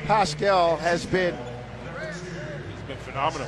Pascal 0.05 0.77
has 0.77 1.05
been 1.05 1.35
He's 1.35 2.81
been 2.87 2.97
phenomenal. 2.97 3.47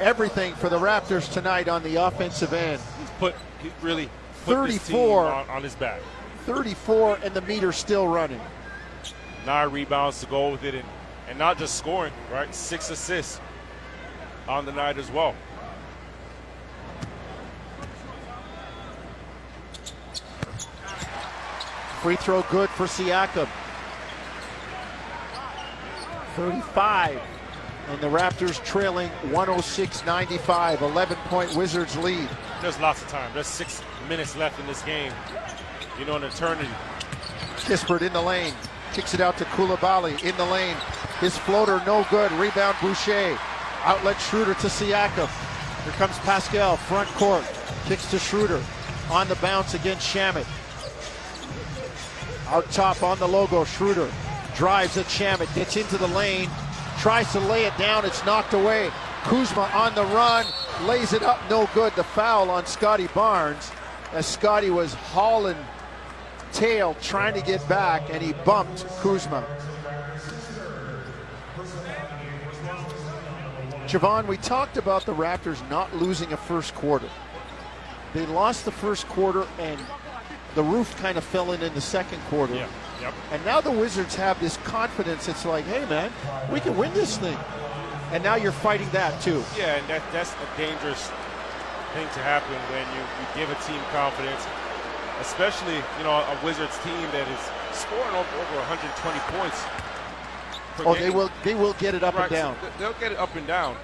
Everything 0.00 0.54
for 0.54 0.68
the 0.68 0.78
Raptors 0.78 1.30
tonight 1.32 1.68
on 1.68 1.82
the 1.82 1.96
offensive 1.96 2.52
end. 2.52 2.80
He's 2.98 3.10
put, 3.18 3.34
he 3.62 3.70
really 3.82 4.08
put 4.44 4.66
this 4.66 4.86
team 4.86 4.96
34. 4.96 5.26
on, 5.26 5.48
on 5.50 5.62
his 5.62 5.74
back. 5.74 6.00
34 6.46 7.18
and 7.22 7.34
the 7.34 7.42
meter 7.42 7.70
still 7.70 8.08
running. 8.08 8.40
Nine 9.46 9.70
rebounds 9.70 10.20
to 10.20 10.26
go 10.26 10.50
with 10.50 10.64
it, 10.64 10.74
and, 10.74 10.84
and 11.28 11.38
not 11.38 11.58
just 11.58 11.76
scoring, 11.76 12.12
right? 12.32 12.52
Six 12.54 12.90
assists 12.90 13.40
on 14.48 14.66
the 14.66 14.72
night 14.72 14.98
as 14.98 15.10
well. 15.10 15.34
Free 22.02 22.16
throw 22.16 22.42
good 22.50 22.70
for 22.70 22.86
Siakam. 22.86 23.48
35. 26.36 27.20
And 27.90 28.00
the 28.00 28.06
Raptors 28.06 28.64
trailing 28.64 29.08
106 29.32 30.06
95. 30.06 30.82
11 30.82 31.16
point 31.24 31.54
Wizards 31.56 31.96
lead. 31.96 32.28
There's 32.62 32.78
lots 32.78 33.02
of 33.02 33.08
time. 33.08 33.28
There's 33.34 33.48
six 33.48 33.82
minutes 34.08 34.36
left 34.36 34.60
in 34.60 34.66
this 34.68 34.82
game. 34.82 35.12
You 35.98 36.04
know, 36.04 36.14
an 36.14 36.22
eternity. 36.22 36.70
Kispert 37.56 38.02
in 38.02 38.12
the 38.12 38.22
lane. 38.22 38.54
Kicks 38.92 39.12
it 39.12 39.20
out 39.20 39.36
to 39.38 39.44
Coulibaly 39.46 40.22
in 40.22 40.36
the 40.36 40.44
lane. 40.44 40.76
His 41.18 41.36
floater 41.36 41.82
no 41.84 42.06
good. 42.10 42.30
Rebound 42.32 42.76
Boucher. 42.80 43.36
Outlet 43.82 44.20
Schroeder 44.20 44.54
to 44.54 44.68
Siakam. 44.68 45.28
Here 45.82 45.92
comes 45.94 46.16
Pascal. 46.20 46.76
Front 46.76 47.08
court. 47.10 47.44
Kicks 47.86 48.08
to 48.12 48.20
Schroeder. 48.20 48.62
On 49.10 49.26
the 49.26 49.36
bounce 49.36 49.74
against 49.74 50.06
Shamet. 50.06 50.46
Out 52.48 52.70
top 52.70 53.02
on 53.02 53.18
the 53.18 53.26
logo. 53.26 53.64
Schroeder 53.64 54.08
drives 54.54 54.96
at 54.96 55.06
Shamet. 55.06 55.52
Gets 55.56 55.76
into 55.76 55.98
the 55.98 56.08
lane. 56.08 56.48
Tries 57.00 57.32
to 57.32 57.40
lay 57.40 57.64
it 57.64 57.76
down. 57.78 58.04
It's 58.04 58.22
knocked 58.26 58.52
away. 58.52 58.90
Kuzma 59.22 59.70
on 59.72 59.94
the 59.94 60.04
run. 60.04 60.44
Lays 60.82 61.14
it 61.14 61.22
up. 61.22 61.40
No 61.48 61.66
good. 61.72 61.94
The 61.96 62.04
foul 62.04 62.50
on 62.50 62.66
Scotty 62.66 63.06
Barnes. 63.08 63.72
As 64.12 64.26
Scotty 64.26 64.68
was 64.68 64.92
hauling 64.92 65.56
tail 66.52 66.94
trying 67.00 67.32
to 67.32 67.40
get 67.40 67.66
back, 67.68 68.02
and 68.10 68.22
he 68.22 68.34
bumped 68.44 68.86
Kuzma. 69.00 69.46
Jevohn, 73.86 74.26
we 74.26 74.36
talked 74.36 74.76
about 74.76 75.06
the 75.06 75.14
Raptors 75.14 75.66
not 75.70 75.96
losing 75.96 76.32
a 76.34 76.36
first 76.36 76.74
quarter. 76.74 77.08
They 78.12 78.26
lost 78.26 78.66
the 78.66 78.72
first 78.72 79.08
quarter, 79.08 79.46
and 79.58 79.80
the 80.54 80.62
roof 80.62 80.94
kind 80.98 81.16
of 81.16 81.24
fell 81.24 81.52
in 81.52 81.62
in 81.62 81.72
the 81.72 81.80
second 81.80 82.20
quarter. 82.28 82.54
Yeah. 82.54 82.68
Yep. 83.00 83.14
And 83.32 83.44
now 83.44 83.60
the 83.60 83.70
Wizards 83.70 84.14
have 84.16 84.38
this 84.40 84.56
confidence. 84.58 85.28
It's 85.28 85.44
like, 85.44 85.64
hey, 85.64 85.84
man, 85.86 86.12
we 86.52 86.60
can 86.60 86.76
win 86.76 86.92
this 86.92 87.16
thing. 87.16 87.38
And 88.12 88.22
now 88.22 88.34
you're 88.34 88.52
fighting 88.52 88.88
that 88.90 89.20
too. 89.22 89.42
Yeah, 89.56 89.76
and 89.76 89.86
that, 89.88 90.02
that's 90.12 90.32
a 90.34 90.56
dangerous 90.56 91.08
thing 91.94 92.06
to 92.14 92.20
happen 92.20 92.54
when 92.70 92.84
you, 92.94 93.02
you 93.02 93.26
give 93.34 93.50
a 93.50 93.58
team 93.66 93.80
confidence, 93.92 94.42
especially 95.20 95.74
you 95.74 96.04
know 96.04 96.10
a 96.22 96.38
Wizards 96.44 96.76
team 96.82 97.02
that 97.14 97.26
is 97.26 97.42
scoring 97.76 98.14
over, 98.14 98.30
over 98.36 98.56
120 98.66 99.18
points. 99.38 99.62
Oh, 100.80 100.94
game. 100.94 101.02
they 101.02 101.10
will. 101.10 101.30
They 101.44 101.54
will 101.54 101.72
get 101.74 101.94
it 101.94 102.02
up 102.02 102.14
Right, 102.14 102.24
and 102.24 102.32
down. 102.32 102.56
so 102.60 102.70
they'll 102.78 102.98
get 103.00 103.12
it 103.12 103.18
up 103.18 103.34
and 103.36 103.46
down. 103.46 103.76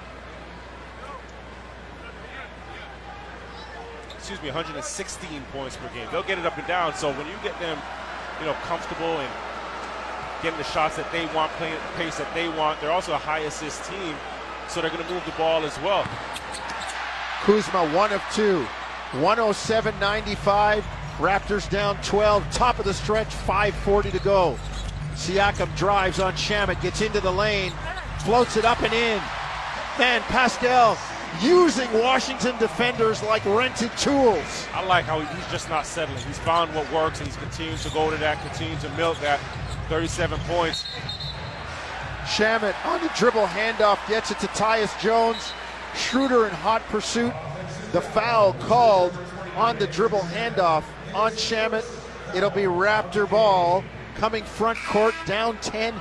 Excuse 4.16 4.42
me, 4.42 4.48
116 4.48 5.42
points 5.52 5.76
per 5.76 5.88
game. 5.94 6.08
They'll 6.10 6.22
get 6.24 6.38
it 6.38 6.46
up 6.46 6.58
and 6.58 6.66
down. 6.66 6.94
So 6.96 7.12
when 7.12 7.26
you 7.28 7.34
get 7.44 7.58
them, 7.60 7.78
you 8.40 8.46
know, 8.46 8.54
comfortable 8.64 9.18
and 9.20 9.32
getting 10.42 10.58
the 10.58 10.64
shots 10.64 10.96
that 10.96 11.10
they 11.12 11.26
want, 11.34 11.50
playing 11.52 11.74
at 11.74 11.80
the 11.80 12.04
pace 12.04 12.18
that 12.18 12.32
they 12.34 12.48
want, 12.48 12.80
they're 12.80 12.90
also 12.92 13.12
a 13.12 13.18
high 13.18 13.40
assist 13.40 13.84
team, 13.84 14.14
so 14.68 14.80
they're 14.80 14.90
going 14.90 15.04
to 15.04 15.12
move 15.12 15.24
the 15.24 15.32
ball 15.32 15.64
as 15.64 15.78
well. 15.80 16.06
Kuzma, 17.42 17.88
one 17.94 18.12
of 18.12 18.22
two. 18.32 18.66
107.95. 19.12 20.82
Raptors 21.18 21.70
down 21.70 21.96
12. 22.02 22.50
Top 22.52 22.78
of 22.78 22.84
the 22.84 22.92
stretch, 22.92 23.28
5.40 23.28 24.12
to 24.12 24.18
go. 24.18 24.58
Siakam 25.14 25.74
drives 25.76 26.20
on 26.20 26.34
Shamet, 26.34 26.80
gets 26.82 27.00
into 27.00 27.20
the 27.20 27.30
lane, 27.30 27.72
floats 28.20 28.56
it 28.56 28.64
up 28.64 28.82
and 28.82 28.92
in. 28.92 29.18
Man, 29.98 30.20
Pascal 30.22 30.98
using 31.42 31.92
Washington 31.92 32.56
defenders 32.58 33.22
like 33.22 33.44
rented 33.44 33.90
tools. 33.96 34.66
I 34.72 34.84
like 34.84 35.04
how 35.04 35.20
he's 35.20 35.50
just 35.50 35.68
not 35.68 35.86
settling. 35.86 36.22
He's 36.24 36.38
found 36.38 36.74
what 36.74 36.90
works, 36.92 37.18
and 37.20 37.28
he's 37.28 37.36
continuing 37.36 37.78
to 37.78 37.90
go 37.90 38.10
to 38.10 38.16
that, 38.18 38.40
continuing 38.42 38.78
to 38.80 38.88
milk 38.90 39.18
that. 39.20 39.40
37 39.88 40.38
points. 40.40 40.84
Shamet 42.24 42.74
on 42.84 43.00
the 43.00 43.10
dribble 43.16 43.46
handoff 43.46 44.06
gets 44.08 44.30
it 44.30 44.38
to 44.40 44.46
Tyus 44.48 45.00
Jones. 45.00 45.52
Schroeder 45.94 46.46
in 46.46 46.54
hot 46.54 46.82
pursuit. 46.88 47.32
The 47.92 48.00
foul 48.00 48.52
called 48.54 49.16
on 49.54 49.78
the 49.78 49.86
dribble 49.86 50.20
handoff 50.20 50.84
on 51.14 51.32
Shamet. 51.32 51.84
It'll 52.34 52.50
be 52.50 52.62
Raptor 52.62 53.30
ball 53.30 53.84
coming 54.16 54.44
front 54.44 54.78
court 54.78 55.14
down 55.24 55.56
10. 55.58 55.94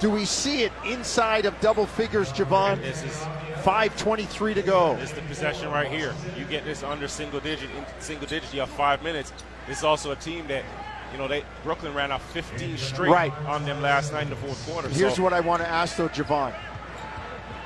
Do 0.00 0.10
we 0.10 0.24
see 0.24 0.62
it 0.62 0.72
inside 0.84 1.46
of 1.46 1.58
double 1.60 1.86
figures, 1.86 2.32
Jevohn? 2.32 2.80
This 2.80 3.02
is 3.02 3.26
5.23 3.62 4.54
to 4.54 4.62
go. 4.62 4.96
This 4.96 5.10
is 5.10 5.16
the 5.16 5.22
possession 5.22 5.70
right 5.70 5.88
here. 5.88 6.12
You 6.36 6.44
get 6.44 6.64
this 6.64 6.82
under 6.82 7.06
single 7.08 7.40
digit, 7.40 7.70
in 7.70 7.84
single 8.00 8.26
digits, 8.26 8.52
you 8.52 8.60
have 8.60 8.70
five 8.70 9.02
minutes. 9.02 9.32
This 9.68 9.78
is 9.78 9.84
also 9.84 10.10
a 10.10 10.16
team 10.16 10.46
that, 10.48 10.64
you 11.12 11.18
know, 11.18 11.28
they 11.28 11.44
Brooklyn 11.62 11.94
ran 11.94 12.10
out 12.10 12.20
15 12.22 12.76
straight 12.76 13.10
Right. 13.10 13.32
on 13.46 13.64
them 13.64 13.80
last 13.80 14.12
night 14.12 14.24
in 14.24 14.30
the 14.30 14.36
fourth 14.36 14.66
quarter. 14.68 14.88
Here's 14.88 15.14
so, 15.16 15.22
what 15.22 15.32
I 15.32 15.40
want 15.40 15.62
to 15.62 15.68
ask 15.68 15.96
though, 15.96 16.08
Jevohn. 16.08 16.52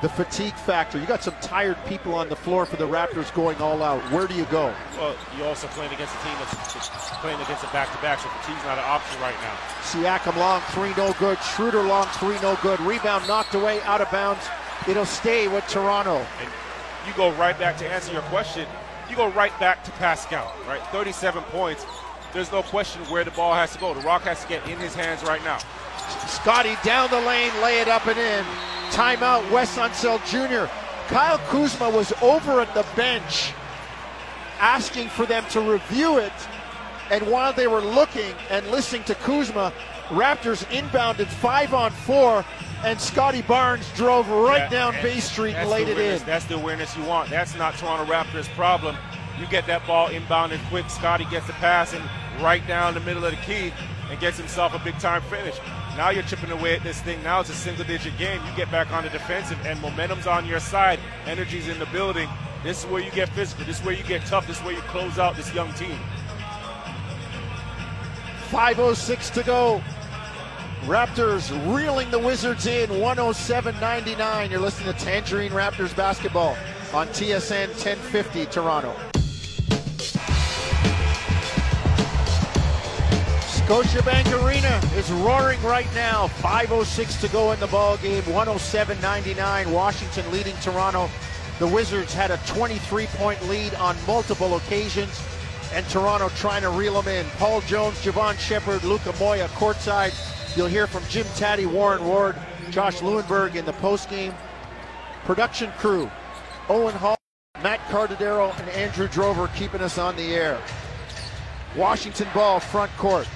the 0.03 0.09
fatigue 0.11 0.53
factor. 0.55 0.99
You 0.99 1.07
got 1.07 1.23
some 1.23 1.35
tired 1.41 1.79
people 1.87 2.15
on 2.15 2.29
the 2.29 2.37
floor 2.37 2.67
for 2.67 2.77
the 2.77 2.87
Raptors 2.87 3.33
going 3.33 3.57
all 3.57 3.83
out. 3.83 4.03
Where 4.13 4.27
do 4.27 4.35
you 4.35 4.45
go? 4.47 4.71
Well, 4.99 5.17
you're 5.39 5.47
also 5.49 5.67
playing 5.69 5.91
against 5.95 6.15
a 6.15 6.19
team 6.19 6.35
that's 6.39 7.09
playing 7.23 7.41
against 7.41 7.65
a 7.65 7.69
back-to-back, 7.69 8.19
so 8.21 8.29
fatigue's 8.29 8.63
not 8.67 8.77
an 8.77 8.85
option 8.85 9.19
right 9.23 9.35
now. 9.41 9.55
Siakam 9.83 10.37
long 10.37 10.61
three, 10.73 10.93
no 10.99 11.15
good. 11.19 11.39
Schroeder 11.39 11.83
long 11.83 12.05
three, 12.09 12.39
no 12.43 12.59
good. 12.63 12.79
Rebound 12.81 13.27
knocked 13.27 13.55
away, 13.55 13.81
out 13.83 14.03
of 14.03 14.11
bounds. 14.11 14.45
It'll 14.89 15.05
stay 15.05 15.49
with 15.49 15.67
Toronto. 15.67 16.25
And 16.41 16.51
you 17.07 17.13
go 17.15 17.33
right 17.33 17.59
back 17.59 17.77
to 17.79 17.89
answer 17.89 18.13
your 18.13 18.23
question. 18.23 18.67
You 19.09 19.17
go 19.17 19.29
right 19.31 19.57
back 19.61 19.85
to 19.85 19.91
Pascal, 19.93 20.53
right? 20.67 20.83
37 20.89 21.43
points. 21.45 21.87
There's 22.33 22.51
no 22.53 22.63
question 22.63 23.03
where 23.05 23.25
the 23.25 23.31
ball 23.33 23.55
has 23.55 23.73
to 23.73 23.79
go. 23.79 23.95
The 23.95 24.01
rock 24.01 24.23
has 24.23 24.43
to 24.43 24.49
get 24.49 24.69
in 24.69 24.79
his 24.79 24.95
hands 24.95 25.23
right 25.23 25.43
now. 25.45 25.59
Scotty 26.27 26.77
down 26.83 27.11
the 27.11 27.21
lane, 27.21 27.53
lay 27.63 27.81
it 27.81 27.89
up 27.89 28.07
and 28.07 28.19
in. 28.19 28.45
Timeout, 28.91 29.51
Wes 29.51 29.77
Unseld 29.77 30.25
Jr. 30.27 30.71
Kyle 31.09 31.39
Kuzma 31.49 31.91
was 31.91 32.13
over 32.21 32.61
at 32.61 32.73
the 32.75 32.85
bench 32.95 33.53
asking 34.59 35.09
for 35.09 35.27
them 35.27 35.45
to 35.51 35.61
review 35.61 36.19
it. 36.19 36.33
And 37.11 37.27
while 37.29 37.53
they 37.53 37.69
were 37.69 37.81
looking 37.81 38.35
and 38.51 38.67
listening 38.69 39.05
to 39.05 39.15
Kuzma, 39.15 39.73
Raptors 40.09 40.65
inbounded 40.67 41.27
five 41.27 41.75
on 41.75 41.91
four, 41.91 42.45
and 42.85 43.01
Scotty 43.01 43.43
Barnes 43.43 43.91
drove 43.95 44.29
right 44.29 44.71
down 44.71 44.93
Bay 45.03 45.21
Street 45.21 45.55
and 45.55 45.69
laid 45.71 45.89
it 45.89 45.99
in. 45.99 46.25
That's 46.27 46.45
the 46.45 46.57
awareness 46.57 46.97
you 46.97 47.05
want. 47.05 47.31
That's 47.31 47.57
not 47.57 47.75
Toronto 47.77 48.11
Raptors' 48.11 48.49
problem. 48.55 48.97
You 49.41 49.47
get 49.47 49.67
that 49.67 49.87
ball 49.87 50.09
inbounded 50.09 50.67
quick. 50.69 50.89
Scotty 50.89 51.25
gets 51.27 51.47
the 51.47 51.53
pass 51.55 51.93
and 51.93 52.05
right 52.43 52.67
down 52.67 52.95
the 52.95 53.01
middle 53.01 53.25
of 53.25 53.31
the 53.31 53.37
key 53.39 53.73
and 54.11 54.21
gets 54.21 54.39
himself 54.39 54.75
a 54.75 54.79
big 54.79 54.99
time 54.99 55.23
finish. 55.23 55.59
Now 55.97 56.11
you're 56.11 56.23
chipping 56.25 56.51
away 56.51 56.77
at 56.77 56.83
this 56.83 57.01
thing. 57.01 57.23
Now 57.23 57.41
it's 57.41 57.51
a 57.51 57.55
single 57.55 57.85
digit 57.85 58.17
game. 58.19 58.41
You 58.47 58.57
get 58.57 58.71
back 58.71 58.91
on 58.93 59.05
the 59.05 59.11
defensive 59.11 59.59
and 59.67 59.81
momentum's 59.81 60.27
on 60.27 60.47
your 60.47 60.61
side. 60.61 61.01
Energy's 61.27 61.69
in 61.69 61.79
the 61.79 61.87
building. 61.87 62.29
This 62.63 62.85
is 62.85 62.91
where 62.91 63.03
you 63.03 63.11
get 63.11 63.29
physical. 63.31 63.65
This 63.65 63.81
is 63.81 63.85
where 63.85 63.95
you 63.95 64.05
get 64.05 64.25
tough. 64.27 64.47
This 64.47 64.59
is 64.59 64.65
where 64.65 64.75
you 64.75 64.81
close 64.83 65.19
out 65.19 65.37
this 65.37 65.53
young 65.55 65.73
team. 65.75 65.99
5.06 68.51 69.33
to 69.33 69.43
go. 69.43 69.83
Raptors 70.83 71.51
reeling 71.75 72.09
the 72.13 72.19
Wizards 72.19 72.67
in 72.67 72.89
107 73.01 73.75
99. 73.81 74.51
You're 74.51 74.61
listening 74.61 74.95
to 74.95 75.05
Tangerine 75.05 75.51
Raptors 75.51 75.97
basketball 75.97 76.57
on 76.95 77.09
TSN 77.09 77.69
1050 77.69 78.47
Toronto. 78.47 78.95
Scotiabank 83.67 84.45
Arena 84.45 84.81
is 84.95 85.11
roaring 85.11 85.61
right 85.63 85.93
now. 85.93 86.29
5.06 86.29 87.21
to 87.23 87.29
go 87.29 87.51
in 87.51 87.59
the 87.59 87.67
ball 87.67 87.97
game. 87.97 88.23
107 88.27 89.01
99. 89.01 89.73
Washington 89.73 90.31
leading 90.31 90.55
Toronto. 90.59 91.11
The 91.59 91.67
Wizards 91.67 92.15
had 92.15 92.31
a 92.31 92.37
23 92.47 93.07
point 93.07 93.43
lead 93.49 93.75
on 93.77 93.97
multiple 94.07 94.55
occasions, 94.57 95.21
and 95.73 95.85
Toronto 95.89 96.29
trying 96.37 96.63
to 96.63 96.71
reel 96.71 97.01
them 97.03 97.13
in. 97.13 97.27
Paul 97.39 97.61
Jones, 97.63 97.97
Jevohn 98.05 98.39
Shepherd, 98.39 98.85
Luca 98.85 99.13
Moya 99.19 99.49
courtside. 99.49 100.36
You'll 100.57 100.69
hear 100.69 100.87
from 100.87 101.05
Jim 101.11 101.27
Taddy, 101.37 101.67
Warren 101.67 102.03
Ward, 102.03 102.35
Josh 102.71 103.01
Lewinberg 103.01 103.57
in 103.57 103.67
the 103.67 103.75
postgame. 103.75 104.35
Production 105.25 105.71
crew 105.73 106.11
Owen 106.71 106.95
Hall, 106.95 107.17
Matt 107.63 107.81
Cardadero, 107.91 108.59
and 108.59 108.69
Andrew 108.71 109.07
Drover 109.07 109.49
keeping 109.55 109.83
us 109.83 109.99
on 109.99 110.17
the 110.17 110.35
air. 110.35 110.59
Washington 111.77 112.27
ball 112.33 112.59
front 112.59 112.91
court. 112.97 113.29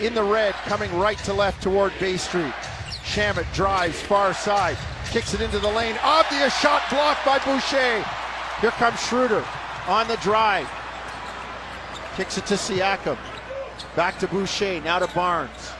In 0.00 0.14
the 0.14 0.22
red, 0.22 0.54
coming 0.66 0.96
right 0.96 1.18
to 1.18 1.32
left 1.32 1.60
toward 1.60 1.92
Bay 1.98 2.16
Street. 2.16 2.54
Shamet 3.02 3.52
drives 3.52 4.00
far 4.00 4.32
side, 4.32 4.78
kicks 5.10 5.34
it 5.34 5.40
into 5.40 5.58
the 5.58 5.68
lane. 5.72 5.96
Obvious 6.04 6.56
shot 6.60 6.82
blocked 6.88 7.26
by 7.26 7.40
Boucher. 7.40 8.04
Here 8.60 8.70
comes 8.70 9.00
Schroeder 9.00 9.44
on 9.88 10.06
the 10.06 10.16
drive. 10.18 10.70
Kicks 12.14 12.38
it 12.38 12.46
to 12.46 12.54
Siakam. 12.54 13.18
Back 13.96 14.20
to 14.20 14.28
Boucher, 14.28 14.80
now 14.82 15.00
to 15.00 15.12
Barnes. 15.14 15.72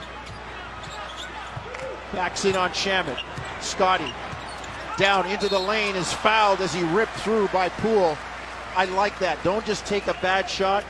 Backs 2.13 2.45
in 2.45 2.57
on 2.57 2.71
Shamet. 2.71 3.19
Scotty 3.61 4.13
down 4.97 5.27
into 5.27 5.49
the 5.49 5.59
lane 5.59 5.97
is 5.97 6.13
fouled 6.13 6.61
as 6.61 6.75
he 6.75 6.83
ripped 6.83 7.13
through 7.15 7.49
by 7.49 7.69
Poole. 7.69 8.17
I 8.77 8.85
like 8.87 9.19
that. 9.21 9.43
Don't 9.43 9.65
just 9.65 9.87
take 9.87 10.07
a 10.09 10.15
bad 10.15 10.49
shot. 10.49 10.85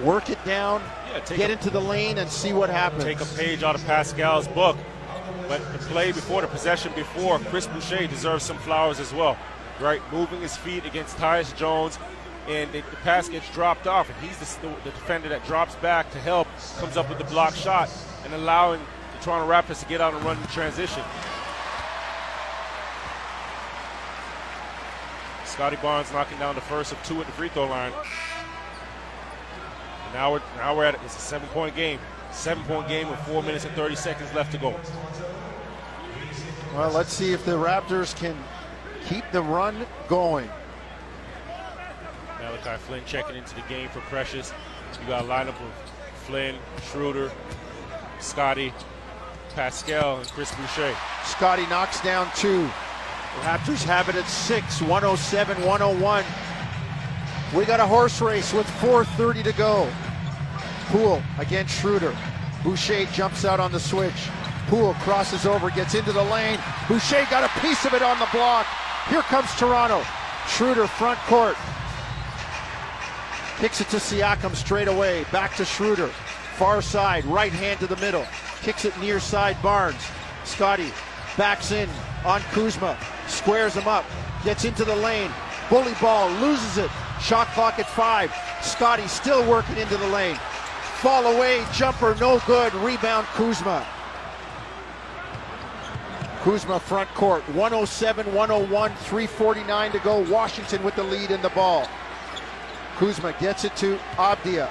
Work 0.00 0.30
it 0.30 0.42
down. 0.44 0.82
Yeah, 1.12 1.20
get 1.36 1.50
a- 1.50 1.54
into 1.54 1.70
the 1.70 1.80
lane 1.80 2.18
and 2.18 2.28
see 2.30 2.52
what 2.52 2.68
happens. 2.70 3.02
take 3.04 3.20
a 3.20 3.24
page 3.24 3.62
out 3.62 3.74
of 3.74 3.84
Pascal's 3.86 4.46
book. 4.48 4.76
But 5.48 5.60
the 5.72 5.78
play 5.86 6.12
before, 6.12 6.42
the 6.42 6.46
possession 6.48 6.92
before, 6.94 7.38
Chris 7.38 7.66
Boucher 7.66 8.06
deserves 8.06 8.44
some 8.44 8.58
flowers 8.58 9.00
as 9.00 9.12
well, 9.12 9.36
right? 9.80 10.00
Moving 10.12 10.40
his 10.40 10.56
feet 10.56 10.84
against 10.84 11.16
Tyus 11.16 11.54
Jones, 11.56 11.98
and 12.46 12.70
the, 12.72 12.82
the 12.82 12.96
pass 12.96 13.28
gets 13.28 13.48
dropped 13.52 13.86
off, 13.86 14.08
and 14.08 14.18
he's 14.28 14.38
the, 14.38 14.68
the 14.84 14.90
defender 14.90 15.28
that 15.28 15.44
drops 15.46 15.74
back 15.76 16.10
to 16.12 16.18
help, 16.18 16.46
comes 16.78 16.96
up 16.96 17.08
with 17.08 17.18
the 17.18 17.24
block 17.24 17.54
shot, 17.54 17.90
and 18.24 18.32
allowing 18.34 18.80
Toronto 19.20 19.50
Raptors 19.50 19.80
to 19.80 19.86
get 19.86 20.00
out 20.00 20.14
and 20.14 20.24
run 20.24 20.36
in 20.36 20.46
transition. 20.48 21.02
Scotty 25.44 25.76
Barnes 25.76 26.12
knocking 26.12 26.38
down 26.38 26.54
the 26.54 26.60
first 26.62 26.92
of 26.92 27.02
two 27.04 27.20
at 27.20 27.26
the 27.26 27.32
free 27.32 27.48
throw 27.48 27.66
line. 27.66 27.92
And 30.04 30.14
now 30.14 30.32
we're 30.32 30.42
now 30.56 30.76
we're 30.76 30.84
at 30.84 30.94
it. 30.94 31.00
It's 31.04 31.16
a 31.16 31.20
seven 31.20 31.48
point 31.48 31.76
game. 31.76 31.98
Seven 32.32 32.62
point 32.64 32.88
game 32.88 33.10
with 33.10 33.18
four 33.20 33.42
minutes 33.42 33.64
and 33.64 33.74
30 33.74 33.96
seconds 33.96 34.32
left 34.32 34.52
to 34.52 34.58
go. 34.58 34.78
Well, 36.74 36.92
let's 36.92 37.12
see 37.12 37.32
if 37.32 37.44
the 37.44 37.52
Raptors 37.52 38.16
can 38.16 38.36
keep 39.06 39.24
the 39.32 39.42
run 39.42 39.86
going. 40.08 40.48
Malachi 42.38 42.76
Flynn 42.82 43.02
checking 43.04 43.36
into 43.36 43.54
the 43.54 43.62
game 43.62 43.88
for 43.88 44.00
Precious. 44.02 44.52
You 45.02 45.08
got 45.08 45.24
a 45.24 45.28
lineup 45.28 45.60
of 45.60 45.72
Flynn, 46.26 46.56
Schroeder, 46.90 47.30
Scotty, 48.20 48.72
Pascal, 49.54 50.18
and 50.18 50.28
Chris 50.28 50.54
Boucher. 50.54 50.94
Scotty 51.24 51.66
knocks 51.66 52.00
down 52.00 52.28
two. 52.36 52.68
Raptors 53.42 53.82
have 53.84 54.08
it 54.08 54.16
at 54.16 54.26
six, 54.26 54.80
107 54.80 55.64
101. 55.64 56.24
We 57.54 57.64
got 57.64 57.80
a 57.80 57.86
horse 57.86 58.20
race 58.20 58.52
with 58.52 58.66
4.30 58.80 59.44
to 59.44 59.52
go. 59.52 59.90
Poole 60.86 61.22
against 61.38 61.80
Schroeder. 61.80 62.16
Boucher 62.62 63.06
jumps 63.06 63.44
out 63.44 63.60
on 63.60 63.72
the 63.72 63.80
switch. 63.80 64.28
Poole 64.66 64.94
crosses 65.00 65.46
over, 65.46 65.70
gets 65.70 65.94
into 65.94 66.12
the 66.12 66.22
lane. 66.22 66.58
Boucher 66.88 67.26
got 67.30 67.44
a 67.44 67.60
piece 67.60 67.84
of 67.84 67.94
it 67.94 68.02
on 68.02 68.18
the 68.18 68.28
block. 68.32 68.66
Here 69.08 69.22
comes 69.22 69.52
Toronto. 69.56 70.02
Schroeder 70.48 70.86
front 70.86 71.18
court. 71.20 71.56
Kicks 73.58 73.80
it 73.80 73.88
to 73.88 73.96
Siakam 73.96 74.54
straight 74.54 74.88
away. 74.88 75.24
Back 75.32 75.56
to 75.56 75.64
Schroeder. 75.64 76.08
Far 76.56 76.82
side, 76.82 77.24
right 77.24 77.52
hand 77.52 77.80
to 77.80 77.86
the 77.86 77.96
middle. 77.96 78.26
Kicks 78.62 78.84
it 78.84 78.98
near 78.98 79.20
side 79.20 79.60
Barnes. 79.62 80.02
Scotty 80.44 80.90
backs 81.36 81.72
in 81.72 81.88
on 82.24 82.40
Kuzma. 82.52 82.96
Squares 83.26 83.74
him 83.74 83.88
up. 83.88 84.04
Gets 84.44 84.64
into 84.64 84.84
the 84.84 84.96
lane. 84.96 85.30
Bully 85.68 85.94
ball, 86.00 86.30
loses 86.40 86.78
it. 86.78 86.90
Shot 87.20 87.46
clock 87.48 87.78
at 87.78 87.88
five. 87.88 88.32
Scotty 88.62 89.06
still 89.06 89.48
working 89.48 89.76
into 89.76 89.96
the 89.96 90.08
lane. 90.08 90.36
Fall 91.00 91.34
away, 91.34 91.64
jumper, 91.72 92.14
no 92.20 92.40
good. 92.46 92.74
Rebound, 92.74 93.26
Kuzma. 93.28 93.86
Kuzma 96.42 96.80
front 96.80 97.08
court, 97.10 97.42
107 97.50 98.34
101, 98.34 98.90
349 98.96 99.92
to 99.92 99.98
go. 100.00 100.18
Washington 100.30 100.82
with 100.82 100.96
the 100.96 101.02
lead 101.02 101.30
in 101.30 101.40
the 101.42 101.50
ball. 101.50 101.86
Kuzma 102.96 103.34
gets 103.38 103.64
it 103.64 103.76
to 103.76 103.98
Avdija, 104.16 104.68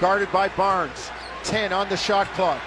guarded 0.00 0.32
by 0.32 0.48
Barnes. 0.48 1.10
10 1.44 1.72
on 1.74 1.88
the 1.90 1.96
shot 1.96 2.26
clock. 2.28 2.60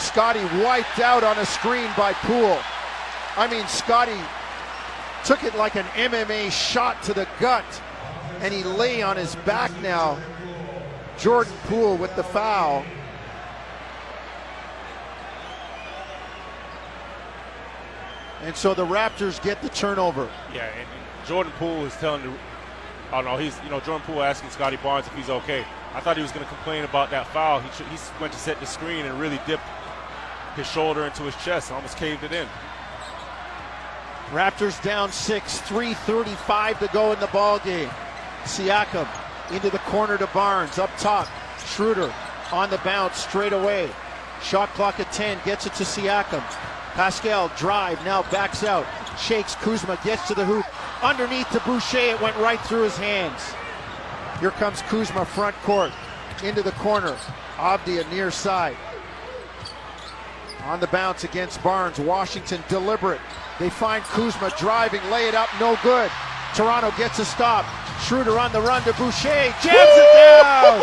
Scotty 0.00 0.42
wiped 0.62 0.98
out 0.98 1.22
on 1.22 1.38
a 1.38 1.46
screen 1.46 1.88
by 1.96 2.12
Poole. 2.14 2.58
I 3.36 3.46
mean, 3.50 3.66
Scotty 3.66 4.18
took 5.24 5.44
it 5.44 5.54
like 5.54 5.76
an 5.76 5.84
MMA 5.94 6.50
shot 6.50 7.02
to 7.04 7.14
the 7.14 7.28
gut, 7.38 7.64
and 8.40 8.52
he 8.52 8.64
lay 8.64 9.02
on 9.02 9.16
his 9.16 9.36
back 9.36 9.70
now. 9.82 10.18
Jordan 11.18 11.52
Poole 11.64 11.96
with 11.96 12.14
the 12.16 12.24
foul. 12.24 12.84
And 18.42 18.56
so 18.56 18.72
the 18.72 18.86
Raptors 18.86 19.42
get 19.42 19.60
the 19.60 19.68
turnover. 19.68 20.30
Yeah, 20.54 20.64
and, 20.64 20.88
Jordan 21.26 21.52
Poole 21.58 21.84
is 21.84 21.94
telling 21.96 22.22
the. 22.22 22.32
Oh 23.12 23.20
no, 23.20 23.36
he's 23.36 23.60
you 23.62 23.68
know 23.68 23.80
Jordan 23.80 24.04
Poole 24.06 24.22
asking 24.22 24.48
Scotty 24.50 24.78
Barnes 24.78 25.06
if 25.06 25.14
he's 25.14 25.28
okay. 25.28 25.64
I 25.94 26.00
thought 26.00 26.16
he 26.16 26.22
was 26.22 26.32
going 26.32 26.44
to 26.44 26.48
complain 26.48 26.84
about 26.84 27.10
that 27.10 27.26
foul. 27.26 27.60
He 27.60 27.84
he 27.84 27.98
went 28.20 28.32
to 28.32 28.38
set 28.38 28.58
the 28.58 28.66
screen 28.66 29.04
and 29.04 29.20
really 29.20 29.38
dipped 29.46 29.62
his 30.56 30.66
shoulder 30.66 31.04
into 31.04 31.22
his 31.22 31.36
chest, 31.36 31.68
and 31.68 31.76
almost 31.76 31.96
caved 31.96 32.24
it 32.24 32.32
in. 32.32 32.46
Raptors 34.30 34.80
down 34.82 35.10
six, 35.10 35.58
3.35 35.62 36.78
to 36.78 36.88
go 36.92 37.12
in 37.12 37.20
the 37.20 37.26
ball 37.28 37.58
game. 37.58 37.90
Siakam 38.44 39.08
into 39.52 39.70
the 39.70 39.78
corner 39.78 40.16
to 40.18 40.26
Barnes, 40.28 40.78
up 40.78 40.90
top. 40.98 41.28
Schroeder 41.66 42.12
on 42.52 42.70
the 42.70 42.78
bounce 42.78 43.16
straight 43.16 43.52
away. 43.52 43.90
Shot 44.42 44.68
clock 44.70 45.00
at 45.00 45.12
10, 45.12 45.38
gets 45.44 45.66
it 45.66 45.74
to 45.74 45.84
Siakam. 45.84 46.42
Pascal 46.94 47.50
drive, 47.56 48.02
now 48.04 48.22
backs 48.30 48.64
out. 48.64 48.86
Shakes 49.18 49.54
Kuzma, 49.56 49.98
gets 50.04 50.26
to 50.28 50.34
the 50.34 50.44
hoop. 50.44 50.64
Underneath 51.02 51.50
to 51.50 51.60
Boucher, 51.60 51.98
it 51.98 52.20
went 52.20 52.36
right 52.36 52.60
through 52.60 52.82
his 52.82 52.96
hands. 52.96 53.54
Here 54.40 54.50
comes 54.52 54.82
Kuzma 54.82 55.24
front 55.24 55.56
court. 55.56 55.92
Into 56.42 56.62
the 56.62 56.72
corner. 56.72 57.16
Avdija 57.56 58.10
near 58.10 58.30
side. 58.30 58.76
On 60.64 60.78
the 60.80 60.86
bounce 60.88 61.24
against 61.24 61.62
Barnes. 61.62 61.98
Washington 61.98 62.62
deliberate. 62.68 63.20
They 63.58 63.70
find 63.70 64.02
Kuzma 64.04 64.52
driving, 64.58 65.00
lay 65.10 65.26
it 65.28 65.34
up, 65.34 65.48
no 65.58 65.78
good. 65.82 66.10
Toronto 66.54 66.92
gets 66.96 67.18
a 67.18 67.24
stop. 67.24 67.64
Schroeder 68.02 68.38
on 68.38 68.50
the 68.52 68.60
run 68.60 68.82
to 68.84 68.92
Boucher, 68.94 69.54
jams 69.62 69.90
it 69.94 70.14
down. 70.14 70.80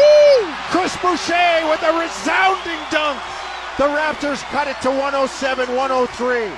Chris 0.69 0.95
Boucher 0.97 1.67
with 1.69 1.81
a 1.83 1.99
resounding 1.99 2.79
dunk. 2.91 3.19
The 3.77 3.85
Raptors 3.85 4.41
cut 4.51 4.67
it 4.67 4.79
to 4.81 4.89
107 4.89 5.75
103. 5.75 6.51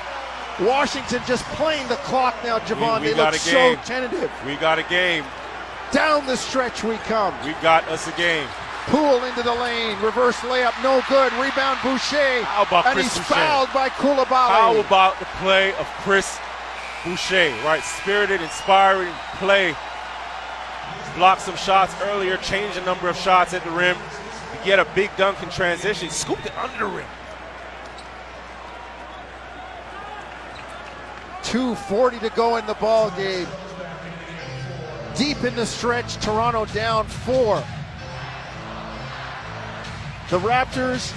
Washington 0.68 1.22
just 1.26 1.44
playing 1.56 1.88
the 1.88 1.96
clock 1.98 2.36
now, 2.44 2.60
Jevohn. 2.60 3.02
We- 3.02 3.08
we 3.08 3.12
they 3.12 3.16
got 3.18 3.34
look 3.34 3.42
a 3.42 3.44
so 3.46 3.52
game. 3.52 3.78
tentative. 3.86 4.32
We 4.46 4.56
got 4.58 4.78
a 4.80 4.84
game. 4.84 5.24
Down 5.92 6.26
the 6.26 6.36
stretch 6.38 6.84
we 6.84 6.98
come. 6.98 7.34
We 7.46 7.54
got 7.62 7.88
us 7.88 8.08
a 8.08 8.12
game. 8.12 8.48
Poole 8.90 9.24
into 9.24 9.44
the 9.44 9.54
lane. 9.54 10.00
Reverse 10.02 10.38
layup, 10.38 10.74
no 10.82 11.04
good. 11.08 11.32
Rebound 11.34 11.80
Boucher. 11.84 12.44
How 12.44 12.64
about 12.64 12.88
and 12.88 12.96
Chris 12.96 13.06
he's 13.06 13.18
Boucher? 13.20 13.34
fouled 13.36 13.70
by 13.72 13.90
Coulibaly. 13.90 14.50
How 14.50 14.80
about 14.80 15.20
the 15.20 15.26
play 15.26 15.74
of 15.76 15.86
Chris 16.02 16.40
Boucher, 17.06 17.52
right? 17.64 17.84
Spirited, 17.84 18.42
inspiring 18.42 19.14
play. 19.36 19.76
Blocked 21.16 21.42
some 21.42 21.56
shots 21.56 21.94
earlier, 22.02 22.38
changed 22.38 22.78
the 22.78 22.86
number 22.86 23.08
of 23.08 23.16
shots 23.16 23.54
at 23.54 23.64
the 23.64 23.72
rim. 23.72 23.96
To 23.96 24.66
get 24.66 24.80
a 24.80 24.86
big 24.96 25.12
dunk 25.18 25.42
in 25.44 25.50
transition, 25.50 26.10
scooped 26.10 26.46
it 26.48 26.58
under 26.58 26.80
the 26.80 26.86
rim. 26.88 27.06
2.40 31.44 32.20
to 32.22 32.30
go 32.32 32.58
in 32.58 32.66
the 32.66 32.74
ball 32.76 33.12
game. 33.12 33.48
Deep 35.16 35.44
in 35.44 35.56
the 35.56 35.66
stretch, 35.66 36.16
Toronto 36.18 36.66
down 36.66 37.06
four. 37.06 37.64
The 40.30 40.40
Raptors' 40.40 41.12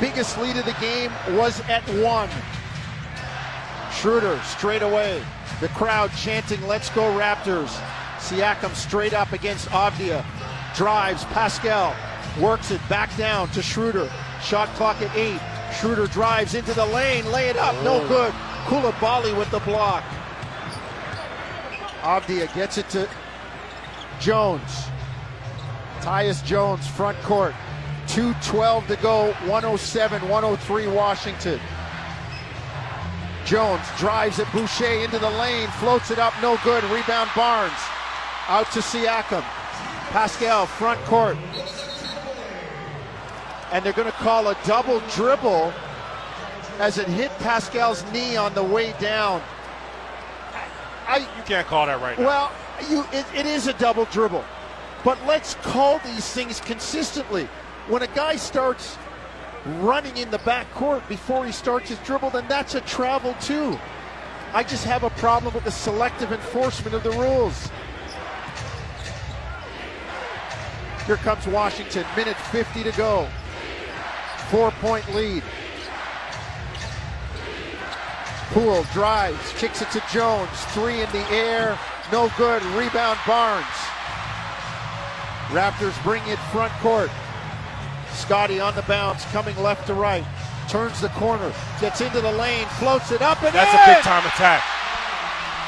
biggest 0.00 0.36
lead 0.38 0.58
of 0.58 0.66
the 0.66 0.76
game 0.80 1.10
was 1.30 1.60
at 1.62 1.82
one. 2.02 2.28
Schroeder 3.90 4.38
straight 4.44 4.82
away. 4.82 5.22
The 5.60 5.68
crowd 5.68 6.12
chanting, 6.14 6.64
Let's 6.66 6.90
go 6.90 7.02
Raptors. 7.18 7.70
Siakam 8.18 8.74
straight 8.74 9.14
up 9.14 9.32
against 9.32 9.68
Avdija. 9.68 10.24
Drives, 10.76 11.24
Pascal 11.26 11.96
works 12.38 12.70
it 12.70 12.86
back 12.88 13.16
down 13.16 13.48
to 13.52 13.62
Schroeder. 13.62 14.10
Shot 14.42 14.68
clock 14.76 15.00
at 15.00 15.16
eight. 15.16 15.40
Schroeder 15.80 16.06
drives 16.06 16.54
into 16.54 16.74
the 16.74 16.84
lane, 16.86 17.24
lay 17.32 17.48
it 17.48 17.56
up, 17.56 17.74
no 17.82 18.02
oh. 18.02 18.08
good. 18.08 18.32
Coulibaly 18.66 19.36
with 19.38 19.50
the 19.50 19.60
block. 19.60 20.04
Avdija 22.02 22.54
gets 22.54 22.76
it 22.76 22.88
to 22.90 23.08
Jones. 24.20 24.88
Tyus 26.00 26.44
Jones, 26.44 26.86
front 26.86 27.18
court. 27.22 27.54
2.12 28.08 28.86
to 28.88 28.96
go, 28.96 29.32
107 29.46 30.28
103 30.28 30.86
Washington. 30.88 31.60
Jones 33.44 33.82
drives 33.98 34.38
at 34.40 34.50
Boucher 34.52 35.04
into 35.04 35.18
the 35.18 35.30
lane, 35.30 35.68
floats 35.78 36.10
it 36.10 36.18
up, 36.18 36.34
no 36.42 36.58
good. 36.64 36.82
Rebound 36.84 37.30
Barnes. 37.36 37.72
Out 38.48 38.70
to 38.72 38.80
Siakam. 38.80 39.42
Pascal, 40.10 40.66
front 40.66 40.98
court. 41.04 41.36
And 43.72 43.84
they're 43.84 43.92
going 43.92 44.10
to 44.10 44.18
call 44.18 44.48
a 44.48 44.56
double 44.64 45.00
dribble 45.14 45.72
as 46.78 46.96
it 46.96 47.06
hit 47.08 47.30
Pascal's 47.38 48.04
knee 48.12 48.36
on 48.36 48.54
the 48.54 48.62
way 48.62 48.94
down. 49.00 49.42
I, 51.06 51.18
You 51.18 51.42
can't 51.44 51.66
call 51.66 51.86
that 51.86 52.00
right 52.00 52.18
now. 52.18 52.26
well, 52.26 52.52
you 52.90 53.04
it, 53.12 53.26
it 53.34 53.46
is 53.46 53.66
a 53.66 53.72
double 53.74 54.04
dribble, 54.06 54.44
but 55.04 55.18
let's 55.26 55.54
call 55.56 55.98
these 56.00 56.30
things 56.32 56.60
consistently. 56.60 57.48
When 57.88 58.02
a 58.02 58.06
guy 58.08 58.36
starts 58.36 58.98
running 59.80 60.16
in 60.18 60.30
the 60.30 60.38
back 60.40 60.70
court 60.74 61.08
before 61.08 61.46
he 61.46 61.52
starts 61.52 61.88
his 61.88 61.98
dribble, 62.00 62.30
then 62.30 62.46
that's 62.46 62.74
a 62.74 62.82
travel 62.82 63.34
too. 63.40 63.78
I 64.52 64.62
just 64.62 64.84
have 64.84 65.04
a 65.04 65.10
problem 65.10 65.54
with 65.54 65.64
the 65.64 65.70
selective 65.70 66.30
enforcement 66.30 66.94
of 66.94 67.02
the 67.02 67.12
rules. 67.12 67.70
Here 71.06 71.16
comes 71.16 71.46
Washington, 71.46 72.04
minute 72.14 72.36
50 72.36 72.82
to 72.82 72.92
go. 72.92 73.26
Four 74.50 74.70
point 74.72 75.08
lead. 75.14 75.42
Poole 78.50 78.84
drives, 78.92 79.52
kicks 79.54 79.80
it 79.80 79.90
to 79.92 80.02
Jones. 80.12 80.50
Three 80.72 81.00
in 81.00 81.10
the 81.10 81.26
air, 81.30 81.78
no 82.12 82.30
good. 82.36 82.62
Rebound 82.64 83.18
Barnes. 83.26 83.66
Raptors 85.48 86.02
bring 86.02 86.22
it 86.26 86.38
front 86.52 86.72
court. 86.80 87.10
Scotty 88.18 88.60
on 88.60 88.74
the 88.74 88.82
bounce, 88.82 89.24
coming 89.26 89.56
left 89.62 89.86
to 89.86 89.94
right. 89.94 90.24
Turns 90.68 91.00
the 91.00 91.08
corner, 91.10 91.52
gets 91.80 92.00
into 92.00 92.20
the 92.20 92.32
lane, 92.32 92.66
floats 92.78 93.10
it 93.10 93.22
up 93.22 93.42
and 93.42 93.54
That's 93.54 93.72
in! 93.72 93.80
a 93.80 93.96
big 93.96 94.04
time 94.04 94.26
attack. 94.26 94.62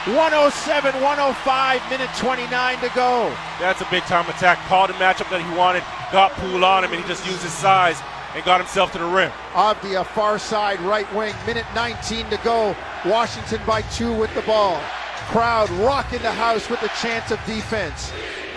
107, 0.07 0.95
105, 1.03 1.91
minute 1.91 2.11
29 2.17 2.79
to 2.81 2.91
go. 2.95 3.35
That's 3.61 3.83
a 3.83 3.89
big 3.91 4.03
time 4.05 4.29
attack. 4.31 4.59
Called 4.67 4.91
the 4.91 4.95
matchup 4.95 5.29
that 5.31 5.41
he 5.41 5.57
wanted, 5.57 5.85
got 6.11 6.33
Poole 6.33 6.65
on 6.65 6.85
him, 6.85 6.93
and 6.93 7.03
he 7.03 7.07
just 7.07 7.27
used 7.27 7.43
his 7.43 7.53
size 7.53 8.01
and 8.35 8.45
got 8.45 8.61
himself 8.61 8.93
to 8.93 8.99
the 8.99 9.05
rim. 9.05 9.31
Avdija 9.53 10.01
uh, 10.01 10.05
far 10.05 10.39
side 10.39 10.81
right 10.81 11.11
wing, 11.15 11.35
minute 11.47 11.67
19 11.75 12.31
to 12.31 12.41
go. 12.43 12.75
Washington 13.05 13.61
by 13.67 13.83
two 13.83 14.13
with 14.17 14.33
the 14.35 14.43
ball. 14.43 14.81
Crowd 15.29 15.69
rocking 15.71 16.23
the 16.23 16.33
house 16.33 16.69
with 16.71 16.83
a 16.83 16.89
chance 17.01 17.31
of 17.31 17.39
defense. 17.45 18.11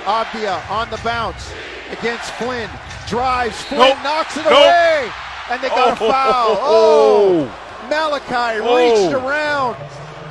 Avdija 0.05 0.69
uh, 0.69 0.73
on 0.73 0.89
the 0.89 0.99
bounce 1.03 1.51
against 1.91 2.31
Flynn. 2.33 2.69
Drives, 3.13 3.61
Flynn 3.65 3.79
Nope. 3.89 3.97
knocks 4.03 4.35
it 4.37 4.43
Nope. 4.43 4.53
away. 4.53 5.11
And 5.51 5.61
they 5.61 5.69
got 5.69 5.89
Oh. 6.01 6.07
a 6.07 6.11
foul. 6.11 6.57
Oh, 6.61 7.51
Malachi 7.87 8.59
Oh. 8.59 8.75
reached 8.75 9.13
around. 9.13 9.75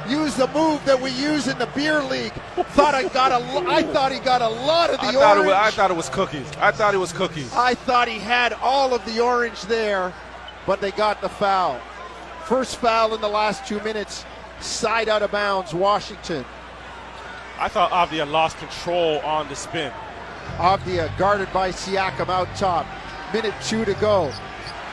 Used 0.09 0.37
the 0.37 0.49
move 0.49 0.85
that 0.85 1.01
we 1.01 1.11
use 1.13 1.47
in 1.47 1.57
the 1.59 1.67
beer 1.67 2.03
league. 2.03 2.33
Thought 2.73 2.97
I 2.97 3.05
got 3.05 3.31
a. 3.31 3.39
lo- 3.39 3.65
I 3.71 3.85
thought 3.85 4.11
he 4.11 4.19
got 4.19 4.43
a 4.43 4.49
lot 4.49 4.91
of 4.91 5.01
the 5.01 5.07
I 5.07 5.13
thought, 5.13 5.37
orange. 5.37 5.47
was, 5.47 5.55
I 5.55 5.71
thought 5.71 5.91
it 5.93 5.97
was 5.97 6.09
cookies. 6.09 6.47
I 6.61 6.73
thought 6.73 6.93
it 6.93 6.99
was 6.99 7.13
cookies. 7.13 7.55
I 7.55 7.75
thought 7.75 8.09
he 8.09 8.19
had 8.19 8.53
all 8.55 8.93
of 8.95 9.05
the 9.05 9.21
orange 9.21 9.63
there, 9.63 10.13
but 10.67 10.81
they 10.81 10.91
got 10.91 11.21
the 11.21 11.29
foul. 11.29 11.79
First 12.47 12.79
foul 12.79 13.15
in 13.15 13.21
the 13.21 13.29
last 13.29 13.65
two 13.65 13.79
minutes, 13.83 14.25
side 14.59 15.09
out 15.09 15.23
of 15.23 15.31
bounds, 15.31 15.73
Washington. 15.73 16.45
I 17.61 17.69
thought 17.69 17.93
Avdija 17.93 18.29
lost 18.29 18.59
control 18.59 19.21
on 19.21 19.47
the 19.49 19.55
spin. 19.55 19.93
Avdija 20.59 21.17
guarded 21.19 21.53
by 21.53 21.71
Siakam 21.71 22.29
out 22.29 22.49
top. 22.57 22.87
Minute 23.33 23.55
two 23.65 23.85
to 23.85 23.95
go. 23.95 24.33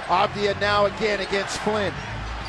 Avdija 0.07 0.59
now 0.59 0.85
again 0.85 1.19
against 1.19 1.59
Flynn. 1.59 1.93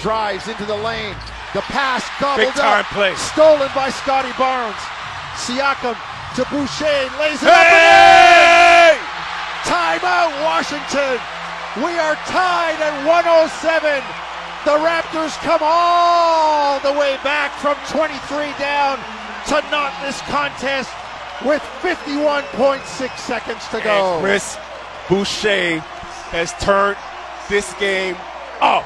Drives 0.01 0.49
into 0.49 0.65
the 0.65 0.77
lane. 0.77 1.15
The 1.53 1.61
pass 1.69 2.07
gobbled 2.21 2.47
Big 2.47 2.55
time 2.55 2.81
up. 2.81 2.87
play. 2.95 3.15
Stolen 3.17 3.69
by 3.75 3.91
Scotty 3.91 4.33
Barnes. 4.39 4.79
Siakam 5.35 5.99
to 6.37 6.45
Boucher. 6.49 7.11
Lays 7.19 7.43
it 7.43 7.49
up 7.49 7.67
and. 7.67 8.99
Timeout, 9.67 10.33
Washington. 10.43 11.19
We 11.85 11.93
are 11.99 12.17
tied 12.27 12.79
at 12.81 12.95
107. 13.07 14.03
The 14.65 14.77
Raptors 14.81 15.37
come 15.45 15.61
all 15.63 16.81
the 16.81 16.93
way 16.93 17.17
back 17.25 17.53
from 17.61 17.77
23 17.89 18.53
down 18.59 18.99
to 19.49 19.61
knot 19.71 19.93
this 20.03 20.21
contest 20.29 20.91
with 21.45 21.63
51.6 21.81 23.19
seconds 23.19 23.67
to 23.69 23.81
go. 23.81 24.15
And 24.15 24.23
Chris 24.23 24.59
Boucher 25.09 25.81
has 26.31 26.53
turned 26.55 26.97
this 27.49 27.73
game 27.75 28.17
up. 28.61 28.85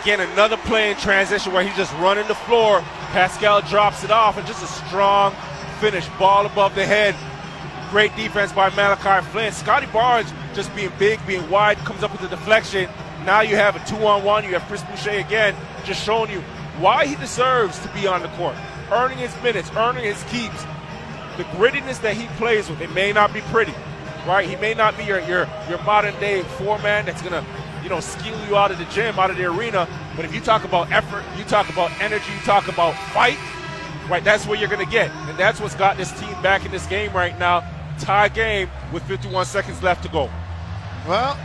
Again, 0.00 0.20
another 0.20 0.56
play 0.58 0.90
in 0.90 0.96
transition 0.96 1.52
where 1.52 1.62
he's 1.62 1.76
just 1.76 1.92
running 1.94 2.26
the 2.28 2.34
floor. 2.34 2.80
Pascal 3.12 3.60
drops 3.62 4.04
it 4.04 4.10
off, 4.10 4.38
and 4.38 4.46
just 4.46 4.62
a 4.62 4.66
strong 4.66 5.34
finish, 5.80 6.06
ball 6.18 6.46
above 6.46 6.74
the 6.74 6.84
head. 6.84 7.14
Great 7.90 8.14
defense 8.16 8.52
by 8.52 8.70
Malachi 8.70 9.26
Flynn. 9.30 9.52
Scotty 9.52 9.86
Barnes 9.86 10.32
just 10.54 10.74
being 10.74 10.90
big, 10.98 11.24
being 11.26 11.48
wide, 11.50 11.76
comes 11.78 12.02
up 12.02 12.12
with 12.12 12.20
the 12.20 12.28
deflection. 12.28 12.88
Now 13.24 13.40
you 13.40 13.56
have 13.56 13.76
a 13.76 13.86
two-on-one. 13.86 14.44
You 14.44 14.52
have 14.54 14.62
Chris 14.62 14.82
Boucher 14.82 15.18
again, 15.18 15.54
just 15.84 16.02
showing 16.04 16.30
you 16.30 16.40
why 16.78 17.06
he 17.06 17.14
deserves 17.16 17.78
to 17.80 17.88
be 17.88 18.06
on 18.06 18.22
the 18.22 18.28
court, 18.28 18.56
earning 18.90 19.18
his 19.18 19.34
minutes, 19.42 19.70
earning 19.76 20.04
his 20.04 20.22
keeps 20.24 20.64
the 21.36 21.44
grittiness 21.44 22.00
that 22.02 22.16
he 22.16 22.26
plays 22.36 22.68
with, 22.68 22.80
it 22.80 22.92
may 22.92 23.12
not 23.12 23.32
be 23.32 23.40
pretty, 23.42 23.74
right? 24.26 24.48
He 24.48 24.56
may 24.56 24.74
not 24.74 24.96
be 24.96 25.04
your 25.04 25.20
your, 25.20 25.48
your 25.68 25.82
modern 25.84 26.18
day 26.20 26.42
foreman 26.42 27.06
that's 27.06 27.22
gonna, 27.22 27.44
you 27.82 27.88
know, 27.88 28.00
skew 28.00 28.34
you 28.48 28.56
out 28.56 28.70
of 28.70 28.78
the 28.78 28.84
gym, 28.86 29.18
out 29.18 29.30
of 29.30 29.36
the 29.36 29.44
arena. 29.44 29.88
But 30.16 30.24
if 30.24 30.34
you 30.34 30.40
talk 30.40 30.64
about 30.64 30.90
effort, 30.92 31.24
you 31.36 31.44
talk 31.44 31.68
about 31.68 31.90
energy, 32.00 32.32
you 32.32 32.40
talk 32.40 32.68
about 32.68 32.94
fight, 33.12 33.38
right? 34.08 34.22
That's 34.22 34.46
what 34.46 34.58
you're 34.58 34.68
gonna 34.68 34.86
get, 34.86 35.10
and 35.10 35.38
that's 35.38 35.60
what's 35.60 35.74
got 35.74 35.96
this 35.96 36.12
team 36.18 36.40
back 36.42 36.64
in 36.64 36.70
this 36.70 36.86
game 36.86 37.12
right 37.12 37.38
now. 37.38 37.64
Tie 37.98 38.28
game 38.28 38.68
with 38.92 39.02
51 39.04 39.46
seconds 39.46 39.82
left 39.82 40.02
to 40.02 40.08
go. 40.08 40.28
Well, 41.06 41.38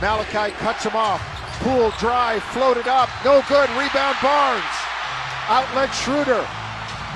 Malachi 0.00 0.52
cuts 0.58 0.84
him 0.84 0.96
off. 0.96 1.22
Poole 1.60 1.92
drive, 1.98 2.42
floated 2.42 2.88
up, 2.88 3.08
no 3.24 3.42
good. 3.48 3.68
Rebound 3.70 4.16
Barnes. 4.22 4.64
Outlet 5.48 5.94
Schroeder. 5.94 6.46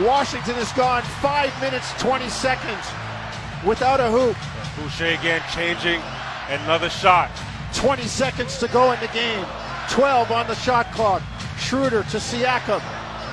Washington 0.01 0.57
is 0.57 0.73
gone 0.73 1.03
five 1.23 1.53
minutes, 1.61 1.93
20 2.03 2.29
seconds 2.29 2.85
without 3.65 4.01
a 4.01 4.11
hoop. 4.11 4.37
Boucher 4.77 5.07
again 5.07 5.41
changing 5.55 6.03
another 6.49 6.91
shot. 6.91 7.31
20 7.75 8.03
seconds 8.03 8.59
to 8.59 8.67
go 8.69 8.91
in 8.91 8.99
the 8.99 9.07
game. 9.09 9.47
12 9.91 10.33
on 10.33 10.49
the 10.49 10.55
shot 10.57 10.91
clock. 10.91 11.23
Schroeder 11.59 12.03
to 12.11 12.17
Siakam 12.17 12.83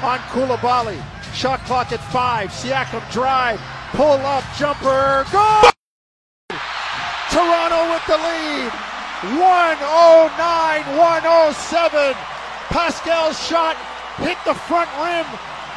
on 0.04 0.20
Coulibaly. 0.30 1.02
Shot 1.34 1.62
clock 1.62 1.92
at 1.92 2.00
five. 2.12 2.52
Siakam 2.52 3.12
drive. 3.12 3.60
Pull 3.94 4.22
up 4.22 4.44
jumper. 4.60 5.26
Go! 5.32 5.72
Toronto 7.32 7.90
with 7.90 8.06
the 8.06 8.18
lead. 8.18 8.72
109 9.34 10.98
107. 10.98 12.14
Pascal's 12.70 13.48
shot 13.48 13.76
hit 14.18 14.38
the 14.46 14.54
front 14.54 14.90
rim 15.02 15.26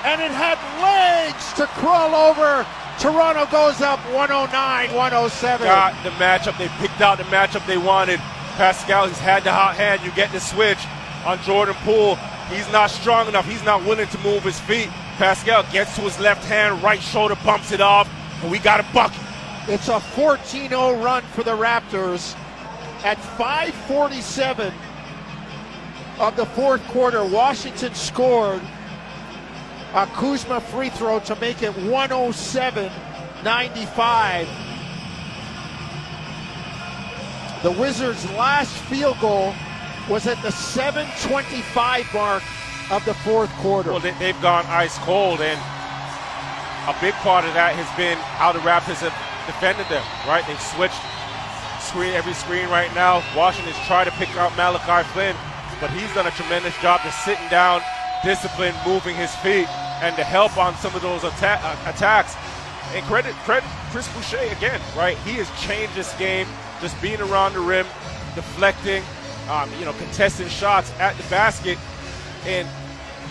and 0.05 0.21
it 0.21 0.31
had 0.31 0.59
legs 0.83 1.53
to 1.55 1.67
crawl 1.79 2.15
over. 2.15 2.67
Toronto 2.99 3.47
goes 3.51 3.81
up 3.81 3.99
109 4.13 4.95
107. 4.95 5.67
Got 5.67 6.05
the 6.05 6.11
matchup. 6.11 6.57
They 6.59 6.69
picked 6.79 7.01
out 7.01 7.19
the 7.19 7.25
matchup 7.25 7.67
they 7.67 7.79
wanted. 7.79 8.21
Pascal, 8.57 9.09
he's 9.09 9.19
had 9.19 9.43
the 9.43 9.53
hot 9.53 9.75
hand. 9.75 10.03
You 10.05 10.13
get 10.13 10.31
the 10.31 10.39
switch 10.39 10.79
on 11.25 11.41
Jordan 11.43 11.75
Poole. 11.83 12.17
He's 12.51 12.71
not 12.71 12.91
strong 12.91 13.27
enough. 13.27 13.49
He's 13.49 13.65
not 13.65 13.83
willing 13.85 14.07
to 14.07 14.19
move 14.19 14.45
his 14.45 14.61
feet. 14.61 14.89
Pascal 15.17 15.65
gets 15.73 15.97
to 15.97 16.03
his 16.03 16.21
left 16.21 16.45
hand, 16.45 16.83
right 16.83 17.01
shoulder 17.01 17.37
bumps 17.45 17.73
it 17.73 17.81
off, 17.81 18.09
and 18.43 18.51
we 18.51 18.59
got 18.59 18.81
a 18.81 18.87
bucket. 18.93 19.19
It's 19.67 19.89
a 19.89 19.99
14 19.99 20.69
0 20.69 21.03
run 21.03 21.23
for 21.23 21.43
the 21.43 21.57
Raptors. 21.57 22.37
At 23.03 23.19
547 23.19 24.73
of 26.21 26.37
the 26.37 26.47
fourth 26.47 26.83
quarter, 26.89 27.25
Washington 27.25 27.95
scored 27.95 28.63
a 29.95 30.07
Kuzma 30.09 30.61
free 30.61 30.91
throw 30.91 31.21
to 31.21 31.37
make 31.37 31.63
it 31.63 31.71
107 31.71 32.91
95. 33.45 34.49
The 37.63 37.71
Wizards' 37.71 38.29
last 38.33 38.75
field 38.91 39.19
goal 39.21 39.55
was 40.09 40.27
at 40.27 40.41
the 40.43 40.51
725 40.51 42.13
mark 42.13 42.43
of 42.91 43.05
the 43.05 43.15
fourth 43.15 43.51
quarter. 43.57 43.91
Well, 43.93 44.01
they, 44.01 44.11
have 44.11 44.43
gone 44.43 44.67
ice 44.67 44.99
cold, 44.99 45.41
and 45.41 45.61
a 46.89 47.01
big 47.01 47.15
part 47.23 47.45
of 47.45 47.55
that 47.55 47.77
has 47.77 47.89
been 47.97 48.19
how 48.37 48.53
the 48.53 48.59
Raptors 48.61 49.01
have 49.01 49.15
defended 49.47 49.87
them, 49.89 50.05
right? 50.27 50.45
They've 50.49 50.61
switched 50.61 51.01
screen 51.81 52.13
every 52.13 52.35
screen 52.35 52.69
right 52.69 52.93
now. 52.95 53.23
Washington's 53.37 53.79
trying 53.87 54.07
to 54.07 54.17
pick 54.17 54.35
out 54.37 54.57
Malachi 54.57 55.07
Flynn, 55.13 55.37
but 55.81 55.91
he's 55.91 56.13
done 56.13 56.27
a 56.27 56.33
tremendous 56.33 56.77
job 56.83 57.01
just 57.05 57.25
sitting 57.25 57.49
down, 57.49 57.81
discipline, 58.25 58.75
moving 58.85 59.15
his 59.15 59.33
feet, 59.37 59.69
and 60.03 60.15
to 60.17 60.25
help 60.25 60.57
on 60.59 60.75
some 60.77 60.95
of 60.95 61.03
those 61.03 61.25
atta- 61.25 61.61
uh, 61.63 61.77
attacks. 61.87 62.35
And 62.95 63.05
credit, 63.07 63.35
credit 63.45 63.69
Chris 63.91 64.09
Boucher 64.15 64.39
again, 64.53 64.81
right? 64.97 65.17
He 65.19 65.33
has 65.35 65.51
changed 65.61 65.95
this 65.95 66.13
game, 66.19 66.47
just 66.81 67.01
being 67.01 67.21
around 67.21 67.55
the 67.55 67.61
rim, 67.61 67.87
deflecting, 68.35 69.03
um, 69.49 69.71
you 69.79 69.85
know, 69.85 69.93
contesting 69.95 70.49
shots 70.49 70.93
at 70.99 71.17
the 71.17 71.23
basket, 71.25 71.79
and 72.47 72.69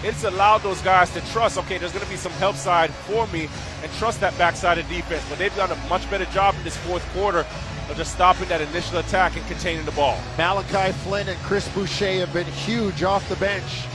it's 0.04 0.24
allowed 0.24 0.60
those 0.60 0.82
guys 0.82 1.12
to 1.12 1.22
trust. 1.32 1.58
Okay, 1.58 1.78
there's 1.78 1.92
going 1.92 2.04
to 2.04 2.12
be 2.12 2.18
some 2.18 2.32
help 2.34 2.56
side 2.56 2.92
for 2.92 3.28
me, 3.28 3.48
and 3.84 3.92
trust 3.94 4.20
that 4.22 4.38
backside 4.38 4.78
of 4.78 4.88
defense. 4.90 5.24
But 5.30 5.38
they've 5.38 5.56
done 5.56 5.72
a 5.72 5.76
much 5.88 6.10
better 6.10 6.26
job 6.26 6.56
in 6.56 6.64
this 6.64 6.76
fourth 6.78 7.08
quarter 7.14 7.46
of 7.90 7.98
just 7.98 8.14
stopping 8.14 8.48
that 8.50 8.62
initial 8.62 8.98
attack 9.00 9.36
and 9.36 9.46
containing 9.48 9.86
the 9.86 9.92
ball. 9.92 10.18
Malachi 10.38 10.92
Flynn 11.00 11.28
and 11.28 11.38
Chris 11.40 11.68
Boucher 11.70 12.26
have 12.26 12.34
been 12.34 12.48
huge 12.48 13.04
off 13.04 13.28
the 13.30 13.36
bench 13.38 13.86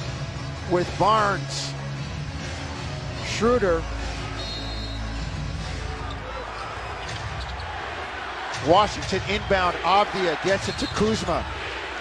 with 0.71 0.89
Barnes, 0.99 1.73
Schroeder, 3.39 3.80
Washington 8.66 9.22
inbound. 9.30 9.76
Avdija 9.76 10.43
gets 10.43 10.68
it 10.68 10.76
to 10.78 10.86
Kuzma. 10.89 11.47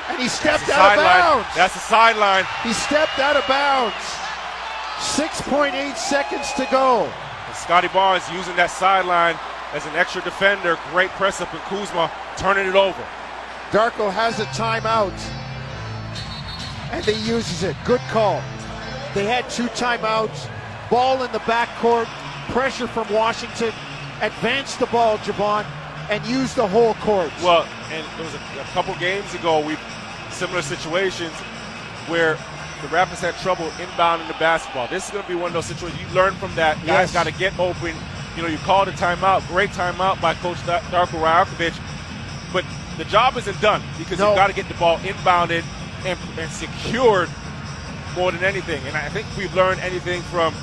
And 0.10 0.20
he 0.20 0.30
stepped 0.30 0.68
out 0.70 0.98
of 0.98 1.04
bounds. 1.04 1.48
That's 1.56 1.76
the 1.76 1.80
sideline. 1.80 2.44
He 2.64 2.74
stepped 2.74 3.20
out 3.20 3.36
of 3.36 3.48
bounds. 3.48 3.94
6.8 4.98 5.96
seconds 5.96 6.52
to 6.54 6.68
go. 6.72 7.04
And 7.04 7.56
Scottie 7.56 7.90
Barnes 7.90 8.24
using 8.32 8.56
that 8.56 8.72
sideline 8.72 9.38
as 9.74 9.86
an 9.86 9.96
extra 9.96 10.24
defender. 10.24 10.76
Great 10.90 11.12
press 11.12 11.40
up 11.40 11.54
in 11.54 11.60
Kuzma, 11.70 12.10
turning 12.38 12.66
it 12.66 12.76
over. 12.76 13.06
Darko 13.70 14.12
has 14.12 14.40
a 14.40 14.46
timeout. 14.58 15.14
And 16.92 17.06
he 17.06 17.30
uses 17.30 17.62
it. 17.62 17.76
Good 17.86 18.02
call. 18.10 18.42
They 19.14 19.26
had 19.26 19.48
two 19.52 19.68
timeouts. 19.68 20.50
Ball 20.90 21.24
in 21.24 21.32
the 21.32 21.40
backcourt. 21.40 22.06
Pressure 22.52 22.88
from 22.88 23.12
Washington. 23.14 23.74
Advance 24.22 24.76
the 24.78 24.86
ball, 24.88 25.18
Jevohn, 25.20 25.66
and 26.10 26.26
use 26.26 26.54
the 26.54 26.66
whole 26.68 26.94
court. 26.96 27.32
Well, 27.44 27.68
and 27.92 28.06
there 28.16 28.26
was 28.26 28.34
a, 28.34 28.62
a 28.62 28.64
couple 28.74 28.96
games 28.96 29.34
ago, 29.36 29.60
we 29.66 29.78
similar 30.32 30.62
situations 30.62 31.34
where 32.08 32.36
the 32.82 32.88
Raptors 32.88 33.20
had 33.20 33.36
trouble 33.42 33.68
inbounding 33.78 34.28
the 34.28 34.34
basketball. 34.36 34.88
This 34.88 35.06
is 35.06 35.12
going 35.12 35.24
to 35.24 35.30
be 35.30 35.36
one 35.36 35.48
of 35.48 35.54
those 35.54 35.66
situations 35.66 36.00
you 36.02 36.16
learn 36.16 36.34
from 36.36 36.54
that. 36.56 36.76
Guys 36.78 37.12
Yes. 37.12 37.14
got 37.14 37.26
to 37.26 37.34
get 37.34 37.58
open. 37.60 37.94
You 38.36 38.44
know, 38.44 38.48
you 38.48 38.58
called 38.60 38.88
a 38.88 38.92
timeout. 38.94 39.46
Great 39.48 39.72
timeout 39.72 40.22
by 40.22 40.36
Coach 40.36 40.64
Da- 40.66 40.80
Darko 40.92 41.20
Rajakovic. 41.22 41.78
But 42.54 42.64
the 42.98 43.06
job 43.06 43.36
isn't 43.38 43.60
done 43.62 43.82
because 43.98 44.20
No. 44.20 44.28
you've 44.30 44.36
got 44.38 44.48
to 44.48 44.54
get 44.54 44.68
the 44.68 44.76
ball 44.76 44.98
inbounded 45.00 45.64
and, 46.06 46.18
and 46.40 46.52
secured 46.52 47.30
more 48.16 48.32
than 48.32 48.44
anything. 48.44 48.82
And 48.88 48.96
I 48.96 49.10
think 49.10 49.26
we've 49.38 49.54
learned 49.56 49.80
anything 49.82 50.22
from, 50.24 50.54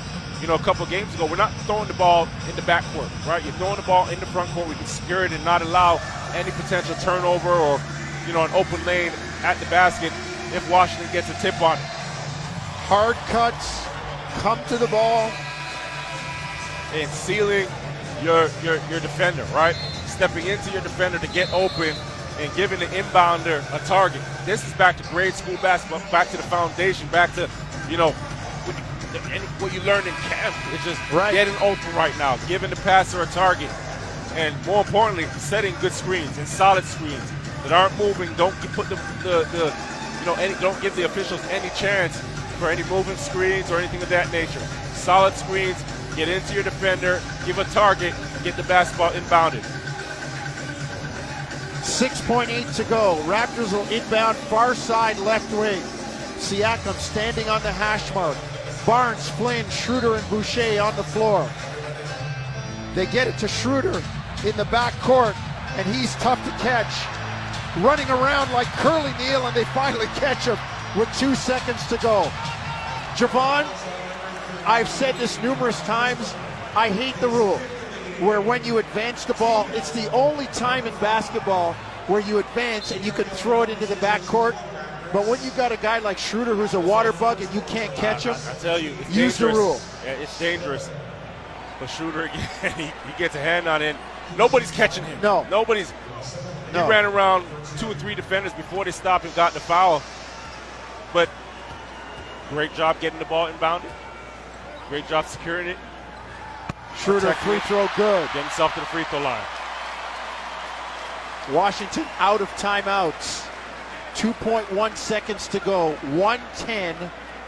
you 0.41 0.47
know, 0.47 0.55
a 0.55 0.59
couple 0.59 0.85
games 0.87 1.13
ago, 1.15 1.25
we're 1.27 1.37
not 1.37 1.53
throwing 1.65 1.87
the 1.87 1.93
ball 1.95 2.27
in 2.49 2.55
the 2.55 2.63
backcourt, 2.63 3.09
right? 3.27 3.43
You're 3.43 3.53
throwing 3.53 3.77
the 3.77 3.83
ball 3.83 4.09
in 4.09 4.19
the 4.19 4.27
front 4.27 4.49
court. 4.51 4.67
We 4.67 4.75
can 4.75 4.85
secure 4.87 5.25
it 5.25 5.31
and 5.33 5.43
not 5.45 5.61
allow 5.61 6.01
any 6.35 6.51
potential 6.51 6.95
turnover 7.01 7.51
or, 7.51 7.79
you 8.27 8.33
know, 8.33 8.45
an 8.45 8.51
open 8.53 8.83
lane 8.85 9.11
at 9.43 9.57
the 9.59 9.65
basket 9.67 10.13
if 10.53 10.69
Washington 10.69 11.11
gets 11.13 11.29
a 11.29 11.35
tip 11.41 11.61
on 11.61 11.77
it. 11.77 11.83
Hard 12.87 13.15
cuts, 13.29 13.87
come 14.41 14.59
to 14.69 14.77
the 14.77 14.87
ball. 14.87 15.31
and 16.93 17.09
sealing 17.11 17.67
your, 18.23 18.49
your 18.63 18.79
your 18.89 18.99
defender, 18.99 19.43
right? 19.53 19.75
Stepping 20.07 20.47
into 20.47 20.71
your 20.71 20.81
defender 20.81 21.19
to 21.19 21.27
get 21.29 21.51
open 21.53 21.95
and 22.39 22.53
giving 22.55 22.79
the 22.79 22.85
inbounder 22.87 23.63
a 23.73 23.79
target. 23.85 24.21
This 24.45 24.67
is 24.67 24.73
back 24.73 24.97
to 24.97 25.03
grade 25.09 25.33
school 25.33 25.57
basketball, 25.61 26.01
back 26.11 26.29
to 26.29 26.37
the 26.37 26.43
foundation, 26.43 27.07
back 27.09 27.33
to 27.35 27.49
you 27.89 27.97
know 27.97 28.15
what 29.15 29.29
you, 29.29 29.35
and 29.35 29.43
what 29.61 29.73
you 29.73 29.81
learned 29.81 30.07
in 30.07 30.13
camp. 30.13 30.55
is 30.73 30.83
just 30.83 30.99
Right. 31.11 31.33
getting 31.33 31.55
open 31.57 31.95
right 31.95 32.15
now, 32.17 32.37
giving 32.47 32.69
the 32.69 32.75
passer 32.77 33.21
a 33.21 33.25
target, 33.27 33.69
and 34.35 34.53
more 34.65 34.81
importantly, 34.85 35.25
setting 35.37 35.73
good 35.81 35.93
screens 35.93 36.37
and 36.37 36.47
solid 36.47 36.83
screens 36.85 37.23
that 37.63 37.71
aren't 37.71 37.97
moving. 37.97 38.33
Don't 38.35 38.55
put 38.73 38.89
the, 38.89 38.95
the, 39.23 39.47
the 39.51 39.73
you 40.19 40.25
know 40.25 40.35
any 40.35 40.53
don't 40.55 40.79
give 40.81 40.95
the 40.95 41.03
officials 41.03 41.41
any 41.49 41.69
chance 41.69 42.19
for 42.59 42.69
any 42.69 42.83
moving 42.83 43.17
screens 43.17 43.71
or 43.71 43.77
anything 43.77 44.01
of 44.01 44.09
that 44.09 44.31
nature. 44.31 44.59
Solid 44.93 45.33
screens, 45.35 45.77
get 46.15 46.27
into 46.27 46.53
your 46.53 46.63
defender, 46.63 47.21
give 47.45 47.57
a 47.57 47.63
target, 47.65 48.13
get 48.43 48.55
the 48.57 48.63
basketball 48.63 49.11
inbounded. 49.11 49.63
6.8 51.81 52.75
to 52.77 52.83
go. 52.85 53.15
Raptors 53.25 53.71
will 53.71 53.87
inbound 53.93 54.35
far 54.35 54.73
side 54.73 55.19
left 55.19 55.51
wing. 55.53 55.79
Siakam 56.39 56.93
standing 56.95 57.47
on 57.47 57.61
the 57.61 57.71
hash 57.71 58.13
mark. 58.15 58.35
Barnes, 58.85 59.29
Flynn, 59.29 59.67
Schroeder, 59.69 60.15
and 60.15 60.29
Boucher 60.29 60.79
on 60.79 60.95
the 60.95 61.03
floor. 61.03 61.49
They 62.93 63.07
get 63.07 63.27
it 63.27 63.37
to 63.39 63.47
Schroeder 63.47 64.01
in 64.45 64.55
the 64.57 64.65
back 64.65 64.93
court, 64.99 65.35
and 65.75 65.87
he's 65.87 66.13
tough 66.15 66.43
to 66.45 66.51
catch. 66.63 66.93
Running 67.83 68.07
around 68.09 68.51
like 68.51 68.67
Curly 68.67 69.11
Neal, 69.17 69.47
and 69.47 69.55
they 69.55 69.65
finally 69.65 70.05
catch 70.15 70.45
him 70.45 70.57
with 70.95 71.09
two 71.17 71.33
seconds 71.33 71.85
to 71.87 71.97
go. 71.97 72.23
Javon, 73.15 73.65
I've 74.67 74.89
said 74.89 75.15
this 75.15 75.41
numerous 75.41 75.79
times. 75.81 76.35
I 76.75 76.89
hate 76.89 77.15
the 77.15 77.29
rule 77.29 77.57
where 78.19 78.39
when 78.39 78.63
you 78.63 78.77
advance 78.77 79.25
the 79.25 79.33
ball, 79.33 79.67
it's 79.71 79.91
the 79.91 80.11
only 80.11 80.45
time 80.47 80.85
in 80.85 80.93
basketball 80.97 81.73
where 82.07 82.21
you 82.21 82.37
advance 82.37 82.91
and 82.91 83.03
you 83.03 83.11
can 83.11 83.25
throw 83.25 83.63
it 83.63 83.69
into 83.69 83.87
the 83.87 83.95
backcourt. 83.95 84.55
But 85.15 85.27
when 85.27 85.41
you 85.45 85.51
got 85.51 85.71
a 85.71 85.77
guy 85.77 85.99
like 85.99 86.17
Schroeder 86.17 86.55
who's 86.55 86.73
a 86.73 86.79
water 86.79 87.13
bug 87.13 87.39
and 87.39 87.53
you 87.55 87.61
can't 87.61 87.95
catch 87.95 88.25
him, 88.25 88.33
I, 88.33 88.51
I 88.51 88.53
tell 88.55 88.77
you, 88.77 88.93
it's 88.99 89.15
use 89.15 89.37
the 89.37 89.47
rule. 89.47 89.79
Yeah, 90.03 90.11
it's 90.11 90.37
dangerous. 90.37 90.89
But 91.79 91.85
Schroeder 91.87 92.23
again, 92.23 92.49
he, 92.75 92.83
he 92.83 93.17
gets 93.17 93.33
a 93.33 93.39
hand 93.39 93.65
on 93.65 93.81
it. 93.81 93.95
Nobody's 94.37 94.71
catching 94.71 95.05
him. 95.05 95.17
No. 95.21 95.47
Nobody's. 95.49 95.93
No. 96.73 96.83
He 96.83 96.89
ran 96.89 97.05
around 97.05 97.45
two 97.77 97.87
or 97.87 97.93
three 97.93 98.13
defenders 98.13 98.51
before 98.51 98.83
they 98.83 98.91
stopped 98.91 99.23
and 99.23 99.33
got 99.35 99.53
the 99.53 99.61
foul. 99.61 100.03
But 101.13 101.29
great 102.49 102.73
job 102.73 102.99
getting 102.99 103.17
the 103.17 103.23
ball 103.23 103.47
inbounded. 103.47 103.91
Great 104.89 105.07
job 105.07 105.27
securing 105.27 105.67
it. 105.67 105.77
Schroeder 106.97 107.31
free 107.35 107.59
throw 107.59 107.87
good. 107.95 108.27
Getting 108.27 108.41
himself 108.41 108.73
to 108.73 108.81
the 108.81 108.85
free 108.87 109.05
throw 109.05 109.21
line. 109.21 109.45
Washington 111.53 112.05
out 112.19 112.41
of 112.41 112.49
timeouts. 112.57 113.54
2.1 114.15 114.95
seconds 114.95 115.47
to 115.49 115.59
go. 115.59 115.91
110, 116.13 116.95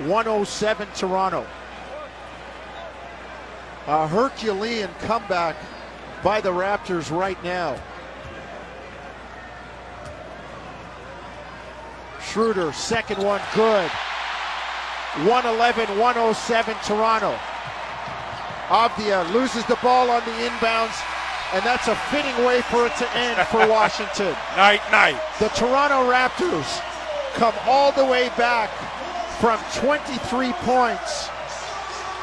107 0.07 0.87
Toronto. 0.95 1.45
A 3.87 4.07
Herculean 4.07 4.89
comeback 4.99 5.55
by 6.23 6.41
the 6.41 6.51
Raptors 6.51 7.09
right 7.09 7.41
now. 7.43 7.79
Schroeder, 12.21 12.73
second 12.73 13.23
one, 13.23 13.41
good. 13.55 13.89
111, 15.23 15.97
107 15.97 16.75
Toronto. 16.83 17.39
Avdija 18.67 19.31
loses 19.31 19.65
the 19.65 19.77
ball 19.81 20.11
on 20.11 20.23
the 20.25 20.31
inbounds, 20.31 21.01
and 21.53 21.63
that's 21.65 21.87
a 21.87 21.95
fitting 22.11 22.35
way 22.45 22.61
for 22.63 22.85
it 22.85 22.95
to 22.97 23.09
end 23.15 23.37
for 23.47 23.65
Washington. 23.69 24.35
Night, 24.55 24.81
night. 24.91 25.19
The 25.39 25.49
Toronto 25.49 26.09
Raptors 26.11 26.81
come 27.35 27.53
all 27.65 27.91
the 27.91 28.05
way 28.05 28.29
back 28.37 28.69
from 29.39 29.59
23 29.75 30.51
points. 30.53 31.29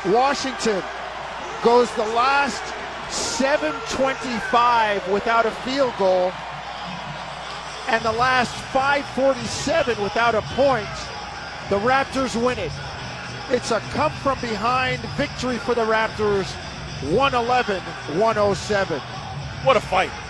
Washington 0.07 0.83
goes 1.62 1.91
the 1.95 2.07
last 2.07 2.62
725 3.11 5.09
without 5.09 5.47
a 5.47 5.51
field 5.51 5.95
goal 5.99 6.33
and 7.89 8.05
the 8.05 8.12
last 8.12 8.55
547 8.72 10.03
without 10.03 10.35
a 10.35 10.43
point. 10.43 10.89
The 11.70 11.79
Raptors 11.79 12.35
win 12.41 12.59
it. 12.59 12.72
It's 13.51 13.70
a 13.70 13.81
come 13.93 14.12
from 14.12 14.41
behind 14.41 15.01
victory 15.16 15.59
for 15.59 15.75
the 15.75 15.85
Raptors 15.85 16.51
111 17.12 17.81
107. 18.18 19.01
What 19.65 19.79
a 19.79 19.81
fight. 19.81 20.24